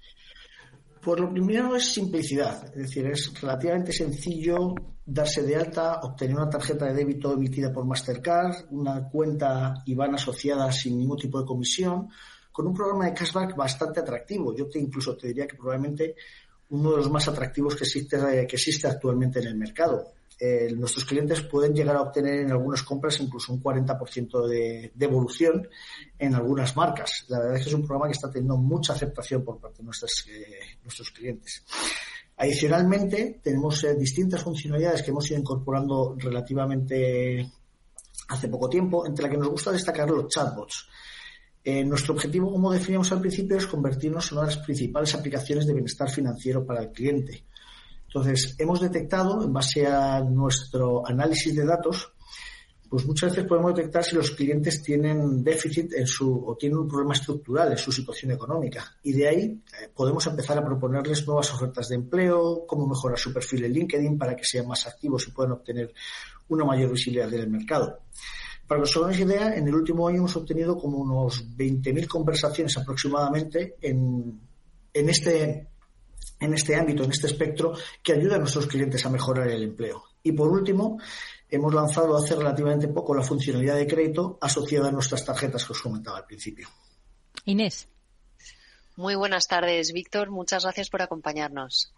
Pues 1.00 1.20
lo 1.20 1.30
primero 1.30 1.76
es 1.76 1.92
simplicidad, 1.92 2.64
es 2.64 2.74
decir, 2.74 3.06
es 3.06 3.40
relativamente 3.40 3.92
sencillo 3.92 4.74
darse 5.04 5.44
de 5.44 5.54
alta, 5.54 6.00
obtener 6.00 6.34
una 6.34 6.50
tarjeta 6.50 6.86
de 6.86 6.94
débito 6.94 7.32
emitida 7.32 7.72
por 7.72 7.84
Mastercard, 7.86 8.64
una 8.70 9.08
cuenta 9.08 9.74
IBAN 9.86 10.16
asociada 10.16 10.72
sin 10.72 10.98
ningún 10.98 11.18
tipo 11.18 11.38
de 11.38 11.46
comisión, 11.46 12.08
con 12.50 12.66
un 12.66 12.74
programa 12.74 13.04
de 13.04 13.14
cashback 13.14 13.54
bastante 13.54 14.00
atractivo. 14.00 14.56
Yo 14.56 14.68
te 14.68 14.80
incluso 14.80 15.16
te 15.16 15.28
diría 15.28 15.46
que 15.46 15.54
probablemente 15.54 16.16
uno 16.70 16.90
de 16.92 16.96
los 16.98 17.10
más 17.10 17.28
atractivos 17.28 17.76
que 17.76 17.84
existe, 17.84 18.16
eh, 18.16 18.46
que 18.46 18.56
existe 18.56 18.86
actualmente 18.86 19.40
en 19.40 19.46
el 19.46 19.56
mercado. 19.56 20.12
Eh, 20.38 20.70
nuestros 20.76 21.06
clientes 21.06 21.40
pueden 21.42 21.74
llegar 21.74 21.96
a 21.96 22.02
obtener 22.02 22.40
en 22.40 22.50
algunas 22.50 22.82
compras 22.82 23.18
incluso 23.20 23.54
un 23.54 23.62
40% 23.62 24.46
de 24.46 24.92
devolución 24.94 25.66
en 26.18 26.34
algunas 26.34 26.76
marcas. 26.76 27.24
La 27.28 27.38
verdad 27.38 27.56
es 27.56 27.62
que 27.62 27.68
es 27.70 27.74
un 27.74 27.86
programa 27.86 28.06
que 28.06 28.12
está 28.12 28.30
teniendo 28.30 28.56
mucha 28.58 28.92
aceptación 28.92 29.44
por 29.44 29.58
parte 29.58 29.82
de 29.82 29.88
eh, 29.88 30.60
nuestros 30.82 31.10
clientes. 31.10 31.64
Adicionalmente, 32.36 33.40
tenemos 33.42 33.86
distintas 33.98 34.42
funcionalidades 34.42 35.02
que 35.02 35.10
hemos 35.10 35.30
ido 35.30 35.40
incorporando 35.40 36.14
relativamente 36.18 37.50
hace 38.28 38.48
poco 38.48 38.68
tiempo, 38.68 39.06
entre 39.06 39.22
las 39.22 39.32
que 39.32 39.38
nos 39.38 39.48
gusta 39.48 39.72
destacar 39.72 40.10
los 40.10 40.28
chatbots. 40.28 40.86
Eh, 41.68 41.82
nuestro 41.82 42.14
objetivo, 42.14 42.52
como 42.52 42.70
definíamos 42.70 43.10
al 43.10 43.20
principio, 43.20 43.56
es 43.56 43.66
convertirnos 43.66 44.30
en 44.30 44.38
una 44.38 44.46
de 44.46 44.54
las 44.54 44.64
principales 44.64 45.12
aplicaciones 45.16 45.66
de 45.66 45.72
bienestar 45.72 46.08
financiero 46.08 46.64
para 46.64 46.80
el 46.80 46.92
cliente. 46.92 47.44
Entonces, 48.06 48.54
hemos 48.56 48.80
detectado, 48.80 49.42
en 49.42 49.52
base 49.52 49.84
a 49.84 50.20
nuestro 50.20 51.04
análisis 51.04 51.56
de 51.56 51.64
datos, 51.64 52.12
pues 52.88 53.04
muchas 53.04 53.30
veces 53.32 53.48
podemos 53.48 53.74
detectar 53.74 54.04
si 54.04 54.14
los 54.14 54.30
clientes 54.30 54.80
tienen 54.80 55.42
déficit 55.42 55.92
en 55.94 56.06
su, 56.06 56.40
o 56.46 56.56
tienen 56.56 56.78
un 56.78 56.86
problema 56.86 57.14
estructural 57.14 57.72
en 57.72 57.78
su 57.78 57.90
situación 57.90 58.30
económica. 58.30 58.98
Y 59.02 59.12
de 59.14 59.26
ahí 59.26 59.42
eh, 59.42 59.88
podemos 59.92 60.24
empezar 60.28 60.56
a 60.58 60.64
proponerles 60.64 61.26
nuevas 61.26 61.52
ofertas 61.52 61.88
de 61.88 61.96
empleo, 61.96 62.64
cómo 62.64 62.86
mejorar 62.86 63.18
su 63.18 63.32
perfil 63.32 63.64
en 63.64 63.72
LinkedIn 63.72 64.16
para 64.16 64.36
que 64.36 64.44
sean 64.44 64.68
más 64.68 64.86
activos 64.86 65.26
y 65.26 65.32
puedan 65.32 65.50
obtener 65.50 65.92
una 66.46 66.64
mayor 66.64 66.92
visibilidad 66.92 67.34
en 67.34 67.40
el 67.40 67.50
mercado. 67.50 68.02
Para 68.66 68.80
que 68.80 68.88
os 68.88 68.96
hagáis 68.96 69.20
idea, 69.20 69.54
en 69.54 69.68
el 69.68 69.74
último 69.74 70.08
año 70.08 70.18
hemos 70.18 70.36
obtenido 70.36 70.76
como 70.76 70.98
unos 70.98 71.48
20.000 71.56 72.06
conversaciones 72.08 72.76
aproximadamente 72.76 73.76
en, 73.80 74.40
en, 74.92 75.08
este, 75.08 75.68
en 76.40 76.54
este 76.54 76.74
ámbito, 76.74 77.04
en 77.04 77.12
este 77.12 77.28
espectro, 77.28 77.74
que 78.02 78.12
ayuda 78.12 78.36
a 78.36 78.38
nuestros 78.38 78.66
clientes 78.66 79.04
a 79.06 79.10
mejorar 79.10 79.48
el 79.48 79.62
empleo. 79.62 80.02
Y 80.22 80.32
por 80.32 80.50
último, 80.50 80.98
hemos 81.48 81.72
lanzado 81.72 82.16
hace 82.16 82.34
relativamente 82.34 82.88
poco 82.88 83.14
la 83.14 83.22
funcionalidad 83.22 83.76
de 83.76 83.86
crédito 83.86 84.38
asociada 84.40 84.88
a 84.88 84.92
nuestras 84.92 85.24
tarjetas 85.24 85.64
que 85.64 85.72
os 85.72 85.80
comentaba 85.80 86.18
al 86.18 86.26
principio. 86.26 86.68
Inés. 87.44 87.88
Muy 88.96 89.14
buenas 89.14 89.46
tardes, 89.46 89.92
Víctor. 89.92 90.30
Muchas 90.30 90.64
gracias 90.64 90.90
por 90.90 91.02
acompañarnos. 91.02 91.92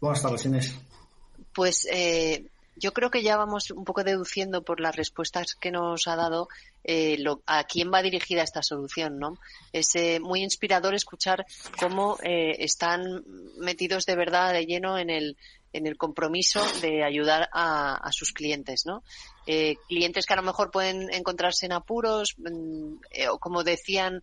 Buenas 0.00 0.20
tardes, 0.20 0.44
Inés. 0.44 0.74
Pues 1.54 1.86
eh, 1.90 2.50
yo 2.76 2.92
creo 2.92 3.10
que 3.10 3.22
ya 3.22 3.36
vamos 3.36 3.70
un 3.70 3.84
poco 3.84 4.04
deduciendo 4.04 4.62
por 4.62 4.80
las 4.80 4.96
respuestas 4.96 5.54
que 5.54 5.70
nos 5.70 6.06
ha 6.06 6.16
dado 6.16 6.48
eh, 6.82 7.22
a 7.46 7.64
quién 7.64 7.92
va 7.92 8.02
dirigida 8.02 8.42
esta 8.42 8.62
solución, 8.62 9.18
¿no? 9.18 9.38
Es 9.72 9.94
eh, 9.94 10.20
muy 10.20 10.42
inspirador 10.42 10.94
escuchar 10.94 11.46
cómo 11.78 12.18
eh, 12.22 12.56
están 12.58 13.24
metidos 13.58 14.06
de 14.06 14.16
verdad 14.16 14.52
de 14.52 14.66
lleno 14.66 14.98
en 14.98 15.10
el 15.10 15.36
en 15.72 15.88
el 15.88 15.96
compromiso 15.96 16.64
de 16.82 17.02
ayudar 17.02 17.48
a, 17.52 18.08
sus 18.12 18.30
clientes, 18.32 18.86
¿no? 18.86 19.02
clientes 19.88 20.24
que 20.24 20.32
a 20.32 20.36
lo 20.36 20.44
mejor 20.44 20.70
pueden 20.70 21.12
encontrarse 21.12 21.66
en 21.66 21.72
apuros, 21.72 22.36
mm, 22.38 22.94
o 23.32 23.38
como 23.40 23.64
decían, 23.64 24.22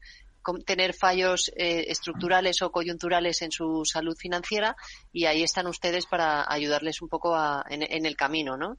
tener 0.66 0.94
fallos 0.94 1.52
eh, 1.56 1.86
estructurales 1.88 2.62
o 2.62 2.72
coyunturales 2.72 3.42
en 3.42 3.52
su 3.52 3.84
salud 3.86 4.16
financiera 4.18 4.76
y 5.12 5.26
ahí 5.26 5.44
están 5.44 5.68
ustedes 5.68 6.06
para 6.06 6.52
ayudarles 6.52 7.02
un 7.02 7.10
poco 7.10 7.36
en, 7.70 8.06
el 8.06 8.16
camino, 8.16 8.58
¿no? 8.58 8.78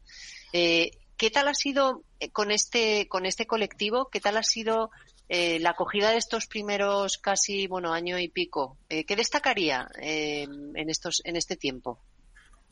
Eh, 0.52 0.90
¿Qué 1.16 1.30
tal 1.30 1.48
ha 1.48 1.54
sido 1.54 2.02
eh, 2.18 2.30
con 2.30 2.50
este 2.50 3.06
con 3.08 3.26
este 3.26 3.46
colectivo? 3.46 4.08
¿Qué 4.10 4.20
tal 4.20 4.36
ha 4.36 4.42
sido 4.42 4.90
eh, 5.34 5.58
la 5.60 5.70
acogida 5.70 6.10
de 6.10 6.18
estos 6.18 6.46
primeros 6.46 7.16
casi, 7.16 7.66
bueno, 7.66 7.94
año 7.94 8.18
y 8.18 8.28
pico, 8.28 8.76
eh, 8.90 9.06
¿qué 9.06 9.16
destacaría 9.16 9.88
eh, 9.98 10.42
en, 10.42 10.90
estos, 10.90 11.22
en 11.24 11.36
este 11.36 11.56
tiempo? 11.56 12.02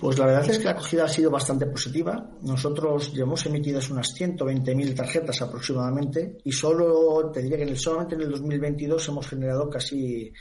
Pues 0.01 0.19
la 0.19 0.27
verdad 0.27 0.49
es 0.49 0.59
que 0.59 0.65
la 0.65 0.71
acogida 0.71 1.05
ha 1.05 1.09
sido 1.09 1.31
bastante 1.31 1.67
positiva. 1.67 2.31
Nosotros 2.41 3.13
llevamos 3.13 3.45
emitidas 3.45 3.91
unas 3.91 4.15
120.000 4.19 4.97
tarjetas 4.97 5.43
aproximadamente 5.43 6.39
y 6.43 6.53
solo, 6.53 7.31
te 7.31 7.43
diría 7.43 7.59
que 7.59 7.77
solamente 7.77 8.15
en 8.15 8.23
el 8.23 8.31
2022 8.31 9.09
hemos 9.09 9.29
generado 9.29 9.69
casi, 9.69 10.33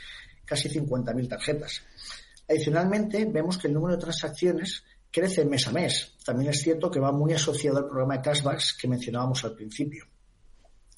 casi 0.46 0.70
50.000 0.70 1.28
tarjetas. 1.28 1.82
Adicionalmente, 2.48 3.26
vemos 3.26 3.58
que 3.58 3.68
el 3.68 3.74
número 3.74 3.96
de 3.96 4.00
transacciones 4.00 4.82
crece 5.10 5.44
mes 5.44 5.68
a 5.68 5.72
mes. 5.72 6.14
También 6.24 6.50
es 6.50 6.62
cierto 6.62 6.90
que 6.90 6.98
va 6.98 7.12
muy 7.12 7.34
asociado 7.34 7.78
al 7.78 7.86
programa 7.86 8.16
de 8.16 8.22
cashbacks 8.22 8.78
que 8.80 8.88
mencionábamos 8.88 9.44
al 9.44 9.54
principio. 9.54 10.06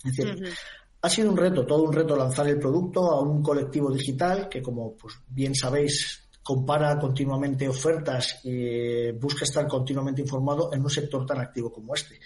Es 0.04 0.16
decir, 0.16 0.54
ha 1.00 1.10
sido 1.10 1.30
un 1.30 1.36
reto, 1.36 1.66
todo 1.66 1.82
un 1.82 1.92
reto 1.92 2.16
lanzar 2.16 2.48
el 2.48 2.60
producto 2.60 3.10
a 3.10 3.20
un 3.22 3.42
colectivo 3.42 3.90
digital 3.90 4.48
que, 4.48 4.62
como 4.62 4.96
pues, 4.96 5.14
bien 5.28 5.52
sabéis, 5.52 6.21
compara 6.42 6.98
continuamente 6.98 7.68
ofertas 7.68 8.40
y 8.44 9.12
busca 9.12 9.44
estar 9.44 9.66
continuamente 9.66 10.22
informado 10.22 10.72
en 10.72 10.82
un 10.82 10.90
sector 10.90 11.24
tan 11.24 11.40
activo 11.40 11.72
como 11.72 11.94
este. 11.94 12.18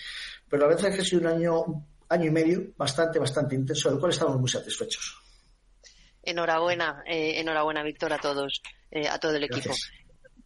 Pero 0.49 0.65
a 0.65 0.69
veces 0.69 0.99
ha 0.99 1.05
sido 1.05 1.23
un 1.23 1.27
año, 1.27 1.65
año 2.09 2.27
y 2.27 2.31
medio 2.31 2.73
bastante, 2.77 3.19
bastante 3.19 3.55
intenso, 3.55 3.91
del 3.91 3.99
cual 3.99 4.13
estamos 4.13 4.39
muy 4.39 4.49
satisfechos. 4.49 5.19
Enhorabuena, 6.23 7.03
eh, 7.07 7.41
enhorabuena, 7.41 7.83
Víctor, 7.83 8.13
a 8.13 8.19
todos, 8.19 8.63
eh, 8.91 9.09
a 9.09 9.19
todo 9.19 9.37
el 9.37 9.45
equipo. 9.45 9.75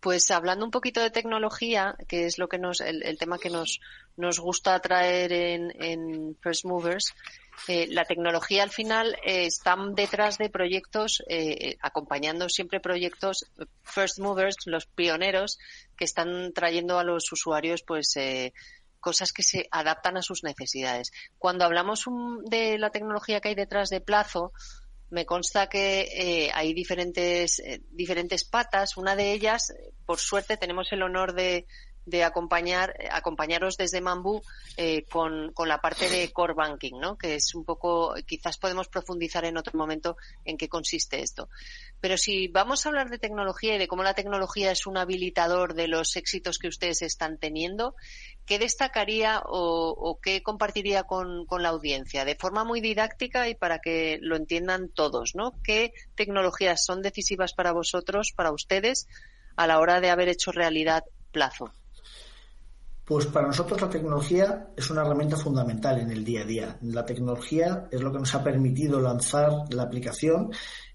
Pues 0.01 0.31
hablando 0.31 0.65
un 0.65 0.71
poquito 0.71 1.01
de 1.01 1.11
tecnología, 1.11 1.95
que 2.09 2.27
es 2.27 2.39
lo 2.39 2.49
que 2.49 2.59
nos, 2.59 2.81
el, 2.81 3.19
tema 3.19 3.39
que 3.39 3.51
nos, 3.51 3.81
nos 4.17 4.41
gusta 4.41 4.79
traer 4.81 5.33
en, 5.33 5.73
en 5.83 6.37
First 6.41 6.65
Movers, 6.65 7.15
eh, 7.69 7.87
la 7.89 8.05
tecnología 8.05 8.63
al 8.63 8.71
final 8.71 9.17
eh, 9.25 9.47
está 9.47 9.77
detrás 9.95 10.39
de 10.39 10.51
proyectos, 10.51 11.23
eh, 11.29 11.77
acompañando 11.81 12.49
siempre 12.49 12.81
proyectos 12.81 13.51
first 13.83 14.19
movers, 14.19 14.57
los 14.67 14.87
pioneros, 14.87 15.59
que 15.97 16.05
están 16.05 16.53
trayendo 16.53 16.99
a 16.99 17.05
los 17.05 17.31
usuarios 17.33 17.83
pues 17.83 18.15
cosas 19.01 19.33
que 19.33 19.43
se 19.43 19.67
adaptan 19.71 20.17
a 20.17 20.23
sus 20.23 20.45
necesidades. 20.45 21.11
Cuando 21.39 21.65
hablamos 21.65 22.05
de 22.45 22.79
la 22.79 22.91
tecnología 22.91 23.41
que 23.41 23.49
hay 23.49 23.55
detrás 23.55 23.89
de 23.89 24.01
plazo, 24.01 24.53
me 25.11 25.27
consta 25.27 25.69
que 25.69 26.51
hay 26.55 26.73
diferentes, 26.75 27.63
diferentes 27.91 28.45
patas. 28.45 28.97
Una 28.97 29.17
de 29.17 29.33
ellas, 29.33 29.73
por 30.07 30.19
suerte, 30.19 30.57
tenemos 30.57 30.93
el 30.93 31.03
honor 31.03 31.35
de, 31.35 31.67
de 32.07 32.25
acompañar, 32.25 32.95
acompañaros 33.11 33.77
desde 33.77 34.01
Mambú 34.01 34.43
eh, 34.77 35.05
con, 35.05 35.53
con, 35.53 35.69
la 35.69 35.81
parte 35.81 36.09
de 36.09 36.33
core 36.33 36.55
banking, 36.55 36.99
¿no? 36.99 37.17
Que 37.17 37.37
es 37.37 37.55
un 37.55 37.65
poco, 37.65 38.15
quizás 38.27 38.59
podemos 38.59 38.89
profundizar 38.89 39.45
en 39.45 39.57
otro 39.57 39.77
momento 39.79 40.17
en 40.45 40.57
qué 40.57 40.69
consiste 40.69 41.23
esto. 41.23 41.49
Pero 42.01 42.17
si 42.17 42.49
vamos 42.49 42.85
a 42.85 42.89
hablar 42.89 43.11
de 43.11 43.19
tecnología 43.19 43.75
y 43.75 43.79
de 43.79 43.89
cómo 43.89 44.03
la 44.03 44.15
tecnología 44.15 44.73
es 44.73 44.87
un 44.87 44.97
habilitador 44.97 45.75
de 45.75 45.89
los 45.89 46.17
éxitos 46.17 46.59
que 46.59 46.69
ustedes 46.69 47.03
están 47.03 47.39
teniendo, 47.39 47.95
¿qué 48.47 48.59
destacaría 48.59 49.41
o, 49.45 49.95
o 49.97 50.19
qué 50.21 50.43
compartiría 50.43 51.05
con, 51.05 51.45
con, 51.47 51.63
la 51.63 51.69
audiencia? 51.69 52.25
De 52.25 52.37
forma 52.37 52.65
muy 52.65 52.81
didáctica 52.81 53.49
y 53.49 53.55
para 53.55 53.81
que 53.81 54.19
lo 54.23 54.37
entiendan 54.37 54.89
todos, 54.89 55.35
¿no? 55.35 55.53
¿Qué 55.63 55.93
tecnologías 56.15 56.85
son 56.85 57.03
decisivas 57.03 57.53
para 57.53 57.73
vosotros, 57.73 58.33
para 58.35 58.53
ustedes, 58.53 59.07
a 59.57 59.67
la 59.67 59.79
hora 59.79 60.01
de 60.01 60.11
haber 60.11 60.29
hecho 60.29 60.53
realidad 60.53 61.05
plazo? 61.33 61.73
Pues 63.11 63.27
para 63.27 63.49
nosotros 63.49 63.81
la 63.81 63.91
tecnología 63.91 64.69
es 64.77 64.89
una 64.89 65.01
herramienta 65.01 65.37
fundamental 65.37 65.99
en 65.99 66.13
el 66.13 66.25
día 66.25 66.43
a 66.43 66.45
día. 66.45 66.79
La 66.83 67.05
tecnología 67.05 67.89
es 67.91 68.01
lo 68.01 68.13
que 68.13 68.21
nos 68.21 68.33
ha 68.37 68.45
permitido 68.45 69.01
lanzar 69.01 69.65
la 69.71 69.83
aplicación 69.83 70.53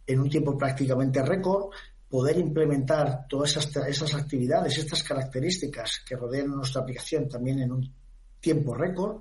en 0.08 0.22
un 0.22 0.30
tiempo 0.30 0.58
prácticamente 0.58 1.22
récord, 1.22 1.74
poder 2.08 2.38
implementar 2.38 3.28
todas 3.28 3.58
esas, 3.58 4.16
actividades, 4.16 4.78
estas 4.78 5.04
características 5.04 6.04
que 6.08 6.16
rodean 6.16 6.56
nuestra 6.56 6.84
aplicación 6.84 7.28
también 7.28 7.60
en 7.60 7.74
un 7.74 7.94
tiempo 8.40 8.74
récord. 8.74 9.20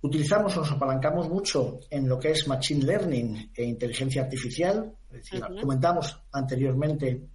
Utilizamos 0.00 0.56
o 0.56 0.60
nos 0.60 0.72
apalancamos 0.72 1.28
mucho 1.28 1.78
en 1.90 2.08
lo 2.08 2.18
que 2.18 2.30
es 2.30 2.48
Machine 2.48 2.84
Learning 2.86 3.52
e 3.54 3.64
inteligencia 3.64 4.22
artificial. 4.22 4.96
Es 5.10 5.24
decir, 5.24 5.44
comentamos 5.60 6.18
anteriormente 6.32 7.31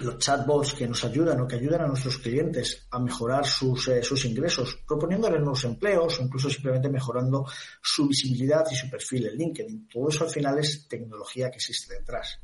los 0.00 0.18
chatbots 0.18 0.74
que 0.74 0.88
nos 0.88 1.04
ayudan 1.04 1.40
o 1.40 1.46
que 1.46 1.56
ayudan 1.56 1.82
a 1.82 1.86
nuestros 1.86 2.18
clientes 2.18 2.86
a 2.90 2.98
mejorar 2.98 3.46
sus, 3.46 3.88
eh, 3.88 4.02
sus 4.02 4.24
ingresos, 4.24 4.82
proponiéndoles 4.86 5.40
nuevos 5.40 5.64
empleos 5.64 6.18
o 6.18 6.22
incluso 6.22 6.50
simplemente 6.50 6.88
mejorando 6.88 7.46
su 7.80 8.08
visibilidad 8.08 8.64
y 8.70 8.74
su 8.74 8.90
perfil 8.90 9.26
en 9.26 9.36
LinkedIn. 9.36 9.88
Todo 9.88 10.08
eso 10.08 10.24
al 10.24 10.30
final 10.30 10.58
es 10.58 10.88
tecnología 10.88 11.50
que 11.50 11.56
existe 11.56 11.94
detrás. 11.94 12.40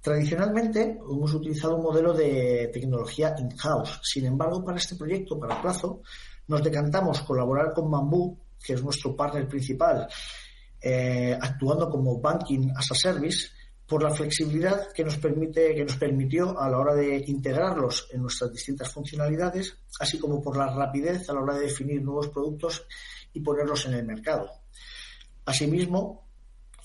Tradicionalmente 0.00 0.98
hemos 0.98 1.34
utilizado 1.34 1.76
un 1.76 1.82
modelo 1.82 2.14
de 2.14 2.70
tecnología 2.72 3.34
in-house. 3.38 4.00
Sin 4.02 4.24
embargo, 4.24 4.64
para 4.64 4.78
este 4.78 4.96
proyecto, 4.96 5.38
para 5.38 5.60
plazo, 5.60 6.02
nos 6.46 6.62
decantamos 6.62 7.20
colaborar 7.22 7.74
con 7.74 7.90
Bamboo, 7.90 8.38
que 8.62 8.74
es 8.74 8.82
nuestro 8.82 9.14
partner 9.14 9.46
principal, 9.46 10.08
eh, 10.80 11.36
actuando 11.38 11.90
como 11.90 12.18
Banking 12.18 12.70
as 12.74 12.90
a 12.92 12.94
Service, 12.94 13.48
por 13.90 14.04
la 14.04 14.14
flexibilidad 14.14 14.92
que 14.92 15.02
nos 15.02 15.16
permite, 15.16 15.74
que 15.74 15.84
nos 15.84 15.96
permitió 15.96 16.56
a 16.56 16.70
la 16.70 16.78
hora 16.78 16.94
de 16.94 17.24
integrarlos 17.26 18.06
en 18.12 18.22
nuestras 18.22 18.52
distintas 18.52 18.88
funcionalidades, 18.92 19.76
así 19.98 20.16
como 20.16 20.40
por 20.40 20.56
la 20.56 20.72
rapidez 20.72 21.28
a 21.28 21.34
la 21.34 21.40
hora 21.40 21.54
de 21.54 21.62
definir 21.62 22.00
nuevos 22.00 22.28
productos 22.28 22.86
y 23.32 23.40
ponerlos 23.40 23.86
en 23.86 23.94
el 23.94 24.06
mercado. 24.06 24.48
Asimismo, 25.44 26.28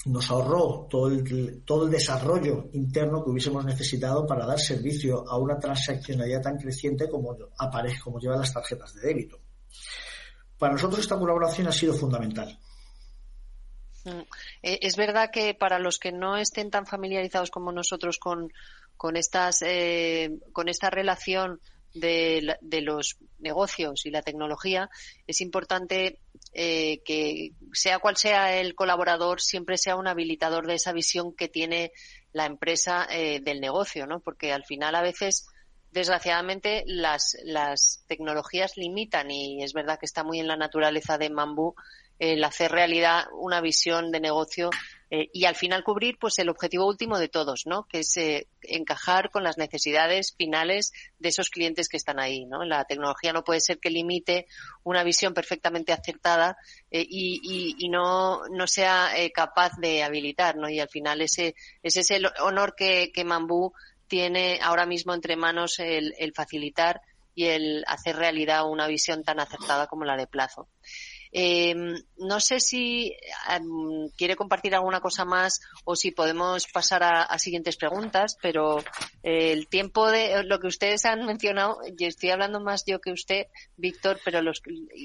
nos 0.06 0.32
ahorró 0.32 0.88
todo 0.90 1.10
el, 1.10 1.92
desarrollo 1.92 2.70
interno 2.74 3.24
que 3.24 3.30
hubiésemos 3.30 3.64
necesitado 3.64 4.26
para 4.26 4.48
dar 4.48 4.60
servicio 4.60 5.30
a 5.30 5.38
una 5.38 5.60
transaccionalidad 5.60 6.42
tan 6.42 6.58
creciente 6.58 7.08
como 7.08 7.38
aparece, 7.60 8.00
como 8.04 8.20
llevan 8.20 8.40
las 8.40 8.52
tarjetas 8.52 8.96
de 8.96 9.02
débito. 9.02 9.38
Para 10.58 10.74
nosotros 10.74 11.02
esta 11.02 11.20
colaboración 11.20 11.68
ha 11.68 11.72
sido 11.72 11.94
fundamental. 11.94 12.58
Mm. 14.06 14.22
Eh, 14.62 14.80
es 14.82 14.96
verdad 14.96 15.32
que 15.32 15.54
para 15.54 15.80
los 15.80 15.98
que 15.98 16.12
no 16.12 16.38
estén 16.38 16.70
tan 16.72 16.86
familiarizados 16.86 17.52
como 17.52 17.72
nosotros 17.72 18.18
con, 18.20 18.54
con, 18.96 19.18
estas, 19.18 19.62
eh, 19.64 20.30
con 20.54 20.70
esta 20.70 20.90
relación 20.90 21.60
de, 21.94 22.56
de, 22.62 22.82
los 22.82 23.18
negocios 23.40 24.06
y 24.06 24.12
la 24.12 24.22
tecnología, 24.22 24.90
es 25.28 25.42
importante 25.42 26.20
eh, 26.54 27.02
que 27.06 27.52
sea 27.74 28.00
cual 28.00 28.18
sea 28.18 28.60
el 28.60 28.76
colaborador, 28.76 29.42
siempre 29.42 29.78
sea 29.78 29.96
un 29.96 30.08
habilitador 30.08 30.68
de 30.68 30.76
esa 30.76 30.92
visión 30.92 31.34
que 31.34 31.48
tiene 31.48 31.92
la 32.34 32.46
empresa 32.46 33.08
del 33.10 33.62
negocio, 33.62 34.08
¿no? 34.08 34.20
Porque 34.20 34.52
al 34.52 34.66
final 34.66 34.94
a 34.94 35.02
veces 35.02 35.48
desgraciadamente 35.92 36.84
las, 36.86 37.38
las 37.46 38.04
tecnologías 38.08 38.76
limitan 38.76 39.32
y 39.32 39.64
es 39.64 39.72
verdad 39.72 39.98
que 39.98 40.06
está 40.06 40.26
muy 40.26 40.42
en 40.42 40.48
la 40.48 40.58
naturaleza 40.58 41.18
de 41.18 41.30
Mambú 41.30 41.76
el 42.20 42.44
hacer 42.44 42.72
realidad 42.72 43.26
una 43.34 43.62
visión 43.62 44.12
de 44.12 44.20
negocio 44.20 44.70
eh, 45.12 45.30
y 45.34 45.46
al 45.46 45.56
final 45.56 45.84
cubrir 45.84 46.18
pues 46.20 46.40
el 46.40 46.50
objetivo 46.50 46.88
último 46.88 47.20
de 47.20 47.28
todos, 47.28 47.68
¿no? 47.68 47.84
Que 47.88 48.00
es 48.00 48.18
eh, 48.18 48.48
encajar 48.64 49.30
con 49.30 49.44
las 49.44 49.58
necesidades 49.58 50.34
finales 50.36 50.94
de 51.20 51.30
esos 51.30 51.50
clientes 51.50 51.90
que 51.90 51.98
están 51.98 52.20
ahí, 52.20 52.46
¿no? 52.46 52.64
La 52.64 52.86
tecnología 52.86 53.32
no 53.32 53.44
puede 53.44 53.60
ser 53.60 53.80
que 53.80 53.92
limite 53.92 54.48
una 54.84 55.04
visión 55.04 55.34
perfectamente 55.34 55.94
acertada 55.94 56.58
eh, 56.90 57.06
y, 57.08 57.76
y, 57.78 57.90
no, 57.90 58.48
no 58.50 58.66
sea 58.66 59.12
capaz 59.34 59.74
de 59.78 60.04
habilitar, 60.04 60.56
¿no? 60.56 60.70
Y 60.70 60.80
al 60.80 60.90
final 60.90 61.22
ese, 61.22 61.56
ese 61.84 62.00
es 62.00 62.12
el 62.12 62.28
honor 62.40 62.76
que, 62.76 63.12
que 63.14 63.24
Mambú 63.24 63.74
tiene 64.08 64.60
ahora 64.62 64.86
mismo 64.86 65.14
entre 65.14 65.36
manos 65.36 65.80
el, 65.80 66.16
el 66.18 66.34
facilitar 66.34 67.02
y 67.36 67.46
el 67.46 67.84
hacer 67.88 68.16
realidad 68.16 68.68
una 68.68 68.88
visión 68.88 69.24
tan 69.24 69.40
acertada 69.40 69.88
como 69.88 70.06
la 70.06 70.16
de 70.18 70.26
plazo. 70.26 70.68
Eh, 71.38 71.76
no 72.18 72.40
sé 72.40 72.62
si 72.62 73.14
quiere 74.16 74.38
compartir 74.38 74.74
alguna 74.74 75.02
cosa 75.02 75.26
más 75.26 75.60
o 75.84 75.98
si 75.98 76.12
podemos 76.12 76.66
pasar 76.68 77.04
a, 77.04 77.38
siguientes 77.40 77.76
preguntas, 77.76 78.38
pero 78.42 78.80
eh, 79.22 79.52
el 79.52 79.68
tiempo 79.68 80.10
de 80.10 80.46
lo 80.46 80.60
que 80.60 80.68
ustedes 80.68 81.04
han 81.04 81.26
mencionado, 81.26 81.80
y 81.86 82.06
estoy 82.06 82.30
hablando 82.30 82.62
más 82.62 82.86
yo 82.88 83.02
que 83.02 83.12
usted, 83.12 83.48
Víctor, 83.76 84.18
pero 84.24 84.42
los, 84.42 84.62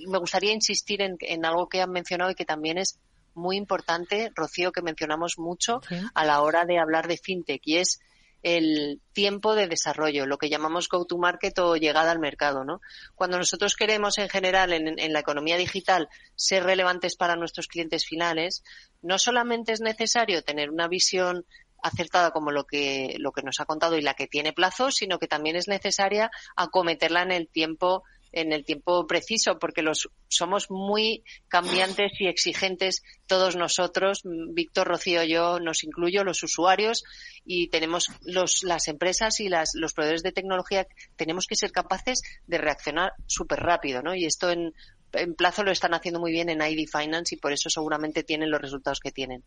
me 0.06 0.18
gustaría 0.18 0.52
insistir 0.52 1.02
en, 1.02 1.16
en 1.18 1.44
algo 1.44 1.68
que 1.68 1.82
han 1.82 1.90
mencionado 1.90 2.30
y 2.30 2.36
que 2.36 2.44
también 2.44 2.78
es 2.78 3.00
muy 3.34 3.56
importante, 3.56 4.30
Rocío, 4.32 4.70
que 4.70 4.82
mencionamos 4.82 5.34
mucho 5.36 5.80
a 6.14 6.24
la 6.24 6.42
hora 6.42 6.64
de 6.64 6.78
hablar 6.78 7.08
de 7.08 7.18
fintech, 7.18 7.62
y 7.64 7.78
es 7.78 7.98
el 8.42 9.00
tiempo 9.12 9.54
de 9.54 9.68
desarrollo, 9.68 10.26
lo 10.26 10.38
que 10.38 10.48
llamamos 10.48 10.88
go-to-market 10.88 11.58
o 11.58 11.76
llegada 11.76 12.10
al 12.10 12.18
mercado, 12.18 12.64
¿no? 12.64 12.80
Cuando 13.14 13.38
nosotros 13.38 13.76
queremos, 13.76 14.18
en 14.18 14.28
general, 14.28 14.72
en, 14.72 15.12
la 15.12 15.20
economía 15.20 15.56
digital, 15.56 16.08
ser 16.34 16.64
relevantes 16.64 17.16
para 17.16 17.36
nuestros 17.36 17.66
clientes 17.66 18.06
finales, 18.06 18.62
no 19.02 19.18
solamente 19.18 19.72
es 19.72 19.80
necesario 19.80 20.42
tener 20.42 20.70
una 20.70 20.88
visión 20.88 21.44
acertada 21.82 22.30
como 22.30 22.50
lo 22.50 22.64
que, 22.64 23.16
lo 23.18 23.32
que 23.32 23.42
nos 23.42 23.60
ha 23.60 23.64
contado 23.64 23.96
y 23.96 24.02
la 24.02 24.14
que 24.14 24.26
tiene 24.26 24.52
plazo, 24.52 24.90
sino 24.90 25.18
que 25.18 25.28
también 25.28 25.56
es 25.56 25.68
necesaria 25.68 26.30
acometerla 26.56 27.22
en 27.22 27.32
el 27.32 27.48
tiempo 27.48 28.04
en 28.32 28.52
el 28.52 28.64
tiempo 28.64 29.06
preciso, 29.06 29.58
porque 29.58 29.82
los 29.82 30.08
somos 30.28 30.70
muy 30.70 31.22
cambiantes 31.48 32.12
y 32.20 32.26
exigentes 32.26 33.02
todos 33.26 33.56
nosotros, 33.56 34.22
Víctor, 34.24 34.88
Rocío, 34.88 35.24
yo, 35.24 35.60
nos 35.60 35.84
incluyo, 35.84 36.24
los 36.24 36.42
usuarios, 36.42 37.04
y 37.44 37.68
tenemos 37.68 38.08
los, 38.24 38.62
las 38.62 38.88
empresas 38.88 39.40
y 39.40 39.48
las, 39.48 39.70
los 39.74 39.92
proveedores 39.92 40.22
de 40.22 40.32
tecnología, 40.32 40.86
tenemos 41.16 41.46
que 41.46 41.56
ser 41.56 41.72
capaces 41.72 42.22
de 42.46 42.58
reaccionar 42.58 43.12
súper 43.26 43.60
rápido, 43.60 44.02
¿no? 44.02 44.14
Y 44.14 44.26
esto 44.26 44.50
en, 44.50 44.74
en 45.12 45.34
plazo 45.34 45.62
lo 45.62 45.72
están 45.72 45.94
haciendo 45.94 46.20
muy 46.20 46.32
bien 46.32 46.48
en 46.48 46.62
ID 46.62 46.88
Finance 46.88 47.34
y 47.34 47.38
por 47.38 47.52
eso 47.52 47.70
seguramente 47.70 48.22
tienen 48.22 48.50
los 48.50 48.60
resultados 48.60 49.00
que 49.00 49.12
tienen. 49.12 49.44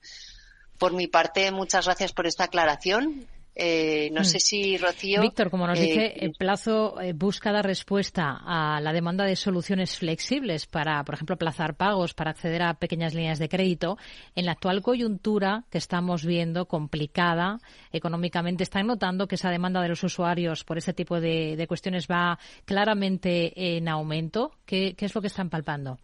Por 0.78 0.94
mi 0.94 1.08
parte, 1.08 1.52
muchas 1.52 1.86
gracias 1.86 2.14
por 2.14 2.28
esta 2.28 2.46
aclaración. 2.46 3.28
Eh, 3.56 4.10
no 4.12 4.24
sé 4.24 4.38
mm. 4.38 4.40
si 4.40 4.78
Rocío. 4.78 5.22
Víctor, 5.22 5.52
como 5.52 5.68
nos 5.68 5.80
dice, 5.80 6.14
el 6.18 6.32
eh, 6.32 6.36
plazo 6.38 7.00
eh, 7.00 7.14
busca 7.14 7.52
dar 7.52 7.66
respuesta 7.66 8.40
a 8.44 8.82
la 8.82 8.94
demanda 8.94 9.26
de 9.26 9.36
soluciones 9.36 9.98
flexibles 9.98 10.66
para, 10.66 11.04
por 11.04 11.16
ejemplo, 11.16 11.36
aplazar 11.36 11.76
pagos, 11.76 12.14
para 12.16 12.32
acceder 12.32 12.64
a 12.64 12.74
pequeñas 12.74 13.14
líneas 13.14 13.38
de 13.38 13.50
crédito. 13.50 13.98
En 14.36 14.46
la 14.46 14.54
actual 14.54 14.82
coyuntura 14.82 15.66
que 15.70 15.78
estamos 15.78 16.26
viendo 16.26 16.66
complicada 16.66 17.60
económicamente, 17.92 18.64
¿están 18.64 18.88
notando 18.88 19.28
que 19.28 19.36
esa 19.36 19.52
demanda 19.52 19.82
de 19.82 19.90
los 19.90 20.04
usuarios 20.04 20.64
por 20.64 20.80
este 20.80 20.94
tipo 20.94 21.20
de, 21.20 21.64
cuestiones 21.68 22.08
va 22.08 22.40
claramente 22.66 23.78
en 23.78 23.88
aumento? 23.88 24.52
¿Qué, 24.66 24.96
¿Qué 24.98 25.06
es 25.06 25.14
lo 25.14 25.22
que 25.22 25.28
están 25.28 25.50
palpando? 25.50 26.00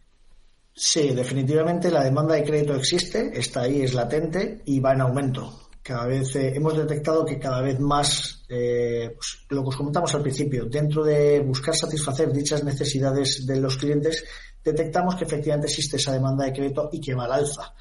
Sí, 0.74 1.10
definitivamente 1.10 1.90
la 1.90 2.04
demanda 2.04 2.36
de 2.36 2.44
crédito 2.44 2.76
existe, 2.76 3.32
está 3.38 3.64
ahí, 3.64 3.82
es 3.82 3.94
latente 3.94 4.62
y 4.66 4.80
va 4.80 4.94
en 4.94 5.02
aumento 5.02 5.69
cada 5.90 6.06
vez 6.06 6.36
eh, 6.36 6.54
hemos 6.56 6.78
detectado 6.78 7.26
que 7.26 7.40
cada 7.40 7.62
vez 7.62 7.80
más, 7.80 8.46
eh, 8.48 9.12
pues, 9.16 9.48
lo 9.50 9.64
que 9.64 9.70
os 9.70 9.76
comentamos 9.76 10.14
al 10.14 10.22
principio, 10.22 10.66
dentro 10.66 11.04
de 11.04 11.40
buscar 11.40 11.76
satisfacer 11.76 12.32
dichas 12.32 12.64
necesidades 12.64 13.44
de 13.48 13.60
los 13.60 13.76
clientes, 13.76 14.24
detectamos 14.64 15.16
que 15.16 15.24
efectivamente 15.24 15.66
existe 15.66 15.98
esa 15.98 16.14
demanda 16.14 16.46
de 16.46 16.54
crédito 16.54 16.90
y 16.92 17.02
que 17.02 17.16
va 17.16 17.26
al 17.26 17.32
alza. 17.32 17.74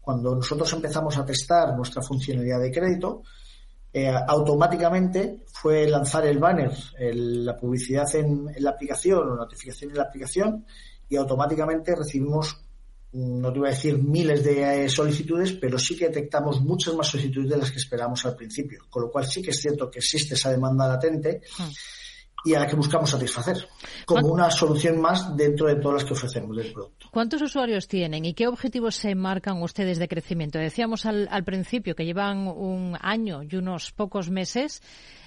Cuando 0.00 0.34
nosotros 0.34 0.72
empezamos 0.72 1.18
a 1.18 1.26
testar 1.26 1.76
nuestra 1.76 2.00
funcionalidad 2.00 2.58
de 2.58 2.72
crédito, 2.72 3.22
eh, 3.92 4.10
automáticamente 4.26 5.44
fue 5.52 5.86
lanzar 5.86 6.24
el 6.24 6.38
banner, 6.38 6.72
la 6.98 7.54
publicidad 7.54 8.08
en, 8.14 8.48
en 8.48 8.64
la 8.64 8.70
aplicación 8.70 9.28
o 9.28 9.36
notificación 9.36 9.90
en 9.90 9.98
la 9.98 10.04
aplicación 10.04 10.64
y 11.06 11.16
automáticamente 11.16 11.94
recibimos 11.94 12.64
no 13.12 13.52
te 13.52 13.58
voy 13.58 13.68
a 13.68 13.72
decir 13.72 13.98
miles 13.98 14.42
de 14.42 14.84
eh, 14.84 14.88
solicitudes, 14.88 15.52
pero 15.52 15.78
sí 15.78 15.96
que 15.96 16.06
detectamos 16.06 16.60
muchas 16.62 16.94
más 16.94 17.08
solicitudes 17.08 17.50
de 17.50 17.56
las 17.58 17.70
que 17.70 17.78
esperamos 17.78 18.24
al 18.24 18.34
principio. 18.34 18.86
Con 18.88 19.02
lo 19.02 19.10
cual 19.10 19.26
sí 19.26 19.42
que 19.42 19.50
es 19.50 19.60
cierto 19.60 19.90
que 19.90 19.98
existe 19.98 20.34
esa 20.34 20.50
demanda 20.50 20.88
latente 20.88 21.42
y 22.44 22.54
a 22.54 22.60
la 22.60 22.66
que 22.66 22.74
buscamos 22.74 23.10
satisfacer 23.10 23.68
como 24.04 24.28
una 24.28 24.50
solución 24.50 25.00
más 25.00 25.36
dentro 25.36 25.68
de 25.68 25.76
todas 25.76 26.02
las 26.02 26.04
que 26.04 26.14
ofrecemos 26.14 26.56
del 26.56 26.72
producto. 26.72 27.06
¿Cuántos 27.10 27.42
usuarios 27.42 27.86
tienen 27.86 28.24
y 28.24 28.34
qué 28.34 28.48
objetivos 28.48 28.96
se 28.96 29.14
marcan 29.14 29.62
ustedes 29.62 29.98
de 29.98 30.08
crecimiento? 30.08 30.58
Decíamos 30.58 31.06
al, 31.06 31.44
principio 31.44 31.94
que 31.94 32.04
llevan 32.04 32.48
un 32.48 32.96
año 33.00 33.42
y 33.42 33.56
unos 33.56 33.92
pocos 33.92 34.30
meses 34.30 34.80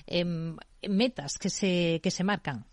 em, 0.07 0.57
metas 0.88 1.38
que 1.38 1.49
se, 1.49 1.99
que 2.01 2.11
se 2.11 2.23
marcan. 2.23 2.65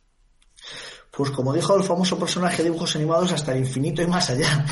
Pues 1.10 1.30
como 1.30 1.52
dijo 1.52 1.76
el 1.76 1.82
famoso 1.82 2.18
personaje 2.18 2.58
de 2.58 2.70
dibujos 2.70 2.96
animados, 2.96 3.32
hasta 3.32 3.52
el 3.52 3.58
infinito 3.58 4.02
y 4.02 4.06
más 4.06 4.30
allá. 4.30 4.64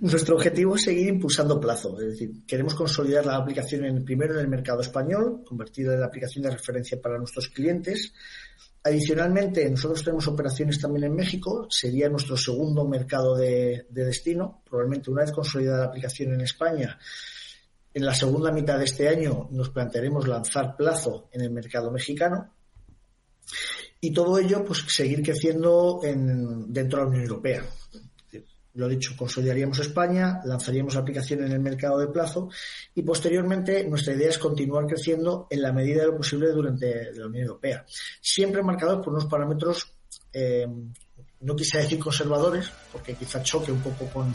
Nuestro 0.00 0.34
objetivo 0.34 0.74
es 0.74 0.82
seguir 0.82 1.06
impulsando 1.06 1.60
plazo, 1.60 2.00
es 2.00 2.06
decir, 2.08 2.44
queremos 2.46 2.74
consolidar 2.74 3.24
la 3.26 3.36
aplicación 3.36 3.84
en, 3.84 4.04
primero 4.04 4.34
en 4.34 4.40
el 4.40 4.48
mercado 4.48 4.80
español, 4.80 5.44
convertirla 5.46 5.94
en 5.94 6.00
la 6.00 6.06
aplicación 6.06 6.42
de 6.42 6.50
referencia 6.50 7.00
para 7.00 7.16
nuestros 7.16 7.48
clientes. 7.48 8.12
Adicionalmente, 8.82 9.70
nosotros 9.70 10.02
tenemos 10.02 10.26
operaciones 10.26 10.80
también 10.80 11.04
en 11.04 11.14
México, 11.14 11.68
sería 11.70 12.08
nuestro 12.08 12.36
segundo 12.36 12.84
mercado 12.88 13.36
de, 13.36 13.86
de 13.88 14.04
destino. 14.04 14.62
Probablemente 14.68 15.12
una 15.12 15.22
vez 15.22 15.30
consolidada 15.30 15.78
la 15.78 15.84
aplicación 15.86 16.34
en 16.34 16.40
España, 16.40 16.98
en 17.94 18.04
la 18.04 18.14
segunda 18.14 18.50
mitad 18.50 18.76
de 18.78 18.84
este 18.86 19.08
año 19.08 19.48
nos 19.52 19.70
plantearemos 19.70 20.26
lanzar 20.26 20.76
plazo 20.76 21.28
en 21.30 21.42
el 21.42 21.50
mercado 21.52 21.92
mexicano 21.92 22.52
y 24.00 24.12
todo 24.12 24.38
ello, 24.38 24.64
pues 24.64 24.84
seguir 24.88 25.22
creciendo 25.22 26.00
en, 26.02 26.72
dentro 26.72 26.98
de 26.98 27.04
la 27.04 27.08
Unión 27.08 27.24
Europea. 27.24 27.64
Lo 28.74 28.88
dicho, 28.88 29.14
consolidaríamos 29.16 29.78
España, 29.78 30.40
lanzaríamos 30.44 30.94
la 30.94 31.00
aplicación 31.00 31.44
en 31.44 31.52
el 31.52 31.60
mercado 31.60 31.98
de 31.98 32.08
plazo 32.08 32.50
y 32.94 33.02
posteriormente 33.02 33.84
nuestra 33.88 34.14
idea 34.14 34.30
es 34.30 34.38
continuar 34.38 34.86
creciendo 34.86 35.46
en 35.48 35.62
la 35.62 35.72
medida 35.72 36.00
de 36.00 36.08
lo 36.08 36.16
posible 36.16 36.50
durante 36.50 37.12
la 37.12 37.26
Unión 37.26 37.44
Europea. 37.44 37.86
Siempre 38.20 38.62
marcados 38.62 39.04
por 39.04 39.12
unos 39.12 39.26
parámetros, 39.26 39.92
eh, 40.32 40.66
no 41.40 41.54
quisiera 41.54 41.84
decir 41.84 42.00
conservadores, 42.00 42.68
porque 42.90 43.14
quizá 43.14 43.42
choque 43.42 43.70
un 43.70 43.80
poco 43.80 44.06
con, 44.06 44.34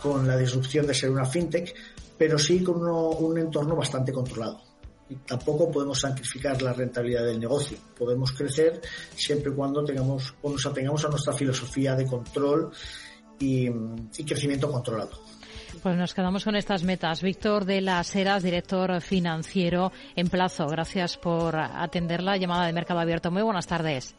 con 0.00 0.26
la 0.26 0.36
disrupción 0.36 0.86
de 0.86 0.94
ser 0.94 1.10
una 1.10 1.24
fintech, 1.24 1.74
pero 2.16 2.38
sí 2.38 2.62
con 2.62 2.80
un 2.80 3.38
entorno 3.38 3.74
bastante 3.74 4.12
controlado 4.12 4.73
tampoco 5.26 5.70
podemos 5.70 6.00
sacrificar 6.00 6.60
la 6.62 6.72
rentabilidad 6.72 7.24
del 7.24 7.40
negocio. 7.40 7.78
Podemos 7.98 8.32
crecer 8.32 8.80
siempre 9.14 9.52
y 9.52 9.54
cuando 9.54 9.84
tengamos 9.84 10.34
o 10.42 10.50
nos 10.50 10.64
atengamos 10.66 11.04
a 11.04 11.08
nuestra 11.08 11.32
filosofía 11.32 11.94
de 11.94 12.06
control 12.06 12.70
y, 13.38 13.68
crecimiento 14.24 14.70
controlado. 14.70 15.12
Pues 15.82 15.96
nos 15.96 16.14
quedamos 16.14 16.44
con 16.44 16.56
estas 16.56 16.84
metas. 16.84 17.20
Víctor 17.20 17.64
de 17.64 17.80
las 17.80 18.14
Heras, 18.14 18.42
director 18.42 19.00
financiero 19.00 19.92
en 20.14 20.28
plazo. 20.28 20.66
Gracias 20.66 21.16
por 21.16 21.56
atender 21.56 22.22
la 22.22 22.36
llamada 22.36 22.66
de 22.66 22.72
Mercado 22.72 23.00
Abierto. 23.00 23.30
Muy 23.30 23.42
buenas 23.42 23.66
tardes. 23.66 24.14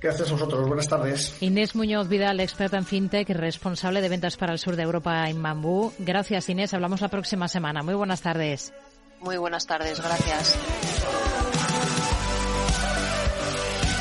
Gracias 0.00 0.28
a 0.30 0.32
vosotros. 0.32 0.66
Buenas 0.66 0.88
tardes. 0.88 1.36
Inés 1.40 1.76
Muñoz 1.76 2.08
Vidal, 2.08 2.40
experta 2.40 2.76
en 2.76 2.84
fintech 2.84 3.30
y 3.30 3.34
responsable 3.34 4.00
de 4.00 4.08
ventas 4.08 4.36
para 4.36 4.52
el 4.52 4.58
sur 4.58 4.74
de 4.74 4.82
Europa 4.82 5.28
en 5.28 5.40
Bambú. 5.40 5.92
Gracias, 5.98 6.48
Inés. 6.48 6.74
Hablamos 6.74 7.00
la 7.00 7.08
próxima 7.08 7.46
semana. 7.46 7.82
Muy 7.82 7.94
buenas 7.94 8.20
tardes. 8.20 8.72
Muy 9.22 9.36
buenas 9.36 9.66
tardes, 9.66 10.00
gracias. 10.00 10.58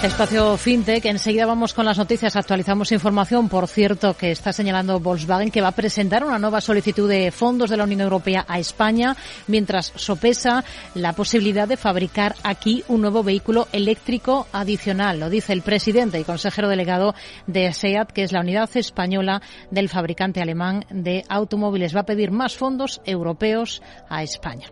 Espacio 0.03 0.57
FinTech. 0.57 1.05
Enseguida 1.05 1.45
vamos 1.45 1.75
con 1.75 1.85
las 1.85 1.99
noticias. 1.99 2.35
Actualizamos 2.35 2.91
información, 2.91 3.47
por 3.47 3.67
cierto, 3.67 4.15
que 4.15 4.31
está 4.31 4.51
señalando 4.51 4.99
Volkswagen 4.99 5.51
que 5.51 5.61
va 5.61 5.67
a 5.67 5.73
presentar 5.73 6.23
una 6.23 6.39
nueva 6.39 6.59
solicitud 6.59 7.07
de 7.07 7.29
fondos 7.29 7.69
de 7.69 7.77
la 7.77 7.83
Unión 7.83 8.01
Europea 8.01 8.43
a 8.47 8.57
España, 8.57 9.15
mientras 9.45 9.93
sopesa 9.95 10.63
la 10.95 11.13
posibilidad 11.13 11.67
de 11.67 11.77
fabricar 11.77 12.33
aquí 12.41 12.83
un 12.87 13.01
nuevo 13.01 13.21
vehículo 13.21 13.67
eléctrico 13.71 14.47
adicional. 14.51 15.19
Lo 15.19 15.29
dice 15.29 15.53
el 15.53 15.61
presidente 15.61 16.19
y 16.19 16.23
consejero 16.23 16.67
delegado 16.67 17.13
de 17.45 17.71
SEAT, 17.71 18.11
que 18.11 18.23
es 18.23 18.31
la 18.31 18.41
unidad 18.41 18.75
española 18.75 19.43
del 19.69 19.87
fabricante 19.87 20.41
alemán 20.41 20.83
de 20.89 21.23
automóviles. 21.29 21.95
Va 21.95 22.01
a 22.01 22.05
pedir 22.07 22.31
más 22.31 22.55
fondos 22.57 23.01
europeos 23.05 23.83
a 24.09 24.23
España. 24.23 24.71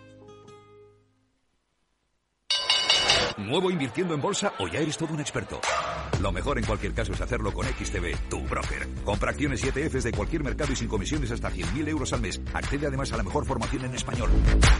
¿Nuevo 3.37 3.71
invirtiendo 3.71 4.13
en 4.13 4.21
bolsa 4.21 4.53
o 4.59 4.67
ya 4.67 4.79
eres 4.79 4.97
todo 4.97 5.13
un 5.13 5.19
experto? 5.19 5.59
Lo 6.21 6.31
mejor 6.31 6.57
en 6.57 6.65
cualquier 6.65 6.93
caso 6.93 7.13
es 7.13 7.21
hacerlo 7.21 7.51
con 7.53 7.65
XTB, 7.65 8.29
tu 8.29 8.41
broker. 8.41 8.87
Compra 9.03 9.31
acciones 9.31 9.63
y 9.63 9.69
ETFs 9.69 10.03
de 10.03 10.11
cualquier 10.11 10.43
mercado 10.43 10.71
y 10.71 10.75
sin 10.75 10.87
comisiones 10.87 11.31
hasta 11.31 11.49
100.000 11.49 11.87
euros 11.87 12.13
al 12.13 12.21
mes. 12.21 12.41
Accede 12.53 12.87
además 12.87 13.11
a 13.13 13.17
la 13.17 13.23
mejor 13.23 13.45
formación 13.45 13.85
en 13.85 13.95
español. 13.95 14.29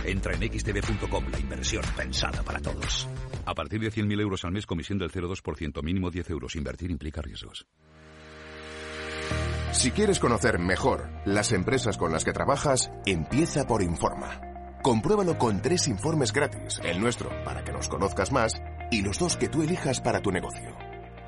Entra 0.06 0.34
en 0.36 0.41
xtb.com, 0.41 1.26
la 1.32 1.39
inversión 1.39 1.84
pensada 1.95 2.43
para 2.43 2.60
todos. 2.60 3.08
A 3.45 3.56
partir 3.56 3.80
de 3.82 3.91
100.000 3.91 4.22
euros 4.22 4.45
al 4.45 4.52
mes, 4.52 4.66
comisión 4.66 4.99
del 4.99 5.12
0,2%, 5.12 5.82
mínimo 5.84 6.12
10 6.12 6.30
euros. 6.30 6.56
Invertir 6.56 6.91
implica 6.91 7.22
riesgos. 7.22 7.66
Si 9.72 9.91
quieres 9.91 10.20
conocer 10.20 10.60
mejor 10.60 11.10
las 11.26 11.54
empresas 11.54 11.97
con 11.97 12.12
las 12.12 12.26
que 12.26 12.34
trabajas, 12.34 12.91
empieza 13.06 13.66
por 13.66 13.82
Informa. 13.82 14.51
Compruébalo 14.82 15.38
con 15.38 15.61
tres 15.61 15.88
informes 15.88 16.34
gratis, 16.34 16.82
el 16.84 16.99
nuestro 16.99 17.29
para 17.43 17.63
que 17.63 17.71
nos 17.71 17.88
conozcas 17.88 18.32
más 18.32 18.59
y 18.89 19.03
los 19.03 19.19
dos 19.19 19.38
que 19.38 19.47
tú 19.47 19.61
elijas 19.61 20.01
para 20.01 20.21
tu 20.21 20.32
negocio. 20.32 20.75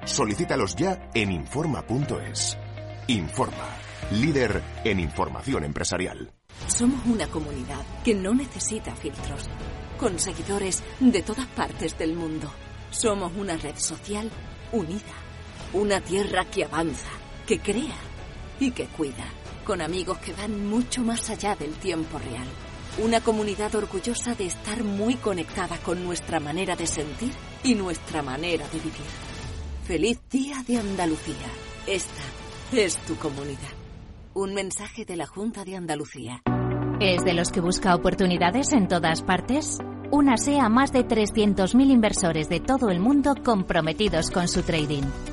Solicítalos 0.06 0.76
ya 0.76 1.12
en 1.14 1.32
Informa.es. 1.32 2.58
Informa, 3.06 3.68
líder 4.10 4.64
en 4.84 5.00
información 5.00 5.66
empresarial. 5.66 6.34
Somos 6.66 7.06
una 7.06 7.28
comunidad 7.28 7.86
que 8.04 8.16
no 8.16 8.34
necesita 8.34 8.96
filtros, 8.96 9.48
con 10.00 10.18
seguidores 10.18 10.82
de 11.00 11.22
todas 11.22 11.46
partes 11.46 11.96
del 11.96 12.16
mundo. 12.16 12.52
Somos 12.90 13.34
una 13.38 13.56
red 13.56 13.76
social 13.76 14.32
unida, 14.72 15.14
una 15.74 16.02
tierra 16.02 16.46
que 16.46 16.66
avanza, 16.66 17.12
que 17.46 17.60
crea 17.60 17.98
y 18.60 18.72
que 18.72 18.88
cuida, 18.88 19.26
con 19.64 19.80
amigos 19.80 20.18
que 20.18 20.34
van 20.34 20.66
mucho 20.66 21.04
más 21.04 21.30
allá 21.30 21.56
del 21.56 21.74
tiempo 21.76 22.18
real. 22.18 22.48
Una 23.02 23.22
comunidad 23.22 23.74
orgullosa 23.74 24.36
de 24.36 24.46
estar 24.46 24.84
muy 24.84 25.16
conectada 25.16 25.78
con 25.78 26.04
nuestra 26.04 26.40
manera 26.40 26.76
de 26.76 26.86
sentir 26.86 27.32
y 27.64 27.74
nuestra 27.74 28.22
manera 28.22 28.68
de 28.68 28.78
vivir. 28.78 29.08
Feliz 29.84 30.20
Día 30.30 30.64
de 30.68 30.78
Andalucía. 30.78 31.48
Esta 31.88 32.22
es 32.72 32.96
tu 32.98 33.16
comunidad. 33.16 33.74
Un 34.36 34.54
mensaje 34.54 35.06
de 35.06 35.16
la 35.16 35.26
Junta 35.26 35.66
de 35.66 35.76
Andalucía. 35.76 36.44
¿Es 37.00 37.24
de 37.24 37.34
los 37.34 37.52
que 37.52 37.62
busca 37.62 37.96
oportunidades 37.96 38.72
en 38.74 38.88
todas 38.88 39.24
partes? 39.24 39.80
Únase 40.12 40.60
a 40.60 40.70
más 40.70 40.94
de 40.94 41.00
300.000 41.00 41.90
inversores 41.90 42.48
de 42.48 42.60
todo 42.60 42.92
el 42.92 43.00
mundo 43.00 43.34
comprometidos 43.44 44.30
con 44.30 44.48
su 44.48 44.62
trading. 44.62 45.33